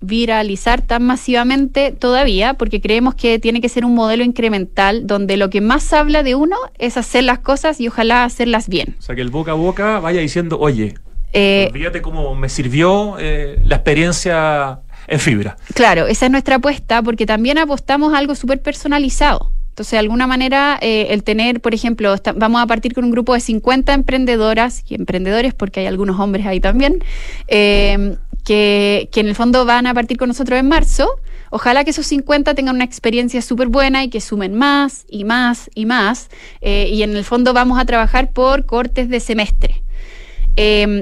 viralizar 0.00 0.82
tan 0.82 1.06
masivamente 1.06 1.92
todavía 1.92 2.52
porque 2.52 2.82
creemos 2.82 3.14
que 3.14 3.38
tiene 3.38 3.62
que 3.62 3.70
ser 3.70 3.86
un 3.86 3.94
modelo 3.94 4.24
incremental 4.24 5.06
donde 5.06 5.38
lo 5.38 5.48
que 5.48 5.62
más 5.62 5.90
habla 5.94 6.22
de 6.22 6.34
uno 6.34 6.56
es 6.76 6.98
hacer 6.98 7.24
las 7.24 7.38
cosas 7.38 7.80
y 7.80 7.88
ojalá 7.88 8.24
hacerlas 8.24 8.68
bien. 8.68 8.96
O 8.98 9.02
sea, 9.02 9.14
que 9.14 9.22
el 9.22 9.30
boca 9.30 9.52
a 9.52 9.54
boca 9.54 10.00
vaya 10.00 10.20
diciendo, 10.20 10.58
oye, 10.60 10.96
eh, 11.32 11.70
fíjate 11.72 12.02
cómo 12.02 12.34
me 12.34 12.50
sirvió 12.50 13.16
eh, 13.18 13.58
la 13.64 13.76
experiencia 13.76 14.80
en 15.08 15.18
fibra. 15.18 15.56
Claro, 15.72 16.06
esa 16.06 16.26
es 16.26 16.30
nuestra 16.30 16.56
apuesta 16.56 17.00
porque 17.00 17.24
también 17.24 17.56
apostamos 17.56 18.12
a 18.12 18.18
algo 18.18 18.34
súper 18.34 18.60
personalizado. 18.60 19.50
Entonces, 19.76 19.92
de 19.92 19.98
alguna 19.98 20.26
manera, 20.26 20.78
eh, 20.80 21.08
el 21.10 21.22
tener, 21.22 21.60
por 21.60 21.74
ejemplo, 21.74 22.14
vamos 22.36 22.62
a 22.62 22.66
partir 22.66 22.94
con 22.94 23.04
un 23.04 23.10
grupo 23.10 23.34
de 23.34 23.40
50 23.40 23.92
emprendedoras 23.92 24.82
y 24.88 24.94
emprendedores, 24.94 25.52
porque 25.52 25.80
hay 25.80 25.86
algunos 25.86 26.18
hombres 26.18 26.46
ahí 26.46 26.60
también, 26.60 27.04
eh, 27.46 28.16
que, 28.42 29.10
en 29.14 29.26
el 29.26 29.34
fondo 29.34 29.66
van 29.66 29.86
a 29.86 29.92
partir 29.92 30.16
con 30.16 30.28
nosotros 30.28 30.58
en 30.58 30.66
marzo. 30.66 31.06
Ojalá 31.50 31.84
que 31.84 31.90
esos 31.90 32.06
50 32.06 32.54
tengan 32.54 32.74
una 32.74 32.84
experiencia 32.84 33.42
súper 33.42 33.68
buena 33.68 34.02
y 34.02 34.08
que 34.08 34.22
sumen 34.22 34.54
más 34.54 35.04
y 35.10 35.24
más 35.24 35.68
y 35.74 35.84
más. 35.84 36.30
Eh, 36.62 36.88
y 36.90 37.02
en 37.02 37.14
el 37.14 37.24
fondo 37.24 37.52
vamos 37.52 37.78
a 37.78 37.84
trabajar 37.84 38.30
por 38.30 38.64
cortes 38.64 39.10
de 39.10 39.20
semestre. 39.20 39.82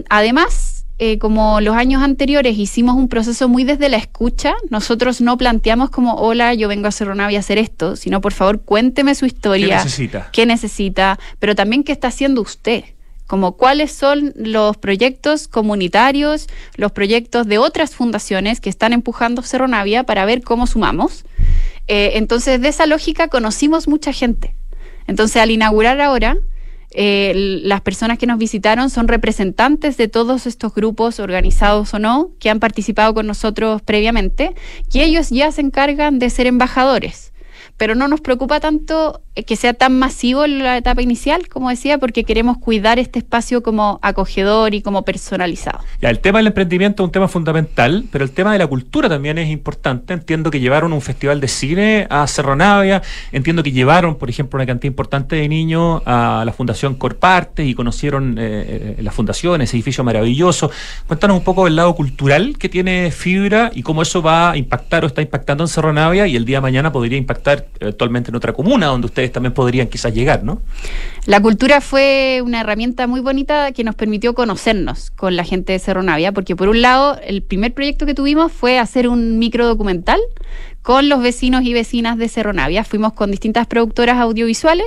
además, 0.08 0.73
eh, 0.98 1.18
como 1.18 1.60
los 1.60 1.74
años 1.74 2.02
anteriores 2.02 2.56
hicimos 2.56 2.94
un 2.94 3.08
proceso 3.08 3.48
muy 3.48 3.64
desde 3.64 3.88
la 3.88 3.96
escucha, 3.96 4.54
nosotros 4.70 5.20
no 5.20 5.36
planteamos 5.36 5.90
como, 5.90 6.14
hola, 6.14 6.54
yo 6.54 6.68
vengo 6.68 6.86
a 6.86 6.92
Cerro 6.92 7.16
Navia 7.16 7.38
a 7.38 7.40
hacer 7.40 7.58
esto, 7.58 7.96
sino 7.96 8.20
por 8.20 8.32
favor 8.32 8.62
cuénteme 8.62 9.14
su 9.16 9.26
historia. 9.26 9.78
¿Qué 9.78 9.84
necesita? 9.84 10.28
¿Qué 10.32 10.46
necesita? 10.46 11.18
Pero 11.40 11.56
también 11.56 11.82
qué 11.82 11.90
está 11.90 12.08
haciendo 12.08 12.40
usted. 12.40 12.84
Como 13.26 13.56
cuáles 13.56 13.90
son 13.90 14.32
los 14.36 14.76
proyectos 14.76 15.48
comunitarios, 15.48 16.46
los 16.76 16.92
proyectos 16.92 17.46
de 17.46 17.58
otras 17.58 17.94
fundaciones 17.94 18.60
que 18.60 18.70
están 18.70 18.92
empujando 18.92 19.42
Cerro 19.42 19.66
Navia 19.66 20.04
para 20.04 20.24
ver 20.26 20.42
cómo 20.42 20.66
sumamos. 20.66 21.24
Eh, 21.88 22.12
entonces, 22.14 22.60
de 22.60 22.68
esa 22.68 22.86
lógica 22.86 23.28
conocimos 23.28 23.88
mucha 23.88 24.12
gente. 24.12 24.54
Entonces, 25.06 25.42
al 25.42 25.50
inaugurar 25.50 26.00
ahora, 26.00 26.36
eh, 26.96 27.32
las 27.34 27.80
personas 27.80 28.18
que 28.18 28.26
nos 28.26 28.38
visitaron 28.38 28.88
son 28.88 29.08
representantes 29.08 29.96
de 29.96 30.06
todos 30.06 30.46
estos 30.46 30.72
grupos, 30.72 31.18
organizados 31.18 31.92
o 31.92 31.98
no, 31.98 32.30
que 32.38 32.50
han 32.50 32.60
participado 32.60 33.12
con 33.14 33.26
nosotros 33.26 33.82
previamente, 33.82 34.54
y 34.92 35.00
ellos 35.00 35.30
ya 35.30 35.50
se 35.50 35.60
encargan 35.60 36.20
de 36.20 36.30
ser 36.30 36.46
embajadores. 36.46 37.32
Pero 37.76 37.96
no 37.96 38.06
nos 38.06 38.20
preocupa 38.20 38.60
tanto 38.60 39.23
que 39.42 39.56
sea 39.56 39.74
tan 39.74 39.98
masivo 39.98 40.44
en 40.44 40.60
la 40.60 40.76
etapa 40.76 41.02
inicial, 41.02 41.48
como 41.48 41.68
decía, 41.68 41.98
porque 41.98 42.22
queremos 42.22 42.58
cuidar 42.58 43.00
este 43.00 43.18
espacio 43.18 43.62
como 43.64 43.98
acogedor 44.00 44.74
y 44.74 44.82
como 44.82 45.02
personalizado. 45.02 45.80
El 46.00 46.20
tema 46.20 46.38
del 46.38 46.48
emprendimiento 46.48 47.02
es 47.02 47.06
un 47.06 47.12
tema 47.12 47.26
fundamental, 47.26 48.04
pero 48.12 48.24
el 48.24 48.30
tema 48.30 48.52
de 48.52 48.60
la 48.60 48.66
cultura 48.68 49.08
también 49.08 49.38
es 49.38 49.50
importante. 49.50 50.14
Entiendo 50.14 50.52
que 50.52 50.60
llevaron 50.60 50.92
un 50.92 51.00
festival 51.00 51.40
de 51.40 51.48
cine 51.48 52.06
a 52.10 52.26
Cerro 52.28 52.54
Navia, 52.54 53.02
entiendo 53.32 53.64
que 53.64 53.72
llevaron, 53.72 54.16
por 54.16 54.30
ejemplo, 54.30 54.56
una 54.56 54.66
cantidad 54.66 54.90
importante 54.90 55.36
de 55.36 55.48
niños 55.48 56.02
a 56.06 56.44
la 56.46 56.52
Fundación 56.52 56.94
Corparte 56.94 57.64
y 57.64 57.74
conocieron 57.74 58.38
eh, 58.38 58.94
eh, 58.98 59.02
la 59.02 59.10
fundación, 59.10 59.60
ese 59.62 59.76
edificio 59.76 60.04
maravilloso. 60.04 60.70
Cuéntanos 61.08 61.36
un 61.36 61.44
poco 61.44 61.64
del 61.64 61.74
lado 61.74 61.94
cultural 61.96 62.56
que 62.56 62.68
tiene 62.68 63.10
Fibra 63.10 63.72
y 63.74 63.82
cómo 63.82 64.02
eso 64.02 64.22
va 64.22 64.52
a 64.52 64.56
impactar 64.56 65.02
o 65.02 65.08
está 65.08 65.22
impactando 65.22 65.64
en 65.64 65.68
Cerro 65.68 65.92
Navia 65.92 66.28
y 66.28 66.36
el 66.36 66.44
día 66.44 66.58
de 66.58 66.62
mañana 66.62 66.92
podría 66.92 67.18
impactar 67.18 67.66
actualmente 67.80 68.30
en 68.30 68.36
otra 68.36 68.52
comuna 68.52 68.86
donde 68.86 69.06
ustedes 69.06 69.23
también 69.32 69.52
podrían 69.52 69.88
quizás 69.88 70.14
llegar, 70.14 70.44
¿no? 70.44 70.60
La 71.26 71.40
cultura 71.40 71.80
fue 71.80 72.42
una 72.44 72.60
herramienta 72.60 73.06
muy 73.06 73.20
bonita 73.20 73.72
que 73.72 73.84
nos 73.84 73.94
permitió 73.94 74.34
conocernos 74.34 75.10
con 75.10 75.36
la 75.36 75.44
gente 75.44 75.72
de 75.72 75.78
Cerro 75.78 76.02
Navia, 76.02 76.32
porque 76.32 76.56
por 76.56 76.68
un 76.68 76.82
lado, 76.82 77.18
el 77.24 77.42
primer 77.42 77.72
proyecto 77.72 78.06
que 78.06 78.14
tuvimos 78.14 78.52
fue 78.52 78.78
hacer 78.78 79.08
un 79.08 79.38
micro 79.38 79.66
documental 79.66 80.20
con 80.84 81.08
los 81.08 81.22
vecinos 81.22 81.64
y 81.64 81.72
vecinas 81.72 82.18
de 82.18 82.28
Cerro 82.28 82.52
Navia. 82.52 82.84
Fuimos 82.84 83.14
con 83.14 83.30
distintas 83.30 83.66
productoras 83.66 84.18
audiovisuales 84.18 84.84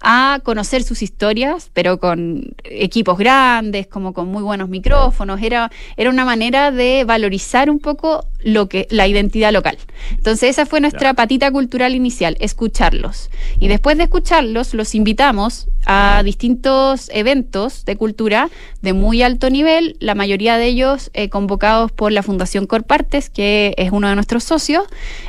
a 0.00 0.38
conocer 0.44 0.84
sus 0.84 1.02
historias, 1.02 1.68
pero 1.72 1.98
con 1.98 2.54
equipos 2.62 3.18
grandes, 3.18 3.88
como 3.88 4.12
con 4.12 4.28
muy 4.28 4.44
buenos 4.44 4.68
micrófonos. 4.68 5.42
Era, 5.42 5.72
era 5.96 6.10
una 6.10 6.24
manera 6.24 6.70
de 6.70 7.02
valorizar 7.04 7.70
un 7.70 7.80
poco 7.80 8.24
lo 8.44 8.68
que, 8.68 8.86
la 8.90 9.08
identidad 9.08 9.52
local. 9.52 9.78
Entonces, 10.12 10.50
esa 10.50 10.64
fue 10.64 10.80
nuestra 10.80 11.12
patita 11.14 11.50
cultural 11.50 11.96
inicial, 11.96 12.36
escucharlos. 12.38 13.28
Y 13.58 13.66
después 13.66 13.96
de 13.96 14.04
escucharlos, 14.04 14.74
los 14.74 14.94
invitamos 14.94 15.66
a 15.86 16.22
distintos 16.24 17.10
eventos 17.12 17.84
de 17.84 17.96
cultura 17.96 18.48
de 18.80 18.92
muy 18.92 19.22
alto 19.22 19.50
nivel, 19.50 19.96
la 20.00 20.14
mayoría 20.14 20.56
de 20.58 20.66
ellos 20.66 21.10
eh, 21.14 21.28
convocados 21.28 21.92
por 21.92 22.12
la 22.12 22.22
Fundación 22.22 22.66
Corpartes, 22.66 23.30
que 23.30 23.74
es 23.76 23.92
uno 23.92 24.08
de 24.08 24.14
nuestros 24.14 24.44
socios, 24.44 24.84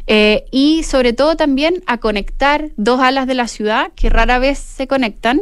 eh, 0.08 0.46
y 0.52 0.84
sobre 0.84 1.14
todo 1.14 1.36
también 1.36 1.84
a 1.88 1.98
conectar 1.98 2.70
dos 2.78 3.00
alas 3.00 3.28
de 3.28 3.36
la 3.36 3.48
ciudad 3.48 3.92
que 3.96 4.10
rara 4.10 4.40
vez 4.40 4.58
se 4.60 4.88
conectan. 4.88 5.42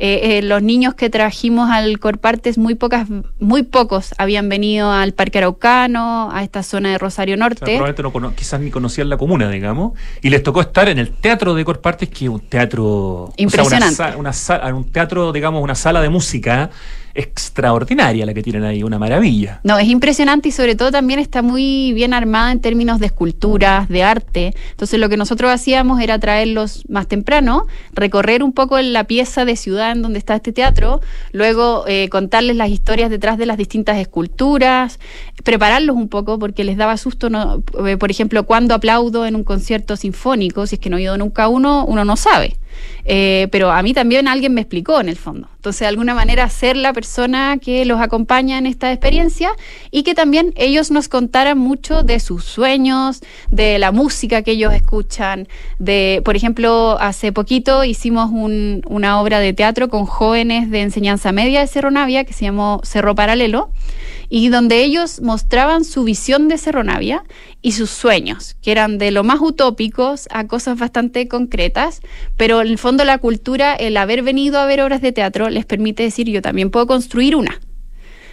Eh, 0.00 0.40
los 0.42 0.62
niños 0.62 0.94
que 0.94 1.10
trajimos 1.10 1.70
al 1.70 1.98
Corpartes, 1.98 2.56
muy, 2.56 2.76
pocas, 2.76 3.08
muy 3.40 3.64
pocos 3.64 4.14
habían 4.16 4.48
venido 4.48 4.92
al 4.92 5.12
Parque 5.12 5.38
Araucano, 5.38 6.30
a 6.32 6.44
esta 6.44 6.62
zona 6.62 6.90
de 6.90 6.98
Rosario 6.98 7.36
Norte. 7.36 7.76
probablemente 7.76 8.02
no 8.02 8.34
quizás 8.34 8.60
ni 8.60 8.70
conocían 8.70 9.08
la 9.08 9.16
comuna, 9.16 9.50
digamos, 9.50 9.92
y 10.22 10.30
les 10.30 10.42
tocó 10.42 10.60
estar 10.60 10.88
en 10.88 10.98
el 10.98 11.10
Teatro 11.10 11.54
de 11.54 11.64
Corpartes, 11.64 12.08
que 12.08 12.26
es 12.26 12.30
un 12.30 12.40
teatro... 12.40 13.32
Impresionante. 13.36 14.16
una, 14.16 14.32
un 14.74 14.84
teatro, 14.84 15.32
digamos, 15.32 15.62
una 15.62 15.74
sala 15.74 16.00
de 16.00 16.08
música 16.08 16.70
extraordinaria 17.18 18.24
la 18.24 18.32
que 18.32 18.42
tienen 18.42 18.62
ahí, 18.62 18.84
una 18.84 18.98
maravilla. 18.98 19.60
No, 19.64 19.76
es 19.78 19.88
impresionante 19.88 20.48
y 20.50 20.52
sobre 20.52 20.76
todo 20.76 20.92
también 20.92 21.18
está 21.18 21.42
muy 21.42 21.92
bien 21.92 22.14
armada 22.14 22.52
en 22.52 22.60
términos 22.60 23.00
de 23.00 23.06
esculturas, 23.06 23.88
de 23.88 24.04
arte. 24.04 24.54
Entonces 24.70 25.00
lo 25.00 25.08
que 25.08 25.16
nosotros 25.16 25.50
hacíamos 25.50 26.00
era 26.00 26.18
traerlos 26.20 26.84
más 26.88 27.08
temprano, 27.08 27.66
recorrer 27.92 28.44
un 28.44 28.52
poco 28.52 28.80
la 28.80 29.04
pieza 29.04 29.44
de 29.44 29.56
ciudad 29.56 29.90
en 29.90 30.02
donde 30.02 30.18
está 30.20 30.36
este 30.36 30.52
teatro, 30.52 31.00
luego 31.32 31.84
eh, 31.88 32.08
contarles 32.08 32.54
las 32.54 32.70
historias 32.70 33.10
detrás 33.10 33.36
de 33.36 33.46
las 33.46 33.56
distintas 33.56 33.98
esculturas, 33.98 35.00
prepararlos 35.42 35.96
un 35.96 36.08
poco 36.08 36.38
porque 36.38 36.62
les 36.62 36.76
daba 36.76 36.96
susto, 36.96 37.30
no, 37.30 37.64
eh, 37.84 37.96
por 37.96 38.12
ejemplo, 38.12 38.44
cuando 38.44 38.74
aplaudo 38.74 39.26
en 39.26 39.34
un 39.34 39.42
concierto 39.42 39.96
sinfónico, 39.96 40.68
si 40.68 40.76
es 40.76 40.80
que 40.80 40.88
no 40.88 40.98
he 40.98 41.02
ido 41.02 41.18
nunca 41.18 41.48
uno, 41.48 41.84
uno 41.84 42.04
no 42.04 42.16
sabe. 42.16 42.58
Eh, 43.04 43.48
pero 43.50 43.70
a 43.70 43.82
mí 43.82 43.94
también 43.94 44.28
alguien 44.28 44.52
me 44.54 44.60
explicó 44.60 45.00
en 45.00 45.08
el 45.08 45.16
fondo. 45.16 45.48
Entonces, 45.56 45.80
de 45.80 45.86
alguna 45.86 46.14
manera, 46.14 46.48
ser 46.50 46.76
la 46.76 46.92
persona 46.92 47.58
que 47.60 47.84
los 47.84 48.00
acompaña 48.00 48.58
en 48.58 48.66
esta 48.66 48.92
experiencia 48.92 49.50
y 49.90 50.02
que 50.02 50.14
también 50.14 50.52
ellos 50.56 50.90
nos 50.90 51.08
contaran 51.08 51.58
mucho 51.58 52.02
de 52.02 52.20
sus 52.20 52.44
sueños, 52.44 53.20
de 53.50 53.78
la 53.78 53.92
música 53.92 54.42
que 54.42 54.52
ellos 54.52 54.72
escuchan, 54.72 55.48
de, 55.78 56.22
por 56.24 56.36
ejemplo, 56.36 56.96
hace 57.00 57.32
poquito 57.32 57.84
hicimos 57.84 58.30
una 58.30 59.20
obra 59.20 59.40
de 59.40 59.52
teatro 59.52 59.88
con 59.88 60.06
jóvenes 60.06 60.70
de 60.70 60.82
enseñanza 60.82 61.32
media 61.32 61.60
de 61.60 61.66
Cerro 61.66 61.90
Navia 61.90 62.24
que 62.24 62.32
se 62.32 62.44
llamó 62.44 62.80
Cerro 62.84 63.14
Paralelo 63.14 63.70
y 64.28 64.48
donde 64.48 64.84
ellos 64.84 65.20
mostraban 65.20 65.84
su 65.84 66.04
visión 66.04 66.48
de 66.48 66.58
Cerro 66.58 66.84
Navia 66.84 67.24
y 67.62 67.72
sus 67.72 67.90
sueños, 67.90 68.56
que 68.62 68.72
eran 68.72 68.98
de 68.98 69.10
lo 69.10 69.24
más 69.24 69.40
utópicos 69.40 70.28
a 70.30 70.46
cosas 70.46 70.78
bastante 70.78 71.28
concretas, 71.28 72.00
pero 72.36 72.60
en 72.60 72.68
el 72.68 72.78
fondo 72.78 73.04
la 73.04 73.18
cultura, 73.18 73.74
el 73.74 73.96
haber 73.96 74.22
venido 74.22 74.58
a 74.58 74.66
ver 74.66 74.80
obras 74.80 75.00
de 75.00 75.12
teatro, 75.12 75.48
les 75.48 75.64
permite 75.64 76.02
decir 76.02 76.28
yo 76.28 76.42
también 76.42 76.70
puedo 76.70 76.86
construir 76.86 77.36
una. 77.36 77.60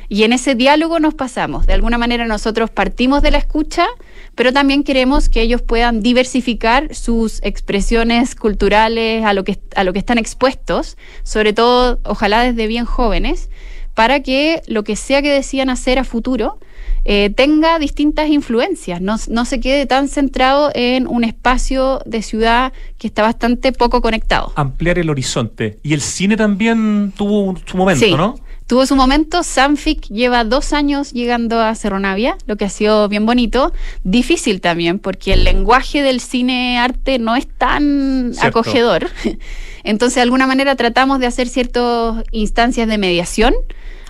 Y 0.07 0.23
en 0.23 0.33
ese 0.33 0.53
diálogo 0.53 0.99
nos 0.99 1.15
pasamos. 1.15 1.65
De 1.65 1.73
alguna 1.73 1.97
manera 1.97 2.27
nosotros 2.27 2.69
partimos 2.69 3.23
de 3.23 3.31
la 3.31 3.39
escucha, 3.39 3.87
pero 4.35 4.53
también 4.53 4.83
queremos 4.83 5.29
que 5.29 5.41
ellos 5.41 5.61
puedan 5.61 6.01
diversificar 6.01 6.93
sus 6.93 7.41
expresiones 7.41 8.35
culturales 8.35 9.25
a 9.25 9.33
lo 9.33 9.43
que, 9.43 9.59
a 9.75 9.83
lo 9.83 9.93
que 9.93 9.99
están 9.99 10.17
expuestos, 10.17 10.97
sobre 11.23 11.53
todo, 11.53 11.99
ojalá 12.03 12.43
desde 12.43 12.67
bien 12.67 12.85
jóvenes, 12.85 13.49
para 13.95 14.19
que 14.19 14.61
lo 14.67 14.83
que 14.83 14.95
sea 14.95 15.21
que 15.21 15.31
decían 15.31 15.69
hacer 15.69 15.97
a 15.97 16.03
futuro 16.03 16.59
eh, 17.05 17.29
tenga 17.29 17.79
distintas 17.79 18.29
influencias, 18.29 18.99
no, 19.01 19.17
se 19.17 19.59
quede 19.59 19.85
tan 19.85 20.07
centrado 20.07 20.71
en 20.73 21.07
un 21.07 21.23
espacio 21.23 22.01
de 22.05 22.21
ciudad 22.21 22.73
que 22.97 23.07
está 23.07 23.21
bastante 23.21 23.71
poco 23.71 24.01
conectado. 24.01 24.51
Ampliar 24.55 24.99
el 24.99 25.09
horizonte. 25.09 25.79
Y 25.83 25.93
el 25.93 26.01
cine 26.01 26.35
también 26.35 27.13
tuvo 27.15 27.55
su 27.65 27.77
momento, 27.77 28.17
¿no? 28.17 28.35
tuvo 28.67 28.85
su 28.85 28.95
momento. 28.95 29.43
Sanfic 29.43 30.07
lleva 30.07 30.43
dos 30.43 30.73
años 30.73 31.11
llegando 31.11 31.59
a 31.61 31.73
Cerro 31.75 31.99
Navia, 31.99 32.37
lo 32.47 32.55
que 32.57 32.65
ha 32.65 32.69
sido 32.69 33.07
bien 33.07 33.25
bonito. 33.25 33.73
Difícil 34.03 34.61
también, 34.61 34.99
porque 34.99 35.33
el 35.33 35.43
lenguaje 35.43 36.01
del 36.01 36.19
cine 36.19 36.77
arte 36.79 37.19
no 37.19 37.35
es 37.35 37.47
tan 37.47 38.33
acogedor. 38.41 39.09
Entonces, 39.85 40.15
de 40.15 40.21
alguna 40.21 40.47
manera 40.47 40.75
tratamos 40.75 41.19
de 41.19 41.27
hacer 41.27 41.47
ciertas 41.47 42.23
instancias 42.31 42.87
de 42.87 42.97
mediación. 42.97 43.53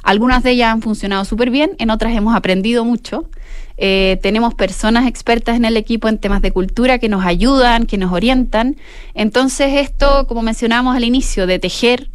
Algunas 0.02 0.42
de 0.42 0.52
ellas 0.52 0.72
han 0.72 0.82
funcionado 0.82 1.26
súper 1.26 1.50
bien, 1.50 1.72
en 1.78 1.90
otras 1.90 2.16
hemos 2.16 2.36
aprendido 2.36 2.86
mucho. 2.86 3.30
Eh, 3.78 4.18
tenemos 4.22 4.54
personas 4.54 5.06
expertas 5.06 5.58
en 5.58 5.66
el 5.66 5.76
equipo 5.76 6.08
en 6.08 6.18
temas 6.18 6.42
de 6.42 6.52
cultura 6.52 6.98
que 6.98 7.10
nos 7.10 7.26
ayudan, 7.26 7.86
que 7.86 7.98
nos 7.98 8.14
orientan. 8.14 8.78
Entonces 9.14 9.74
esto, 9.74 10.28
como 10.28 10.42
mencionábamos 10.42 10.96
al 10.96 11.04
inicio, 11.04 11.46
de 11.46 11.60
tejer 11.60 12.10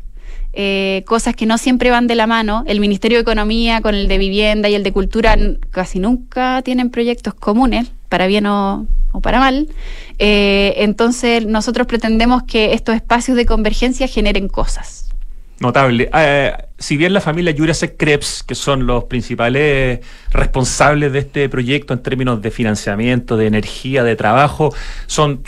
eh, 0.53 1.05
cosas 1.07 1.37
que 1.37 1.47
no 1.47 1.59
siempre 1.59 1.91
van 1.91 2.07
de 2.07 2.15
la 2.15 2.27
mano. 2.27 2.65
El 2.67 2.81
Ministerio 2.81 3.19
de 3.19 3.23
Economía 3.23 3.83
con 3.83 3.95
el 3.95 4.09
de 4.09 4.19
Vivienda 4.19 4.69
y 4.69 4.75
el 4.75 4.83
de 4.83 4.93
Cultura 4.93 5.37
casi 5.71 5.99
nunca 5.99 6.63
tienen 6.63 6.91
proyectos 6.91 7.35
comunes, 7.35 7.91
para 8.11 8.27
bien 8.27 8.45
o, 8.45 8.87
para 9.23 9.39
mal. 9.39 9.69
Eh, 10.19 10.75
entonces 10.79 11.47
nosotros 11.47 11.87
pretendemos 11.87 12.43
que 12.43 12.75
estos 12.75 12.95
espacios 12.95 13.39
de 13.39 13.47
convergencia 13.47 14.07
generen 14.07 14.49
cosas. 14.49 15.07
Notable. 15.61 16.11
Eh, 16.15 16.53
si 16.79 16.97
bien 16.97 17.13
la 17.13 17.21
familia 17.21 17.55
Jurasek 17.57 17.99
Krebs, 17.99 18.43
que 18.43 18.55
son 18.55 18.87
los 18.87 19.05
principales 19.05 20.01
responsables 20.31 21.13
de 21.13 21.19
este 21.19 21.49
proyecto 21.51 21.93
en 21.93 22.03
términos 22.03 22.41
de 22.41 22.51
financiamiento, 22.51 23.37
de 23.37 23.47
energía, 23.47 24.03
de 24.03 24.17
trabajo, 24.17 24.75
son 25.07 25.43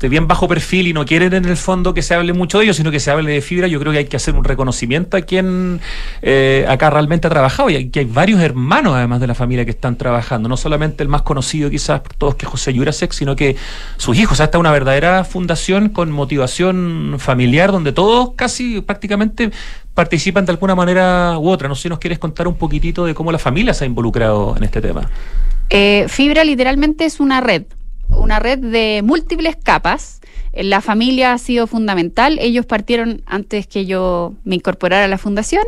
de 0.00 0.08
bien 0.08 0.26
bajo 0.26 0.48
perfil 0.48 0.86
y 0.86 0.92
no 0.92 1.04
quieren 1.04 1.34
en 1.34 1.44
el 1.44 1.56
fondo 1.56 1.92
que 1.92 2.02
se 2.02 2.14
hable 2.14 2.32
mucho 2.32 2.58
de 2.58 2.64
ellos, 2.64 2.76
sino 2.76 2.90
que 2.90 3.00
se 3.00 3.10
hable 3.10 3.30
de 3.30 3.42
fibra, 3.42 3.66
yo 3.66 3.78
creo 3.78 3.92
que 3.92 3.98
hay 3.98 4.04
que 4.06 4.16
hacer 4.16 4.34
un 4.34 4.44
reconocimiento 4.44 5.16
a 5.16 5.20
quien 5.20 5.80
eh, 6.22 6.64
acá 6.68 6.88
realmente 6.88 7.26
ha 7.26 7.30
trabajado 7.30 7.68
y 7.68 7.90
que 7.90 8.00
hay 8.00 8.04
varios 8.06 8.40
hermanos 8.40 8.94
además 8.94 9.20
de 9.20 9.26
la 9.26 9.34
familia 9.34 9.64
que 9.64 9.72
están 9.72 9.96
trabajando, 9.96 10.48
no 10.48 10.56
solamente 10.56 11.02
el 11.02 11.08
más 11.08 11.22
conocido 11.22 11.68
quizás 11.68 12.00
por 12.00 12.14
todos 12.14 12.34
que 12.36 12.46
es 12.46 12.50
José 12.50 12.72
Jurasek, 12.74 13.12
sino 13.12 13.36
que 13.36 13.56
sus 13.98 14.16
hijos, 14.16 14.40
o 14.40 14.42
esta 14.42 14.56
es 14.56 14.60
una 14.60 14.72
verdadera 14.72 15.24
fundación 15.24 15.90
con 15.90 16.10
motivación 16.10 17.16
familiar 17.18 17.70
donde 17.70 17.92
todos 17.92 18.30
casi 18.36 18.80
prácticamente 18.80 19.50
participan 19.92 20.46
de 20.46 20.52
alguna 20.52 20.74
manera 20.74 21.38
u 21.38 21.48
otra. 21.48 21.68
No 21.68 21.74
sé 21.74 21.82
si 21.82 21.88
nos 21.90 21.98
quieres 21.98 22.18
contar 22.18 22.48
un 22.48 22.54
poquitito 22.54 23.04
de 23.04 23.14
cómo 23.14 23.32
la 23.32 23.38
familia 23.38 23.74
se 23.74 23.84
ha 23.84 23.86
involucrado 23.86 24.54
en 24.56 24.64
este 24.64 24.80
tema. 24.80 25.10
Eh, 25.68 26.06
fibra 26.08 26.42
literalmente 26.42 27.04
es 27.04 27.20
una 27.20 27.40
red 27.40 27.64
una 28.16 28.38
red 28.38 28.58
de 28.58 29.02
múltiples 29.04 29.56
capas. 29.56 30.20
La 30.52 30.80
familia 30.80 31.32
ha 31.32 31.38
sido 31.38 31.68
fundamental. 31.68 32.38
Ellos 32.40 32.66
partieron 32.66 33.22
antes 33.24 33.68
que 33.68 33.86
yo 33.86 34.34
me 34.44 34.56
incorporara 34.56 35.04
a 35.04 35.08
la 35.08 35.18
fundación. 35.18 35.62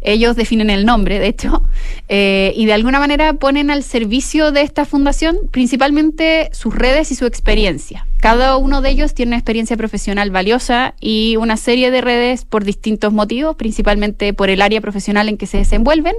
Ellos 0.00 0.36
definen 0.36 0.70
el 0.70 0.86
nombre, 0.86 1.18
de 1.18 1.26
hecho, 1.26 1.62
eh, 2.08 2.52
y 2.54 2.66
de 2.66 2.72
alguna 2.72 3.00
manera 3.00 3.32
ponen 3.34 3.70
al 3.70 3.82
servicio 3.82 4.52
de 4.52 4.62
esta 4.62 4.84
fundación 4.84 5.36
principalmente 5.50 6.50
sus 6.52 6.74
redes 6.74 7.10
y 7.10 7.16
su 7.16 7.26
experiencia. 7.26 8.06
Cada 8.20 8.56
uno 8.56 8.80
de 8.80 8.90
ellos 8.90 9.14
tiene 9.14 9.30
una 9.30 9.36
experiencia 9.36 9.76
profesional 9.76 10.30
valiosa 10.30 10.94
y 11.00 11.36
una 11.36 11.56
serie 11.56 11.90
de 11.90 12.00
redes 12.00 12.44
por 12.44 12.64
distintos 12.64 13.12
motivos, 13.12 13.56
principalmente 13.56 14.32
por 14.34 14.50
el 14.50 14.62
área 14.62 14.80
profesional 14.80 15.28
en 15.28 15.36
que 15.36 15.46
se 15.46 15.58
desenvuelven, 15.58 16.14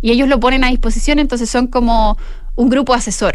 y 0.00 0.12
ellos 0.12 0.28
lo 0.28 0.40
ponen 0.40 0.64
a 0.64 0.70
disposición, 0.70 1.18
entonces 1.18 1.50
son 1.50 1.66
como 1.66 2.16
un 2.54 2.68
grupo 2.70 2.94
asesor 2.94 3.34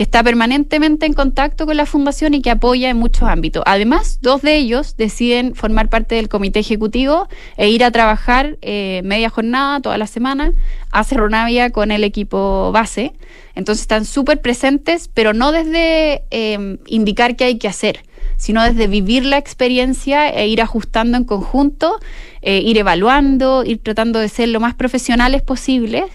que 0.00 0.04
está 0.04 0.22
permanentemente 0.22 1.04
en 1.04 1.12
contacto 1.12 1.66
con 1.66 1.76
la 1.76 1.84
fundación 1.84 2.32
y 2.32 2.40
que 2.40 2.50
apoya 2.50 2.88
en 2.88 2.96
muchos 2.96 3.28
ámbitos. 3.28 3.62
Además, 3.66 4.18
dos 4.22 4.40
de 4.40 4.56
ellos 4.56 4.96
deciden 4.96 5.54
formar 5.54 5.90
parte 5.90 6.14
del 6.14 6.30
comité 6.30 6.58
ejecutivo 6.58 7.28
e 7.58 7.68
ir 7.68 7.84
a 7.84 7.90
trabajar 7.90 8.56
eh, 8.62 9.02
media 9.04 9.28
jornada 9.28 9.78
toda 9.80 9.98
la 9.98 10.06
semana 10.06 10.54
a 10.90 11.04
Cerro 11.04 11.28
Navia 11.28 11.68
con 11.68 11.90
el 11.90 12.02
equipo 12.02 12.72
base. 12.72 13.12
Entonces 13.54 13.82
están 13.82 14.06
súper 14.06 14.40
presentes, 14.40 15.10
pero 15.12 15.34
no 15.34 15.52
desde 15.52 16.22
em, 16.30 16.78
indicar 16.86 17.36
qué 17.36 17.44
hay 17.44 17.58
que 17.58 17.68
hacer, 17.68 18.02
sino 18.38 18.64
desde 18.64 18.86
vivir 18.86 19.26
la 19.26 19.36
experiencia 19.36 20.30
e 20.30 20.48
ir 20.48 20.62
ajustando 20.62 21.18
en 21.18 21.24
conjunto, 21.24 22.00
eh, 22.40 22.62
ir 22.64 22.78
evaluando, 22.78 23.64
ir 23.66 23.82
tratando 23.82 24.18
de 24.18 24.30
ser 24.30 24.48
lo 24.48 24.60
más 24.60 24.74
profesionales 24.74 25.42
posibles 25.42 26.06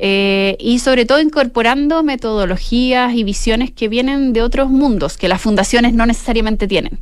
eh, 0.00 0.56
y 0.60 0.78
sobre 0.78 1.04
todo 1.04 1.20
incorporando 1.20 2.04
metodologías 2.04 3.14
y 3.14 3.24
visiones 3.24 3.72
que 3.72 3.88
vienen 3.88 4.32
de 4.32 4.42
otros 4.42 4.70
mundos, 4.70 5.16
que 5.16 5.28
las 5.28 5.40
fundaciones 5.42 5.92
no 5.92 6.06
necesariamente 6.06 6.68
tienen. 6.68 7.00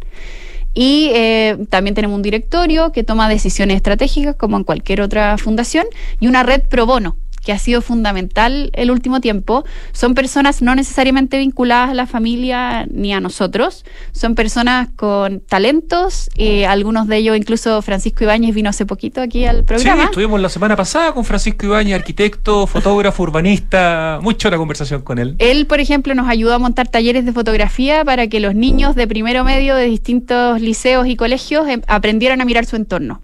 Y 0.72 1.10
eh, 1.14 1.56
también 1.70 1.94
tenemos 1.94 2.16
un 2.16 2.22
directorio 2.22 2.92
que 2.92 3.02
toma 3.02 3.28
decisiones 3.28 3.76
estratégicas, 3.76 4.36
como 4.36 4.56
en 4.56 4.64
cualquier 4.64 5.00
otra 5.00 5.36
fundación, 5.38 5.86
y 6.20 6.26
una 6.26 6.42
red 6.42 6.62
pro 6.68 6.86
bono, 6.86 7.16
que 7.46 7.52
ha 7.52 7.58
sido 7.60 7.80
fundamental 7.80 8.70
el 8.74 8.90
último 8.90 9.20
tiempo, 9.20 9.64
son 9.92 10.14
personas 10.14 10.62
no 10.62 10.74
necesariamente 10.74 11.38
vinculadas 11.38 11.90
a 11.90 11.94
la 11.94 12.08
familia 12.08 12.86
ni 12.90 13.14
a 13.14 13.20
nosotros, 13.20 13.84
son 14.10 14.34
personas 14.34 14.88
con 14.96 15.38
talentos, 15.38 16.28
y 16.36 16.64
algunos 16.64 17.06
de 17.06 17.18
ellos, 17.18 17.36
incluso 17.36 17.80
Francisco 17.82 18.24
Ibáñez 18.24 18.52
vino 18.52 18.68
hace 18.68 18.84
poquito 18.84 19.20
aquí 19.20 19.44
al 19.44 19.64
programa. 19.64 20.02
Sí, 20.02 20.06
estuvimos 20.06 20.40
la 20.40 20.48
semana 20.48 20.74
pasada 20.74 21.12
con 21.12 21.24
Francisco 21.24 21.66
Ibáñez, 21.66 21.94
arquitecto, 21.94 22.66
fotógrafo, 22.66 23.22
urbanista, 23.22 24.18
mucho 24.20 24.50
la 24.50 24.56
conversación 24.56 25.02
con 25.02 25.20
él. 25.20 25.36
Él, 25.38 25.66
por 25.66 25.78
ejemplo, 25.78 26.16
nos 26.16 26.28
ayudó 26.28 26.52
a 26.52 26.58
montar 26.58 26.88
talleres 26.88 27.24
de 27.24 27.32
fotografía 27.32 28.04
para 28.04 28.26
que 28.26 28.40
los 28.40 28.56
niños 28.56 28.96
de 28.96 29.06
primero 29.06 29.44
medio 29.44 29.76
de 29.76 29.84
distintos 29.84 30.60
liceos 30.60 31.06
y 31.06 31.14
colegios 31.14 31.68
em, 31.68 31.82
aprendieran 31.86 32.40
a 32.40 32.44
mirar 32.44 32.66
su 32.66 32.74
entorno. 32.74 33.20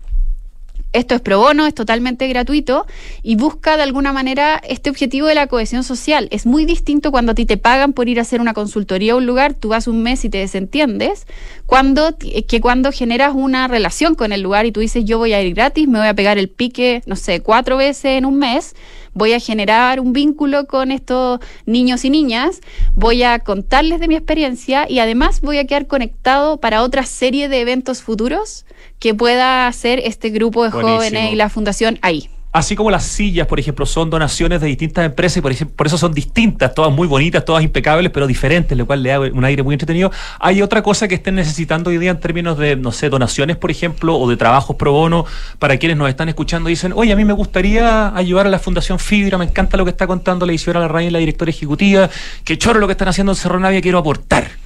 Esto 0.92 1.14
es 1.14 1.22
pro 1.22 1.38
bono, 1.38 1.66
es 1.66 1.74
totalmente 1.74 2.28
gratuito 2.28 2.86
y 3.22 3.36
busca 3.36 3.78
de 3.78 3.82
alguna 3.82 4.12
manera 4.12 4.60
este 4.68 4.90
objetivo 4.90 5.26
de 5.26 5.34
la 5.34 5.46
cohesión 5.46 5.84
social. 5.84 6.28
Es 6.30 6.44
muy 6.44 6.66
distinto 6.66 7.10
cuando 7.10 7.32
a 7.32 7.34
ti 7.34 7.46
te 7.46 7.56
pagan 7.56 7.94
por 7.94 8.10
ir 8.10 8.18
a 8.18 8.22
hacer 8.22 8.42
una 8.42 8.52
consultoría 8.52 9.14
a 9.14 9.16
un 9.16 9.24
lugar, 9.24 9.54
tú 9.54 9.68
vas 9.68 9.86
un 9.88 10.02
mes 10.02 10.24
y 10.26 10.28
te 10.28 10.38
desentiendes, 10.38 11.26
cuando, 11.64 12.14
que 12.18 12.60
cuando 12.60 12.92
generas 12.92 13.32
una 13.34 13.68
relación 13.68 14.14
con 14.14 14.32
el 14.32 14.42
lugar 14.42 14.66
y 14.66 14.72
tú 14.72 14.80
dices 14.80 15.04
yo 15.06 15.16
voy 15.16 15.32
a 15.32 15.40
ir 15.40 15.54
gratis, 15.54 15.88
me 15.88 15.98
voy 15.98 16.08
a 16.08 16.14
pegar 16.14 16.36
el 16.36 16.50
pique, 16.50 17.02
no 17.06 17.16
sé, 17.16 17.40
cuatro 17.40 17.78
veces 17.78 18.18
en 18.18 18.26
un 18.26 18.38
mes 18.38 18.74
voy 19.14 19.32
a 19.32 19.40
generar 19.40 20.00
un 20.00 20.12
vínculo 20.12 20.66
con 20.66 20.90
estos 20.90 21.40
niños 21.66 22.04
y 22.04 22.10
niñas, 22.10 22.60
voy 22.94 23.22
a 23.22 23.38
contarles 23.40 24.00
de 24.00 24.08
mi 24.08 24.16
experiencia 24.16 24.86
y 24.88 24.98
además 24.98 25.40
voy 25.40 25.58
a 25.58 25.66
quedar 25.66 25.86
conectado 25.86 26.58
para 26.58 26.82
otra 26.82 27.04
serie 27.04 27.48
de 27.48 27.60
eventos 27.60 28.02
futuros 28.02 28.64
que 29.02 29.14
pueda 29.14 29.66
hacer 29.66 29.98
este 30.04 30.30
grupo 30.30 30.62
de 30.62 30.70
jóvenes 30.70 31.32
y 31.32 31.34
la 31.34 31.48
fundación 31.48 31.98
ahí. 32.02 32.30
Así 32.52 32.76
como 32.76 32.88
las 32.88 33.02
sillas, 33.02 33.48
por 33.48 33.58
ejemplo, 33.58 33.84
son 33.84 34.10
donaciones 34.10 34.60
de 34.60 34.68
distintas 34.68 35.04
empresas 35.04 35.38
y 35.38 35.40
por, 35.40 35.66
por, 35.70 35.86
eso 35.88 35.98
son 35.98 36.14
distintas, 36.14 36.72
todas 36.72 36.92
muy 36.92 37.08
bonitas, 37.08 37.44
todas 37.44 37.64
impecables, 37.64 38.12
pero 38.12 38.28
diferentes, 38.28 38.78
lo 38.78 38.86
cual 38.86 39.02
le 39.02 39.08
da 39.08 39.18
un 39.18 39.44
aire 39.44 39.64
muy 39.64 39.74
entretenido. 39.74 40.12
Hay 40.38 40.62
otra 40.62 40.84
cosa 40.84 41.08
que 41.08 41.16
estén 41.16 41.34
necesitando 41.34 41.90
hoy 41.90 41.98
día 41.98 42.12
en 42.12 42.20
términos 42.20 42.58
de, 42.58 42.76
no 42.76 42.92
sé, 42.92 43.08
donaciones, 43.08 43.56
por 43.56 43.72
ejemplo, 43.72 44.16
o 44.16 44.30
de 44.30 44.36
trabajos 44.36 44.76
pro 44.76 44.92
bono, 44.92 45.26
para 45.58 45.78
quienes 45.78 45.98
nos 45.98 46.08
están 46.08 46.28
escuchando 46.28 46.68
y 46.68 46.74
dicen, 46.74 46.92
oye, 46.94 47.12
a 47.12 47.16
mí 47.16 47.24
me 47.24 47.32
gustaría 47.32 48.14
ayudar 48.14 48.46
a 48.46 48.50
la 48.50 48.60
Fundación 48.60 49.00
Fibra, 49.00 49.36
me 49.36 49.46
encanta 49.46 49.76
lo 49.76 49.84
que 49.84 49.90
está 49.90 50.06
contando 50.06 50.46
la 50.46 50.52
Isidora 50.52 50.78
Larraín, 50.78 51.12
la 51.12 51.18
directora 51.18 51.50
ejecutiva, 51.50 52.08
que 52.44 52.56
chorro 52.56 52.78
lo 52.78 52.86
que 52.86 52.92
están 52.92 53.08
haciendo 53.08 53.32
en 53.32 53.36
Cerro 53.36 53.58
Navia, 53.58 53.80
quiero 53.80 53.98
aportar. 53.98 54.61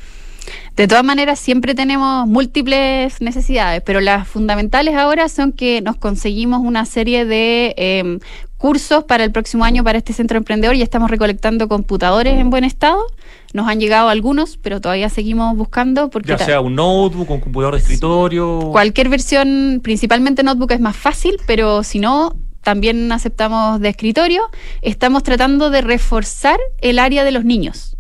De 0.77 0.87
todas 0.87 1.05
maneras, 1.05 1.39
siempre 1.39 1.75
tenemos 1.75 2.29
múltiples 2.29 3.23
necesidades, 3.23 3.81
pero 3.81 4.03
las 4.03 4.29
fundamentales 4.29 4.95
ahora 4.95 5.31
son 5.31 5.53
que 5.53 5.81
nos 5.81 5.97
conseguimos 5.97 6.61
una 6.61 6.85
serie 6.85 7.25
de 7.25 7.75
em, 7.79 8.19
cursos 8.59 9.05
para 9.05 9.25
el 9.25 9.33
próximo 9.33 9.65
año 9.65 9.83
para 9.85 9.97
este 9.97 10.13
centro 10.13 10.37
emprendedor. 10.37 10.77
Ya 10.77 10.85
estamos 10.85 11.11
recolectando 11.11 11.67
computadores 11.67 12.39
en 12.39 12.51
buen 12.51 12.63
estado. 12.63 13.07
Nos 13.55 13.69
han 13.69 13.81
llegado 13.81 14.11
algunos, 14.11 14.59
pero 14.59 14.83
todavía 14.83 15.09
seguimos 15.09 15.57
buscando. 15.57 16.11
Porque 16.11 16.29
ya 16.29 16.39
sea 16.39 16.61
un 16.61 16.75
notebook, 16.75 17.31
un 17.31 17.41
computador 17.41 17.73
de 17.73 17.81
escritorio. 17.81 18.69
Cualquier 18.71 19.09
versión, 19.09 19.81
principalmente 19.83 20.43
notebook, 20.43 20.73
es 20.73 20.81
más 20.81 20.97
fácil, 20.97 21.39
pero 21.47 21.85
si 21.85 22.01
no, 22.01 22.37
también 22.61 23.11
aceptamos 23.13 23.81
de 23.81 23.89
escritorio. 23.89 24.43
Estamos 24.83 25.23
tratando 25.23 25.71
de 25.71 25.81
reforzar 25.81 26.61
el 26.83 26.99
área 26.99 27.25
de 27.25 27.31
los 27.31 27.47
niños 27.47 27.96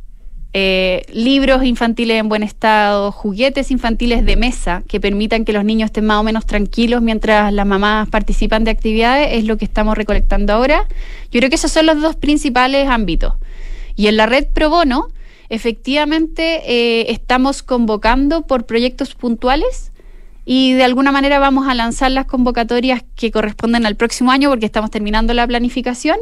eh, 0.58 1.04
libros 1.12 1.62
infantiles 1.64 2.18
en 2.18 2.30
buen 2.30 2.42
estado, 2.42 3.12
juguetes 3.12 3.70
infantiles 3.70 4.24
de 4.24 4.36
mesa 4.36 4.82
que 4.88 5.02
permitan 5.02 5.44
que 5.44 5.52
los 5.52 5.66
niños 5.66 5.88
estén 5.88 6.06
más 6.06 6.18
o 6.18 6.22
menos 6.22 6.46
tranquilos 6.46 7.02
mientras 7.02 7.52
las 7.52 7.66
mamás 7.66 8.08
participan 8.08 8.64
de 8.64 8.70
actividades, 8.70 9.34
es 9.34 9.44
lo 9.44 9.58
que 9.58 9.66
estamos 9.66 9.98
recolectando 9.98 10.54
ahora. 10.54 10.88
Yo 11.30 11.40
creo 11.40 11.50
que 11.50 11.56
esos 11.56 11.72
son 11.72 11.84
los 11.84 12.00
dos 12.00 12.16
principales 12.16 12.88
ámbitos. 12.88 13.34
Y 13.96 14.06
en 14.06 14.16
la 14.16 14.24
red 14.24 14.46
Pro 14.46 14.70
Bono, 14.70 15.08
efectivamente, 15.50 16.62
eh, 16.64 17.12
estamos 17.12 17.62
convocando 17.62 18.46
por 18.46 18.64
proyectos 18.64 19.14
puntuales 19.14 19.92
y 20.48 20.74
de 20.74 20.84
alguna 20.84 21.10
manera 21.10 21.40
vamos 21.40 21.66
a 21.68 21.74
lanzar 21.74 22.12
las 22.12 22.26
convocatorias 22.26 23.02
que 23.16 23.32
corresponden 23.32 23.84
al 23.84 23.96
próximo 23.96 24.30
año 24.30 24.48
porque 24.48 24.64
estamos 24.64 24.92
terminando 24.92 25.34
la 25.34 25.44
planificación, 25.44 26.16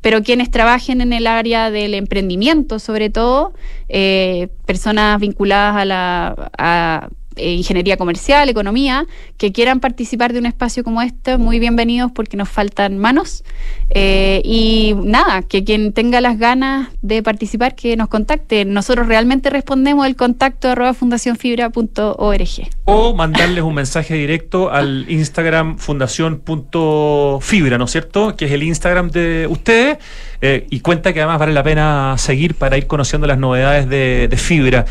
pero 0.00 0.22
quienes 0.22 0.48
trabajen 0.50 1.00
en 1.00 1.12
el 1.12 1.26
área 1.26 1.72
del 1.72 1.94
emprendimiento, 1.94 2.78
sobre 2.78 3.10
todo, 3.10 3.52
eh, 3.88 4.48
personas 4.64 5.18
vinculadas 5.18 5.76
a 5.76 5.84
la 5.84 7.10
eh, 7.36 7.52
ingeniería 7.52 7.96
comercial, 7.96 8.48
economía, 8.48 9.06
que 9.36 9.52
quieran 9.52 9.80
participar 9.80 10.32
de 10.32 10.38
un 10.38 10.46
espacio 10.46 10.84
como 10.84 11.02
este, 11.02 11.38
muy 11.38 11.58
bienvenidos 11.58 12.12
porque 12.12 12.36
nos 12.36 12.48
faltan 12.48 12.98
manos. 12.98 13.44
Eh, 13.90 14.40
y 14.44 14.94
nada, 15.02 15.42
que 15.42 15.64
quien 15.64 15.92
tenga 15.92 16.20
las 16.20 16.38
ganas 16.38 16.88
de 17.02 17.22
participar, 17.22 17.74
que 17.74 17.96
nos 17.96 18.08
contacte. 18.08 18.64
Nosotros 18.64 19.06
realmente 19.06 19.50
respondemos 19.50 20.06
el 20.06 20.16
contacto 20.16 20.70
arroba 20.70 20.94
fundacionfibra.org. 20.94 22.68
O 22.84 23.14
mandarles 23.14 23.64
un 23.64 23.74
mensaje 23.74 24.14
directo 24.14 24.70
al 24.70 25.06
Instagram 25.08 25.78
fundación.fibra, 25.78 27.78
¿no 27.78 27.84
es 27.84 27.90
cierto? 27.90 28.36
Que 28.36 28.46
es 28.46 28.52
el 28.52 28.62
Instagram 28.62 29.10
de 29.10 29.46
ustedes. 29.48 29.98
Eh, 30.46 30.66
y 30.68 30.80
cuenta 30.80 31.14
que 31.14 31.22
además 31.22 31.38
vale 31.38 31.54
la 31.54 31.62
pena 31.62 32.16
seguir 32.18 32.54
para 32.54 32.76
ir 32.76 32.86
conociendo 32.86 33.26
las 33.26 33.38
novedades 33.38 33.88
de, 33.88 34.28
Fibra. 34.36 34.84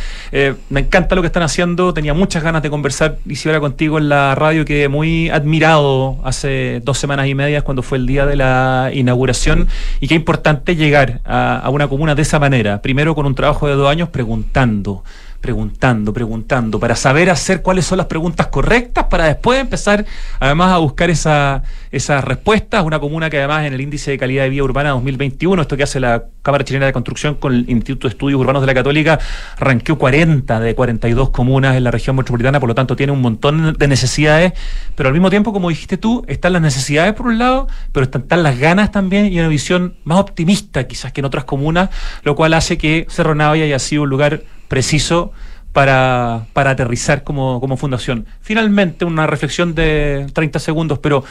me 0.70 0.80
encanta 0.80 1.14
lo 1.14 1.22
que 1.22 1.28
están 1.28 1.43
haciendo, 1.43 1.93
tenía 1.93 2.16
muchas 2.16 2.41
ganas 2.41 2.64
de 2.64 2.72
conversar, 2.72 3.18
Isidora, 3.28 3.60
contigo 3.60 3.99
en 3.99 4.10
la 4.10 4.34
radio. 4.34 4.66
Quedé 4.66 4.88
muy 4.88 5.30
admirado 5.30 6.18
hace 6.24 6.82
dos 6.84 6.97
semanas 6.97 7.28
y 7.28 7.36
media 7.36 7.62
cuando 7.62 7.84
fue 7.84 7.99
el 7.99 8.08
día 8.08 8.26
de 8.26 8.36
la 8.36 8.89
inauguración 8.91 9.68
y 9.99 10.08
qué 10.08 10.16
importante 10.16 10.76
llegar 10.76 11.22
a 11.24 11.70
una 11.70 11.88
comuna 11.88 12.16
de 12.16 12.24
esa 12.24 12.39
manera. 12.39 12.82
Primero 12.82 13.14
con 13.14 13.28
un 13.28 13.36
trabajo 13.36 13.68
de 13.68 13.76
dos 13.76 13.91
años 13.91 14.10
preguntando 14.10 15.04
preguntando, 15.44 16.14
preguntando, 16.14 16.80
para 16.80 16.96
saber 16.96 17.30
hacer 17.30 17.62
cuáles 17.62 17.86
son 17.86 17.98
las 17.98 18.08
preguntas 18.08 18.48
correctas, 18.48 19.08
para 19.10 19.26
después 19.26 19.60
empezar 19.60 20.06
además 20.39 20.72
a 20.72 20.78
buscar 20.78 21.10
esa, 21.10 21.64
esas 21.91 22.24
respuestas. 22.24 22.86
Una 22.86 22.98
comuna 22.98 23.30
que 23.30 23.39
además 23.39 23.66
en 23.66 23.74
el 23.74 23.82
índice 23.82 24.12
de 24.12 24.18
calidad 24.18 24.44
de 24.44 24.50
vida 24.50 24.64
urbana 24.64 24.91
2021, 24.91 25.62
esto 25.62 25.76
que 25.76 25.84
hace 25.84 26.00
la 26.00 26.24
Cámara 26.44 26.64
Chilena 26.64 26.86
de 26.86 26.94
Construcción 26.94 27.36
con 27.36 27.54
el 27.54 27.70
Instituto 27.70 28.08
de 28.08 28.14
Estudios 28.14 28.39
Urbanos 28.39 28.62
de 28.62 28.68
la 28.68 28.74
Católica, 28.74 29.20
ranqueó 29.60 29.98
40 29.98 30.62
de 30.62 30.76
42 30.76 31.32
comunas 31.32 31.76
en 31.76 31.84
la 31.84 31.91
región 31.91 32.16
metropolitana, 32.16 32.62
por 32.62 32.70
lo 32.70 32.76
tanto 32.76 32.96
tiene 32.96 33.12
un 33.12 33.22
montón 33.22 33.74
de 33.74 33.88
necesidades, 33.89 34.54
pero 34.96 35.10
al 35.10 35.14
mismo 35.14 35.30
tiempo, 35.30 35.52
como 35.52 35.68
dijiste 35.68 35.98
tú, 35.98 36.24
están 36.30 36.54
las 36.54 36.62
necesidades 36.62 37.14
por 37.16 37.28
un 37.28 37.38
lado, 37.38 37.68
pero 37.91 38.06
están, 38.06 38.22
están 38.22 38.44
las 38.44 38.58
ganas 38.58 38.94
también 38.94 39.26
y 39.26 39.38
una 39.39 39.50
visión 39.50 39.98
más 40.06 40.20
optimista 40.20 40.88
quizás 40.88 41.12
que 41.12 41.20
en 41.20 41.26
otras 41.26 41.44
comunas, 41.44 41.89
lo 42.24 42.34
cual 42.38 42.54
hace 42.54 42.78
que 42.78 43.08
Cerro 43.10 43.36
Navia 43.36 43.66
haya 43.66 43.80
sido 43.80 44.04
un 44.04 44.10
lugar 44.10 44.44
preciso 44.74 45.32
para, 45.71 46.47
para 46.53 46.71
aterrizar 46.71 47.24
como, 47.24 47.59
como 47.59 47.78
fundación. 47.78 48.26
Finalmente, 48.41 49.05
una 49.05 49.28
reflexión 49.28 49.76
de 49.76 50.26
30 50.34 50.57
segundos, 50.57 50.97
pero 50.97 51.24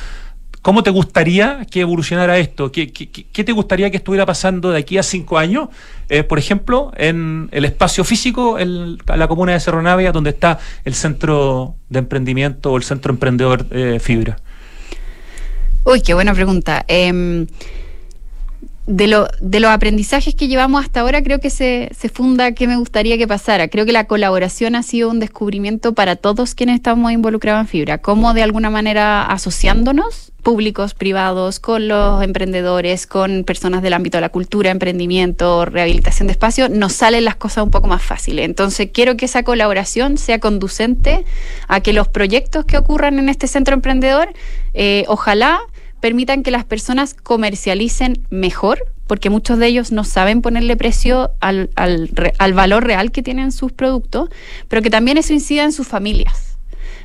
¿Cómo 0.61 0.85
te 0.85 0.91
gustaría 0.91 1.67
que 1.69 1.81
evolucionara 1.81 2.39
esto? 2.39 2.71
¿Qué, 2.71 2.93
qué, 2.93 3.43
te 3.43 3.51
gustaría 3.51 3.91
que 3.91 3.97
estuviera 3.97 4.25
pasando 4.25 4.71
de 4.71 4.79
aquí 4.79 4.97
a 4.97 5.03
cinco 5.03 5.37
años? 5.37 5.71
Eh, 6.09 6.23
por 6.23 6.39
ejemplo, 6.39 6.93
en 6.97 7.49
el 7.51 7.65
espacio 7.65 8.05
físico, 8.05 8.61
en 8.61 8.97
la 9.07 9.27
comuna 9.27 9.55
de 9.55 9.59
Cerro 9.59 9.83
Navia, 9.83 10.13
donde 10.13 10.31
está 10.31 10.61
el 10.85 10.95
centro 10.95 11.75
de 11.89 11.99
emprendimiento 11.99 12.71
o 12.71 12.77
el 12.77 12.85
centro 12.85 13.13
emprendedor 13.13 13.67
eh, 13.73 13.99
Fibra. 13.99 14.37
Uy, 15.83 16.01
qué 16.01 16.15
buena 16.15 16.33
pregunta. 16.33 16.85
Eh, 16.87 17.45
de, 18.87 19.07
lo, 19.07 19.29
de 19.41 19.61
los 19.61 19.71
aprendizajes 19.71 20.35
que 20.35 20.49
llevamos 20.49 20.85
hasta 20.85 21.01
ahora, 21.01 21.23
creo 21.23 21.39
que 21.39 21.51
se, 21.51 21.91
se 21.97 22.09
funda 22.09 22.53
que 22.53 22.67
me 22.67 22.77
gustaría 22.77 23.17
que 23.17 23.29
pasara. 23.29 23.69
Creo 23.69 23.87
que 23.87 23.93
la 23.93 24.07
colaboración 24.07 24.75
ha 24.75 24.83
sido 24.83 25.11
un 25.11 25.21
descubrimiento 25.21 25.95
para 25.95 26.17
todos 26.17 26.55
quienes 26.55 26.77
estamos 26.77 27.13
involucrados 27.13 27.61
en 27.61 27.69
Fibra. 27.69 27.99
Cómo 27.99 28.35
de 28.35 28.43
alguna 28.43 28.71
manera 28.71 29.25
asociándonos, 29.25 30.33
públicos, 30.43 30.95
privados, 30.95 31.61
con 31.61 31.87
los 31.87 32.23
emprendedores, 32.23 33.07
con 33.07 33.45
personas 33.45 33.83
del 33.83 33.93
ámbito 33.93 34.17
de 34.17 34.23
la 34.23 34.29
cultura, 34.31 34.71
emprendimiento, 34.71 35.65
rehabilitación 35.65 36.27
de 36.27 36.33
espacio, 36.33 36.69
nos 36.69 36.93
salen 36.93 37.25
las 37.25 37.37
cosas 37.37 37.63
un 37.63 37.71
poco 37.71 37.87
más 37.87 38.03
fáciles. 38.03 38.45
Entonces, 38.45 38.89
quiero 38.93 39.17
que 39.17 39.27
esa 39.27 39.45
colaboración 39.45 40.19
sea 40.19 40.41
conducente 40.41 41.25
a 41.69 41.81
que 41.81 41.93
los 41.93 42.09
proyectos 42.09 42.65
que 42.65 42.77
ocurran 42.77 43.21
en 43.21 43.29
este 43.29 43.47
centro 43.47 43.75
emprendedor, 43.75 44.33
eh, 44.75 45.05
ojalá 45.07 45.61
permitan 46.03 46.43
que 46.43 46.51
las 46.51 46.65
personas 46.65 47.15
comercialicen 47.15 48.27
mejor, 48.29 48.85
porque 49.07 49.31
muchos 49.31 49.59
de 49.59 49.69
ellos 49.69 49.93
no 49.93 50.05
saben 50.05 50.43
ponerle 50.43 50.77
precio 50.77 51.31
al, 51.41 51.71
al, 51.77 52.11
al 52.39 52.53
valor 52.53 52.85
real 52.85 53.13
que 53.13 53.23
tienen 53.23 53.53
sus 53.53 53.73
productos, 53.73 54.29
pero 54.69 54.83
que 54.83 54.91
también 54.91 55.17
eso 55.17 55.33
incida 55.33 55.63
en 55.63 55.73
sus 55.73 55.87
familias 55.87 56.53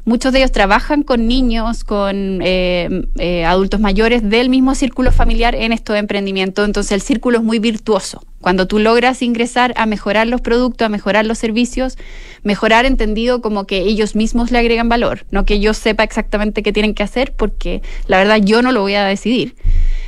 Muchos 0.07 0.31
de 0.31 0.39
ellos 0.39 0.53
trabajan 0.53 1.03
con 1.03 1.27
niños, 1.27 1.83
con 1.83 2.39
eh, 2.41 3.03
eh, 3.17 3.43
adultos 3.43 3.81
mayores 3.81 4.23
del 4.23 4.47
mismo 4.47 4.73
círculo 4.73 5.11
familiar 5.11 5.53
en 5.53 5.73
estos 5.73 5.97
emprendimientos. 5.97 6.65
Entonces 6.65 6.93
el 6.93 7.01
círculo 7.01 7.39
es 7.39 7.43
muy 7.43 7.59
virtuoso. 7.59 8.23
Cuando 8.47 8.65
tú 8.65 8.79
logras 8.79 9.21
ingresar 9.23 9.73
a 9.75 9.85
mejorar 9.85 10.25
los 10.25 10.39
productos, 10.39 10.85
a 10.85 10.87
mejorar 10.87 11.25
los 11.25 11.37
servicios, 11.37 11.97
mejorar 12.43 12.85
entendido 12.85 13.41
como 13.41 13.67
que 13.67 13.79
ellos 13.79 14.15
mismos 14.15 14.51
le 14.51 14.57
agregan 14.57 14.87
valor, 14.87 15.25
no 15.31 15.43
que 15.43 15.59
yo 15.59 15.73
sepa 15.73 16.05
exactamente 16.05 16.63
qué 16.63 16.71
tienen 16.71 16.93
que 16.93 17.03
hacer, 17.03 17.33
porque 17.33 17.81
la 18.05 18.19
verdad 18.19 18.37
yo 18.41 18.61
no 18.61 18.71
lo 18.71 18.79
voy 18.79 18.93
a 18.93 19.03
decidir, 19.03 19.57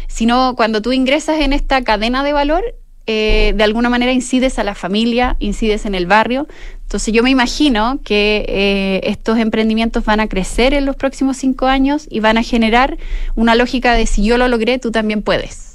sino 0.07 0.55
cuando 0.55 0.81
tú 0.81 0.93
ingresas 0.93 1.41
en 1.41 1.51
esta 1.51 1.83
cadena 1.83 2.23
de 2.23 2.31
valor, 2.31 2.63
eh, 3.07 3.51
de 3.57 3.63
alguna 3.65 3.89
manera 3.89 4.13
incides 4.13 4.57
a 4.57 4.63
la 4.63 4.73
familia, 4.73 5.35
incides 5.39 5.85
en 5.85 5.93
el 5.93 6.05
barrio. 6.05 6.47
Entonces 6.83 7.13
yo 7.13 7.23
me 7.23 7.31
imagino 7.31 7.99
que 8.05 8.45
eh, 8.47 9.01
estos 9.03 9.37
emprendimientos 9.37 10.05
van 10.05 10.21
a 10.21 10.29
crecer 10.29 10.73
en 10.73 10.85
los 10.85 10.95
próximos 10.95 11.35
cinco 11.35 11.65
años 11.65 12.07
y 12.09 12.21
van 12.21 12.37
a 12.37 12.43
generar 12.43 12.97
una 13.35 13.55
lógica 13.55 13.95
de 13.95 14.05
si 14.05 14.23
yo 14.23 14.37
lo 14.37 14.47
logré, 14.47 14.79
tú 14.79 14.91
también 14.91 15.23
puedes. 15.23 15.68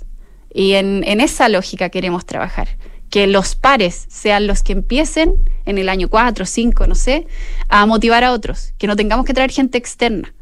Y 0.55 0.75
en, 0.75 1.03
esa 1.21 1.49
lógica 1.49 1.91
queremos 1.91 2.25
trabajar. 2.25 2.69
Que 3.11 3.27
los 3.27 3.57
pares 3.57 4.07
sean 4.09 4.47
los 4.47 4.63
que 4.63 4.73
empiecen 4.73 5.35
en 5.67 5.79
el 5.79 5.89
año 5.89 6.09
4, 6.09 6.47
5, 6.47 6.87
no 6.87 6.95
sé, 6.95 7.27
a 7.69 7.85
motivar 7.87 8.25
a 8.25 8.33
otros. 8.33 8.73
Que 8.79 8.87
no 8.87 8.97
tengamos 8.97 9.27
que 9.27 9.35
traer 9.35 9.51
gente 9.51 9.77
externa 9.77 10.33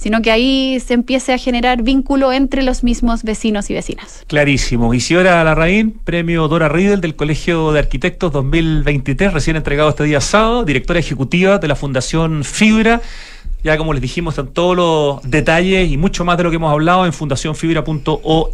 sino 0.00 0.22
que 0.22 0.30
ahí 0.30 0.80
se 0.80 0.94
empiece 0.94 1.34
a 1.34 1.36
generar 1.36 1.82
vínculo 1.82 2.32
entre 2.32 2.62
los 2.62 2.82
mismos 2.82 3.22
vecinos 3.22 3.68
y 3.68 3.74
vecinas. 3.74 4.24
Clarísimo. 4.28 4.94
Isidora 4.94 5.44
Larraín, 5.44 5.90
premio 5.90 6.48
Dora 6.48 6.70
Riedel 6.70 7.02
del 7.02 7.16
Colegio 7.16 7.70
de 7.72 7.80
Arquitectos 7.80 8.32
2023, 8.32 9.34
recién 9.34 9.56
entregado 9.56 9.90
este 9.90 10.04
día 10.04 10.22
sábado, 10.22 10.64
directora 10.64 11.00
ejecutiva 11.00 11.58
de 11.58 11.68
la 11.68 11.76
Fundación 11.76 12.44
Fibra. 12.44 13.02
Ya 13.62 13.76
como 13.76 13.92
les 13.92 14.02
dijimos, 14.02 14.32
están 14.32 14.52
todos 14.52 14.76
los 14.76 15.30
detalles 15.30 15.90
y 15.90 15.96
mucho 15.96 16.24
más 16.24 16.36
de 16.36 16.44
lo 16.44 16.50
que 16.50 16.56
hemos 16.56 16.72
hablado 16.72 17.06
en 17.06 17.12
fundacionfibra.org 17.12 18.16
o 18.22 18.50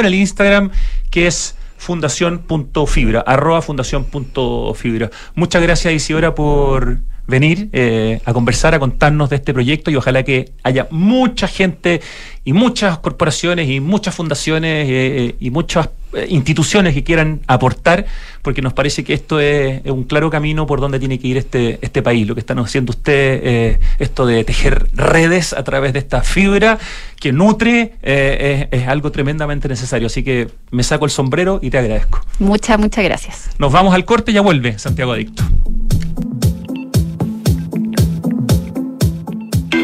en 0.00 0.06
el 0.06 0.14
Instagram 0.14 0.70
que 1.10 1.26
es 1.26 1.56
fundación.fibra, 1.76 3.20
arroba 3.20 3.62
fundación.fibra. 3.62 5.10
Muchas 5.34 5.62
gracias 5.62 5.94
Isidora 5.94 6.34
por 6.34 6.98
venir 7.26 7.68
eh, 7.72 8.20
a 8.24 8.32
conversar, 8.32 8.74
a 8.74 8.78
contarnos 8.78 9.30
de 9.30 9.36
este 9.36 9.54
proyecto 9.54 9.90
y 9.90 9.96
ojalá 9.96 10.22
que 10.22 10.52
haya 10.62 10.88
mucha 10.90 11.48
gente 11.48 12.00
y 12.44 12.52
muchas 12.52 12.98
corporaciones 12.98 13.68
y 13.68 13.80
muchas 13.80 14.14
fundaciones 14.14 14.88
eh, 14.88 14.90
eh, 14.90 15.34
y 15.40 15.50
muchas 15.50 15.90
instituciones 16.28 16.92
que 16.92 17.04
quieran 17.04 17.40
aportar, 17.46 18.04
porque 18.42 18.62
nos 18.62 18.72
parece 18.72 19.04
que 19.04 19.14
esto 19.14 19.38
es, 19.38 19.80
un 19.84 20.02
claro 20.02 20.28
camino 20.28 20.66
por 20.66 20.80
donde 20.80 20.98
tiene 20.98 21.20
que 21.20 21.28
ir 21.28 21.36
este, 21.36 21.78
este 21.82 22.02
país. 22.02 22.26
Lo 22.26 22.34
que 22.34 22.40
están 22.40 22.58
haciendo 22.58 22.90
ustedes, 22.90 23.78
esto 24.00 24.26
de 24.26 24.42
tejer 24.42 24.88
redes 24.92 25.52
a 25.52 25.62
través 25.62 25.92
de 25.92 26.00
esta 26.00 26.22
fibra 26.22 26.80
que 27.20 27.32
nutre, 27.32 27.92
es, 28.02 28.66
es 28.72 28.88
algo 28.88 29.12
tremendamente 29.12 29.68
necesario. 29.68 30.08
Así 30.08 30.24
que 30.24 30.48
me 30.72 30.82
saco 30.82 31.04
el 31.04 31.12
sombrero 31.12 31.60
y 31.62 31.70
te 31.70 31.78
agradezco. 31.78 32.20
Muchas, 32.40 32.80
muchas 32.80 33.04
gracias. 33.04 33.50
Nos 33.60 33.70
vamos 33.70 33.94
al 33.94 34.04
corte 34.04 34.32
y 34.32 34.34
ya 34.34 34.40
vuelve 34.40 34.80
Santiago 34.80 35.12
Adicto. 35.12 35.44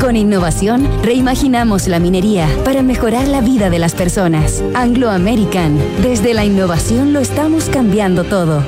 Con 0.00 0.14
innovación 0.14 0.86
reimaginamos 1.02 1.88
la 1.88 1.98
minería 1.98 2.48
para 2.64 2.82
mejorar 2.82 3.26
la 3.28 3.40
vida 3.40 3.70
de 3.70 3.78
las 3.78 3.94
personas. 3.94 4.62
Anglo 4.74 5.10
American. 5.10 5.78
Desde 6.02 6.34
la 6.34 6.44
innovación 6.44 7.12
lo 7.12 7.20
estamos 7.20 7.70
cambiando 7.70 8.24
todo. 8.24 8.62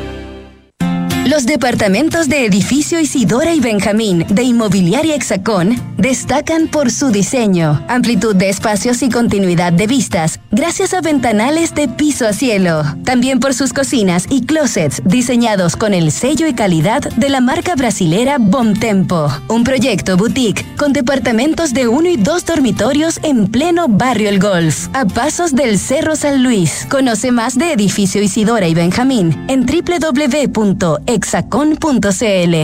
Los 1.29 1.45
departamentos 1.45 2.31
de 2.31 2.47
edificio 2.47 2.99
Isidora 2.99 3.53
y 3.53 3.61
Benjamín 3.61 4.25
de 4.31 4.45
Inmobiliaria 4.45 5.15
Hexacón 5.15 5.77
destacan 5.99 6.69
por 6.69 6.91
su 6.91 7.11
diseño, 7.11 7.85
amplitud 7.87 8.35
de 8.35 8.49
espacios 8.49 9.03
y 9.03 9.11
continuidad 9.11 9.75
de 9.75 9.87
vistas, 9.87 10.41
gracias 10.51 10.95
a 10.95 11.01
ventanales 11.01 11.75
de 11.75 11.89
piso 11.89 12.27
a 12.27 12.33
cielo. 12.33 12.83
También 13.05 13.41
por 13.41 13.55
sus 13.55 13.73
cocinas 13.73 14.27
y 14.31 14.47
closets 14.47 15.03
diseñados 15.05 15.77
con 15.77 15.95
el 15.95 16.13
sello 16.13 16.47
y 16.47 16.55
calidad 16.55 17.03
de 17.03 17.29
la 17.29 17.41
marca 17.41 17.75
brasilera 17.75 18.39
Tempo. 18.81 19.29
Un 19.49 19.65
proyecto 19.65 20.17
boutique 20.17 20.65
con 20.77 20.93
departamentos 20.93 21.73
de 21.73 21.89
uno 21.89 22.09
y 22.09 22.17
dos 22.17 22.45
dormitorios 22.45 23.21
en 23.23 23.49
pleno 23.49 23.87
barrio 23.89 24.29
El 24.29 24.39
Golf, 24.39 24.89
a 24.93 25.05
pasos 25.05 25.55
del 25.55 25.79
Cerro 25.79 26.17
San 26.17 26.43
Luis. 26.43 26.87
Conoce 26.91 27.33
más 27.33 27.57
de 27.57 27.73
edificio 27.73 28.23
Isidora 28.23 28.69
y 28.69 28.75
Benjamín 28.75 29.45
en 29.49 29.67
www 29.67 30.59
hexacon.cl. 31.07 32.55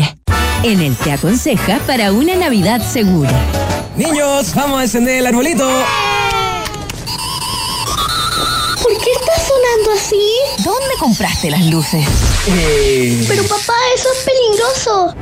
En 0.63 0.81
el 0.81 0.97
Te 0.97 1.13
Aconseja 1.13 1.79
para 1.87 2.13
una 2.13 2.35
Navidad 2.37 2.81
segura. 2.81 3.31
Niños, 3.97 4.55
vamos 4.55 4.81
a 4.81 4.83
encender 4.85 5.19
el 5.19 5.27
arbolito. 5.27 5.69
¿Por 8.95 9.03
qué 9.03 9.11
está 9.11 9.33
sonando 9.41 9.91
así? 9.91 10.63
¿Dónde 10.63 10.95
compraste 11.01 11.51
las 11.51 11.67
luces? 11.67 12.07
Eh... 12.47 13.25
Pero 13.27 13.43
papá, 13.43 13.75
eso 13.93 14.09
es 14.13 14.25
peligroso. 14.25 15.15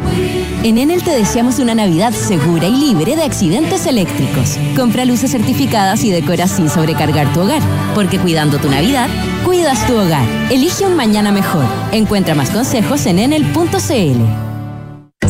En 0.62 0.76
Enel 0.76 1.02
te 1.02 1.12
deseamos 1.12 1.58
una 1.58 1.74
Navidad 1.74 2.12
segura 2.12 2.66
y 2.66 2.76
libre 2.76 3.16
de 3.16 3.22
accidentes 3.22 3.86
eléctricos. 3.86 4.58
Compra 4.76 5.06
luces 5.06 5.30
certificadas 5.30 6.04
y 6.04 6.10
decora 6.10 6.48
sin 6.48 6.68
sobrecargar 6.68 7.32
tu 7.32 7.40
hogar. 7.40 7.62
Porque 7.94 8.18
cuidando 8.18 8.58
tu 8.58 8.68
Navidad, 8.68 9.08
cuidas 9.42 9.86
tu 9.86 9.96
hogar. 9.96 10.28
Elige 10.50 10.84
un 10.84 10.94
mañana 10.94 11.32
mejor. 11.32 11.64
Encuentra 11.92 12.34
más 12.34 12.50
consejos 12.50 13.06
en 13.06 13.20
enel.cl. 13.20 14.51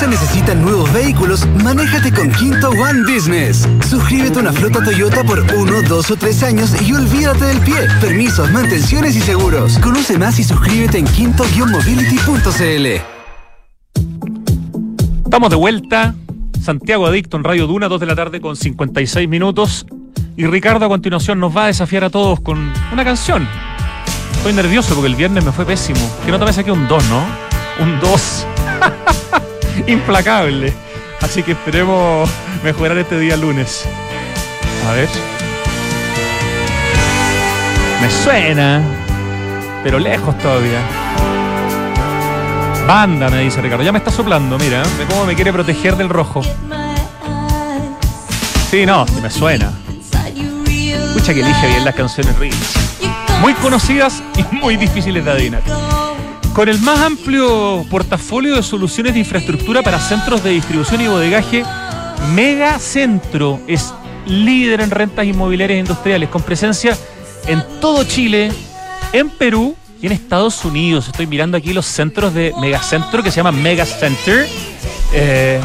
Empresa 0.00 0.22
necesita 0.22 0.54
nuevos 0.54 0.92
vehículos, 0.92 1.44
manéjate 1.64 2.12
con 2.12 2.30
Quinto 2.30 2.70
One 2.70 3.02
Business. 3.02 3.68
Suscríbete 3.84 4.38
a 4.38 4.42
una 4.42 4.52
flota 4.52 4.80
Toyota 4.84 5.24
por 5.24 5.40
uno, 5.40 5.82
dos 5.82 6.08
o 6.12 6.16
tres 6.16 6.44
años 6.44 6.72
y 6.80 6.92
olvídate 6.92 7.46
del 7.46 7.58
pie. 7.58 7.88
Permisos, 8.00 8.48
mantenciones 8.52 9.16
y 9.16 9.20
seguros. 9.20 9.76
Conoce 9.80 10.16
más 10.16 10.38
y 10.38 10.44
suscríbete 10.44 10.98
en 10.98 11.04
quinto-mobility.cl. 11.04 12.86
Estamos 15.24 15.50
de 15.50 15.56
vuelta. 15.56 16.14
Santiago 16.62 17.04
Adicto 17.08 17.36
en 17.36 17.42
Radio 17.42 17.66
Duna, 17.66 17.88
2 17.88 17.98
de 17.98 18.06
la 18.06 18.14
tarde 18.14 18.40
con 18.40 18.54
56 18.54 19.28
minutos. 19.28 19.84
Y 20.36 20.46
Ricardo 20.46 20.86
a 20.86 20.88
continuación 20.88 21.40
nos 21.40 21.56
va 21.56 21.64
a 21.64 21.66
desafiar 21.66 22.04
a 22.04 22.10
todos 22.10 22.38
con 22.38 22.72
una 22.92 23.04
canción. 23.04 23.48
Estoy 24.34 24.52
nervioso 24.52 24.94
porque 24.94 25.08
el 25.08 25.16
viernes 25.16 25.44
me 25.44 25.50
fue 25.50 25.64
pésimo. 25.64 25.98
Que 26.24 26.30
no 26.30 26.38
te 26.38 26.52
saqué 26.52 26.70
un 26.70 26.86
2, 26.86 27.04
¿no? 27.08 27.26
Un 27.80 27.98
2. 27.98 28.46
Implacable. 29.86 30.72
Así 31.20 31.42
que 31.42 31.52
esperemos 31.52 32.28
mejorar 32.62 32.98
este 32.98 33.18
día 33.18 33.36
lunes. 33.36 33.84
A 34.88 34.92
ver. 34.92 35.08
Me 38.00 38.10
suena, 38.10 38.80
pero 39.82 39.98
lejos 39.98 40.38
todavía. 40.38 40.80
Banda, 42.86 43.28
me 43.28 43.40
dice 43.40 43.60
Ricardo. 43.60 43.84
Ya 43.84 43.92
me 43.92 43.98
está 43.98 44.10
soplando, 44.10 44.58
mira. 44.58 44.82
De 44.82 45.04
cómo 45.06 45.26
me 45.26 45.34
quiere 45.34 45.52
proteger 45.52 45.96
del 45.96 46.08
rojo. 46.08 46.42
Sí, 48.70 48.86
no, 48.86 49.04
me 49.22 49.30
suena. 49.30 49.72
Escucha 50.74 51.34
que 51.34 51.40
elige 51.40 51.66
bien 51.66 51.84
las 51.84 51.94
canciones 51.94 52.38
Rich. 52.38 52.54
Muy 53.40 53.54
conocidas 53.54 54.22
y 54.36 54.54
muy 54.54 54.76
difíciles 54.76 55.24
de 55.24 55.30
adivinar. 55.30 55.62
Con 56.54 56.68
el 56.68 56.80
más 56.80 57.00
amplio 57.00 57.84
portafolio 57.88 58.56
de 58.56 58.62
soluciones 58.62 59.12
de 59.14 59.20
infraestructura 59.20 59.82
para 59.82 60.00
centros 60.00 60.42
de 60.42 60.50
distribución 60.50 61.00
y 61.00 61.06
bodegaje, 61.06 61.62
Megacentro 62.34 63.60
es 63.66 63.94
líder 64.26 64.80
en 64.80 64.90
rentas 64.90 65.24
inmobiliarias 65.24 65.78
industriales, 65.78 66.28
con 66.28 66.42
presencia 66.42 66.96
en 67.46 67.62
todo 67.80 68.04
Chile, 68.04 68.50
en 69.12 69.30
Perú 69.30 69.76
y 70.02 70.06
en 70.06 70.12
Estados 70.12 70.64
Unidos. 70.64 71.06
Estoy 71.06 71.26
mirando 71.26 71.56
aquí 71.56 71.72
los 71.72 71.86
centros 71.86 72.34
de 72.34 72.52
Megacentro 72.60 73.22
que 73.22 73.30
se 73.30 73.36
llama 73.36 73.52
Megacenter. 73.52 74.48
Eh, 75.12 75.60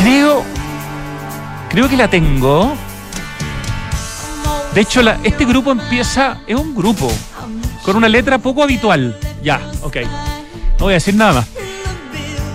Creo. 0.00 0.42
Creo 1.70 1.88
que 1.88 1.96
la 1.96 2.08
tengo. 2.08 2.74
De 4.74 4.80
hecho, 4.80 5.00
este 5.22 5.44
grupo 5.44 5.72
empieza. 5.72 6.38
Es 6.46 6.56
un 6.56 6.74
grupo. 6.74 7.10
Con 7.82 7.96
una 7.96 8.08
letra 8.08 8.38
poco 8.38 8.62
habitual. 8.62 9.18
Ya, 9.42 9.60
ok. 9.82 9.96
No 10.78 10.84
voy 10.84 10.92
a 10.92 10.94
decir 10.94 11.14
nada 11.14 11.32
más. 11.32 11.46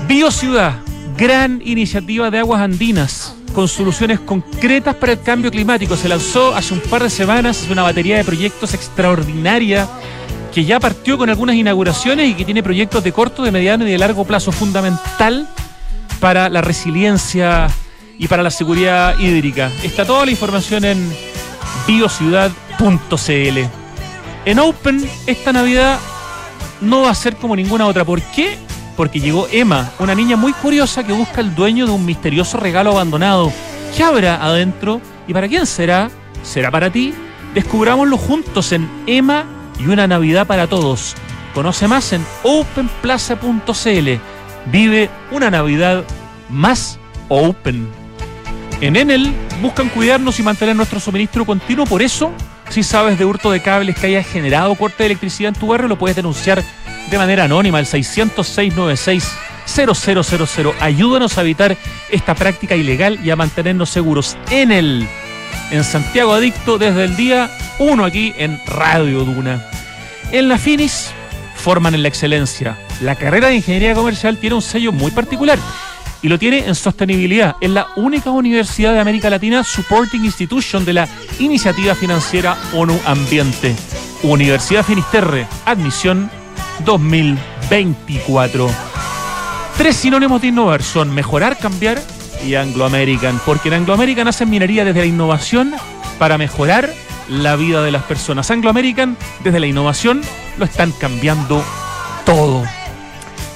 Biociudad. 0.07 0.75
Gran 1.17 1.61
iniciativa 1.63 2.31
de 2.31 2.39
aguas 2.39 2.61
andinas 2.61 3.35
con 3.53 3.67
soluciones 3.67 4.19
concretas 4.19 4.95
para 4.95 5.13
el 5.13 5.21
cambio 5.21 5.51
climático. 5.51 5.95
Se 5.95 6.09
lanzó 6.09 6.55
hace 6.55 6.73
un 6.73 6.79
par 6.81 7.03
de 7.03 7.09
semanas, 7.09 7.67
una 7.69 7.83
batería 7.83 8.17
de 8.17 8.23
proyectos 8.23 8.73
extraordinaria 8.73 9.87
que 10.53 10.65
ya 10.65 10.79
partió 10.79 11.17
con 11.17 11.29
algunas 11.29 11.55
inauguraciones 11.55 12.29
y 12.29 12.33
que 12.35 12.45
tiene 12.45 12.61
proyectos 12.61 13.03
de 13.03 13.11
corto, 13.11 13.43
de 13.43 13.51
mediano 13.51 13.87
y 13.87 13.91
de 13.91 13.97
largo 13.97 14.23
plazo 14.25 14.51
fundamental 14.51 15.47
para 16.19 16.49
la 16.49 16.61
resiliencia 16.61 17.67
y 18.19 18.27
para 18.27 18.43
la 18.43 18.51
seguridad 18.51 19.17
hídrica. 19.17 19.71
Está 19.83 20.05
toda 20.05 20.25
la 20.25 20.31
información 20.31 20.85
en 20.85 21.15
biociudad.cl. 21.87 23.59
En 24.45 24.59
Open 24.59 25.09
esta 25.25 25.53
Navidad 25.53 25.99
no 26.81 27.01
va 27.01 27.09
a 27.09 27.15
ser 27.15 27.35
como 27.35 27.55
ninguna 27.55 27.87
otra. 27.87 28.05
¿Por 28.05 28.21
qué? 28.21 28.57
Porque 28.95 29.19
llegó 29.19 29.47
Emma, 29.51 29.91
una 29.99 30.13
niña 30.13 30.35
muy 30.35 30.53
curiosa 30.53 31.03
que 31.03 31.13
busca 31.13 31.41
el 31.41 31.55
dueño 31.55 31.85
de 31.85 31.91
un 31.91 32.05
misterioso 32.05 32.57
regalo 32.57 32.91
abandonado. 32.91 33.51
¿Qué 33.95 34.03
habrá 34.03 34.43
adentro 34.43 35.01
y 35.27 35.33
para 35.33 35.47
quién 35.47 35.65
será? 35.65 36.09
¿Será 36.43 36.69
para 36.69 36.91
ti? 36.91 37.13
Descubrámoslo 37.53 38.17
juntos 38.17 38.71
en 38.71 38.89
Emma 39.07 39.45
y 39.79 39.87
una 39.87 40.07
Navidad 40.07 40.45
para 40.47 40.67
todos. 40.67 41.15
Conoce 41.53 41.87
más 41.87 42.13
en 42.13 42.25
openplaza.cl. 42.43 44.09
Vive 44.71 45.09
una 45.31 45.51
Navidad 45.51 46.03
más 46.49 46.99
open. 47.29 47.87
En 48.81 48.95
Enel 48.95 49.31
buscan 49.61 49.89
cuidarnos 49.89 50.39
y 50.39 50.43
mantener 50.43 50.75
nuestro 50.75 50.99
suministro 50.99 51.45
continuo, 51.45 51.85
por 51.85 52.01
eso, 52.01 52.31
si 52.69 52.83
sabes 52.83 53.17
de 53.17 53.25
hurto 53.25 53.51
de 53.51 53.61
cables 53.61 53.97
que 53.97 54.07
haya 54.07 54.23
generado 54.23 54.75
corte 54.75 55.03
de 55.03 55.07
electricidad 55.07 55.53
en 55.53 55.59
tu 55.59 55.67
barrio, 55.67 55.87
lo 55.87 55.97
puedes 55.97 56.15
denunciar 56.15 56.63
de 57.09 57.17
manera 57.17 57.45
anónima 57.45 57.77
al 57.77 57.85
60696 57.85 59.31
0000. 59.65 60.73
Ayúdanos 60.79 61.37
a 61.37 61.41
evitar 61.41 61.77
esta 62.09 62.35
práctica 62.35 62.75
ilegal 62.75 63.19
y 63.23 63.29
a 63.29 63.35
mantenernos 63.35 63.89
seguros. 63.89 64.37
Enel, 64.49 65.07
en 65.71 65.83
Santiago 65.83 66.33
Adicto, 66.33 66.77
desde 66.77 67.05
el 67.05 67.15
día 67.15 67.49
1 67.79 68.05
aquí 68.05 68.33
en 68.37 68.59
Radio 68.67 69.23
Duna. 69.25 69.65
En 70.31 70.49
la 70.49 70.57
Finis 70.57 71.11
forman 71.55 71.95
en 71.95 72.03
la 72.03 72.09
excelencia. 72.09 72.77
La 73.01 73.15
carrera 73.15 73.47
de 73.47 73.55
ingeniería 73.55 73.93
comercial 73.93 74.37
tiene 74.37 74.55
un 74.55 74.61
sello 74.61 74.91
muy 74.91 75.11
particular 75.11 75.59
y 76.21 76.29
lo 76.29 76.39
tiene 76.39 76.65
en 76.67 76.75
sostenibilidad. 76.75 77.55
Es 77.61 77.69
la 77.69 77.87
única 77.95 78.31
universidad 78.31 78.93
de 78.93 78.99
América 78.99 79.29
Latina 79.29 79.63
supporting 79.63 80.25
institution 80.25 80.85
de 80.85 80.93
la 80.93 81.07
iniciativa 81.39 81.95
financiera 81.95 82.57
ONU 82.73 82.99
Ambiente. 83.05 83.75
Universidad 84.23 84.85
Finisterre, 84.85 85.47
admisión 85.65 86.31
2024. 86.85 88.69
Tres 89.77 89.95
sinónimos 89.95 90.41
de 90.41 90.47
innovar 90.47 90.83
son 90.83 91.13
mejorar, 91.13 91.57
cambiar 91.57 92.01
y 92.45 92.55
Anglo 92.55 92.85
American, 92.85 93.39
porque 93.45 93.69
en 93.69 93.75
Anglo 93.75 93.93
American 93.93 94.27
hacen 94.27 94.49
minería 94.49 94.85
desde 94.85 94.99
la 94.99 95.05
innovación 95.05 95.73
para 96.19 96.37
mejorar 96.37 96.89
la 97.29 97.55
vida 97.55 97.81
de 97.83 97.91
las 97.91 98.03
personas. 98.03 98.51
Anglo 98.51 98.69
American, 98.69 99.17
desde 99.43 99.59
la 99.59 99.67
innovación, 99.67 100.21
lo 100.57 100.65
están 100.65 100.91
cambiando 100.91 101.63
todo. 102.25 102.63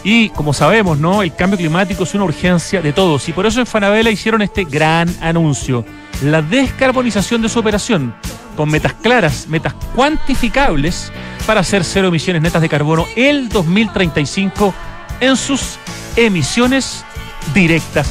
Y 0.03 0.29
como 0.29 0.53
sabemos, 0.53 0.97
¿no? 0.99 1.21
El 1.21 1.35
cambio 1.35 1.57
climático 1.57 2.03
es 2.03 2.13
una 2.13 2.23
urgencia 2.23 2.81
de 2.81 2.93
todos. 2.93 3.27
Y 3.27 3.33
por 3.33 3.45
eso 3.45 3.59
en 3.59 3.65
Fanabela 3.65 4.09
hicieron 4.09 4.41
este 4.41 4.63
gran 4.63 5.13
anuncio. 5.21 5.83
La 6.21 6.41
descarbonización 6.41 7.41
de 7.41 7.49
su 7.49 7.59
operación, 7.59 8.15
con 8.55 8.69
metas 8.69 8.93
claras, 8.93 9.47
metas 9.47 9.73
cuantificables 9.95 11.11
para 11.47 11.61
hacer 11.61 11.83
cero 11.85 12.09
emisiones 12.09 12.41
netas 12.41 12.61
de 12.61 12.69
carbono 12.69 13.07
el 13.15 13.47
2035 13.47 14.73
en 15.21 15.37
sus 15.37 15.79
emisiones 16.17 17.05
directas. 17.53 18.07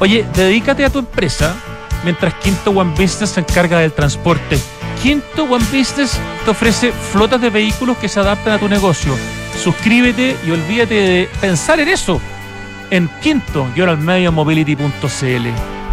Oye, 0.00 0.26
dedícate 0.34 0.84
a 0.84 0.90
tu 0.90 0.98
empresa 0.98 1.54
mientras 2.02 2.34
Quinto 2.34 2.70
One 2.70 2.92
Business 2.92 3.30
se 3.30 3.40
encarga 3.40 3.78
del 3.78 3.92
transporte. 3.92 4.58
Quinto 5.02 5.44
One 5.44 5.64
Business 5.66 6.18
te 6.44 6.50
ofrece 6.50 6.90
flotas 6.90 7.40
de 7.40 7.50
vehículos 7.50 7.98
que 7.98 8.08
se 8.08 8.18
adaptan 8.18 8.54
a 8.54 8.58
tu 8.58 8.68
negocio. 8.68 9.14
Suscríbete 9.62 10.36
y 10.46 10.50
olvídate 10.50 10.94
de 10.94 11.28
pensar 11.40 11.78
en 11.80 11.88
eso 11.88 12.20
en 12.90 13.08
quinto 13.20 13.68
mobility.cl. 14.32 15.46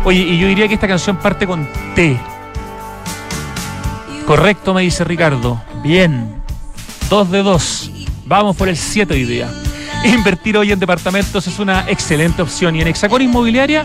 Oye, 0.06 0.20
y 0.20 0.38
yo 0.38 0.48
diría 0.48 0.68
que 0.68 0.74
esta 0.76 0.88
canción 0.88 1.18
parte 1.18 1.46
con 1.46 1.68
T. 1.96 2.33
Correcto, 4.26 4.74
me 4.74 4.84
dice 4.84 5.04
Ricardo. 5.04 5.62
Bien. 5.84 6.42
Dos 7.10 7.30
de 7.30 7.44
dos. 7.44 7.92
Vamos 8.26 8.56
por 8.56 8.70
el 8.70 8.78
7 8.78 9.14
hoy 9.14 9.26
día. 9.26 9.52
Invertir 10.06 10.58
hoy 10.58 10.72
en 10.72 10.80
departamentos 10.80 11.46
es 11.48 11.60
una 11.60 11.86
excelente 11.90 12.42
opción 12.42 12.76
y 12.76 12.82
en 12.82 12.88
Hexacón 12.88 13.22
Inmobiliaria 13.22 13.84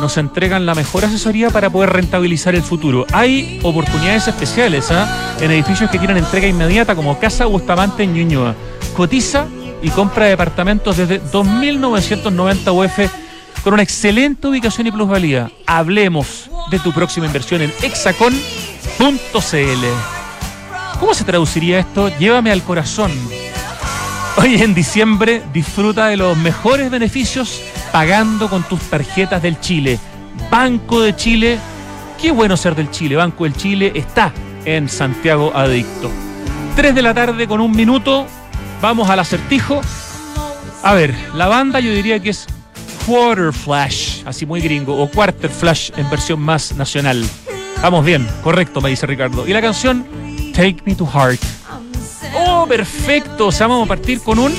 nos 0.00 0.16
entregan 0.16 0.66
la 0.66 0.74
mejor 0.74 1.04
asesoría 1.04 1.50
para 1.50 1.70
poder 1.70 1.90
rentabilizar 1.90 2.54
el 2.54 2.62
futuro. 2.62 3.06
Hay 3.12 3.60
oportunidades 3.62 4.28
especiales 4.28 4.90
¿ah? 4.90 5.36
en 5.40 5.50
edificios 5.50 5.90
que 5.90 5.98
tienen 5.98 6.16
entrega 6.16 6.46
inmediata 6.46 6.94
como 6.94 7.18
Casa 7.18 7.46
Bustamante 7.46 8.02
en 8.02 8.14
Ñuñoa. 8.14 8.54
Cotiza 8.96 9.46
y 9.82 9.90
compra 9.90 10.26
departamentos 10.26 10.96
desde 10.96 11.22
2.990 11.22 12.72
UF 12.72 13.62
con 13.62 13.74
una 13.74 13.82
excelente 13.82 14.46
ubicación 14.46 14.86
y 14.86 14.92
plusvalía. 14.92 15.50
Hablemos 15.66 16.50
de 16.70 16.78
tu 16.78 16.92
próxima 16.92 17.26
inversión 17.26 17.62
en 17.62 17.72
hexacon.cl. 18.98 19.84
¿Cómo 20.98 21.14
se 21.14 21.24
traduciría 21.24 21.78
esto? 21.80 22.08
Llévame 22.18 22.50
al 22.50 22.62
corazón. 22.62 23.12
Hoy 24.36 24.56
en 24.62 24.74
diciembre 24.74 25.42
disfruta 25.52 26.08
de 26.08 26.16
los 26.16 26.36
mejores 26.36 26.90
beneficios 26.90 27.60
pagando 27.92 28.48
con 28.48 28.62
tus 28.64 28.80
tarjetas 28.82 29.42
del 29.42 29.60
Chile. 29.60 29.98
Banco 30.50 31.00
de 31.00 31.14
Chile, 31.16 31.58
qué 32.20 32.30
bueno 32.30 32.56
ser 32.56 32.74
del 32.74 32.90
Chile. 32.90 33.16
Banco 33.16 33.44
del 33.44 33.54
Chile 33.54 33.92
está 33.94 34.32
en 34.64 34.88
Santiago 34.88 35.52
Adicto. 35.54 36.10
3 36.76 36.94
de 36.94 37.02
la 37.02 37.14
tarde 37.14 37.48
con 37.48 37.60
un 37.60 37.72
minuto, 37.72 38.26
vamos 38.80 39.08
al 39.10 39.20
acertijo. 39.20 39.80
A 40.82 40.94
ver, 40.94 41.14
la 41.34 41.48
banda 41.48 41.80
yo 41.80 41.90
diría 41.90 42.20
que 42.20 42.30
es 42.30 42.46
Quarter 43.06 43.52
Flash, 43.52 44.22
así 44.24 44.46
muy 44.46 44.60
gringo, 44.60 45.00
o 45.00 45.10
Quarter 45.10 45.50
Flash 45.50 45.90
en 45.96 46.08
versión 46.10 46.40
más 46.40 46.72
nacional. 46.76 47.24
Vamos 47.82 48.04
bien, 48.04 48.26
correcto, 48.42 48.80
me 48.80 48.90
dice 48.90 49.06
Ricardo. 49.06 49.46
Y 49.46 49.52
la 49.52 49.60
canción 49.60 50.04
Take 50.52 50.78
Me 50.84 50.94
to 50.96 51.06
Heart. 51.06 51.40
Oh, 52.34 52.66
perfecto. 52.66 53.46
O 53.46 53.52
sea, 53.52 53.68
vamos 53.68 53.86
a 53.86 53.88
partir 53.88 54.20
con 54.20 54.38
un. 54.38 54.52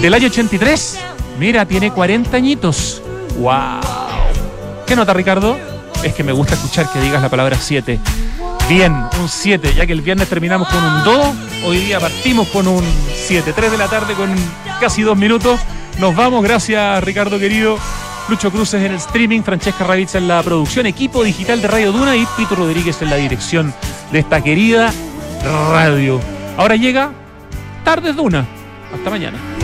Del 0.00 0.14
año 0.14 0.28
83. 0.28 0.98
Mira, 1.38 1.66
tiene 1.66 1.92
40 1.92 2.36
añitos. 2.36 3.02
¡Wow! 3.38 3.80
¿Qué 4.86 4.96
nota, 4.96 5.12
Ricardo? 5.12 5.58
Es 6.02 6.14
que 6.14 6.24
me 6.24 6.32
gusta 6.32 6.54
escuchar 6.54 6.90
que 6.90 7.00
digas 7.00 7.20
la 7.20 7.28
palabra 7.28 7.58
7. 7.60 7.98
Bien, 8.68 8.92
un 9.20 9.28
7, 9.28 9.74
ya 9.74 9.86
que 9.86 9.92
el 9.92 10.00
viernes 10.00 10.28
terminamos 10.28 10.68
con 10.68 10.82
un 10.82 11.04
2, 11.04 11.26
hoy 11.64 11.78
día 11.78 12.00
partimos 12.00 12.48
con 12.48 12.68
un 12.68 12.84
7. 13.14 13.52
3 13.52 13.70
de 13.70 13.78
la 13.78 13.88
tarde 13.88 14.14
con 14.14 14.34
casi 14.80 15.02
dos 15.02 15.16
minutos. 15.16 15.60
Nos 15.98 16.14
vamos, 16.14 16.42
gracias 16.42 17.02
Ricardo 17.04 17.38
querido. 17.38 17.78
Lucho 18.28 18.50
Cruces 18.50 18.82
en 18.82 18.92
el 18.92 18.98
streaming, 18.98 19.42
Francesca 19.42 19.84
Ravizza 19.84 20.18
en 20.18 20.28
la 20.28 20.42
producción, 20.42 20.86
equipo 20.86 21.24
digital 21.24 21.62
de 21.62 21.68
Radio 21.68 21.92
Duna 21.92 22.14
y 22.14 22.26
Pito 22.36 22.54
Rodríguez 22.54 23.00
en 23.00 23.08
la 23.08 23.16
dirección 23.16 23.72
de 24.12 24.18
esta 24.18 24.42
querida 24.42 24.92
radio. 25.42 26.20
Ahora 26.58 26.76
llega 26.76 27.10
Tardes 27.84 28.16
Duna. 28.16 28.46
Hasta 28.92 29.10
mañana. 29.10 29.57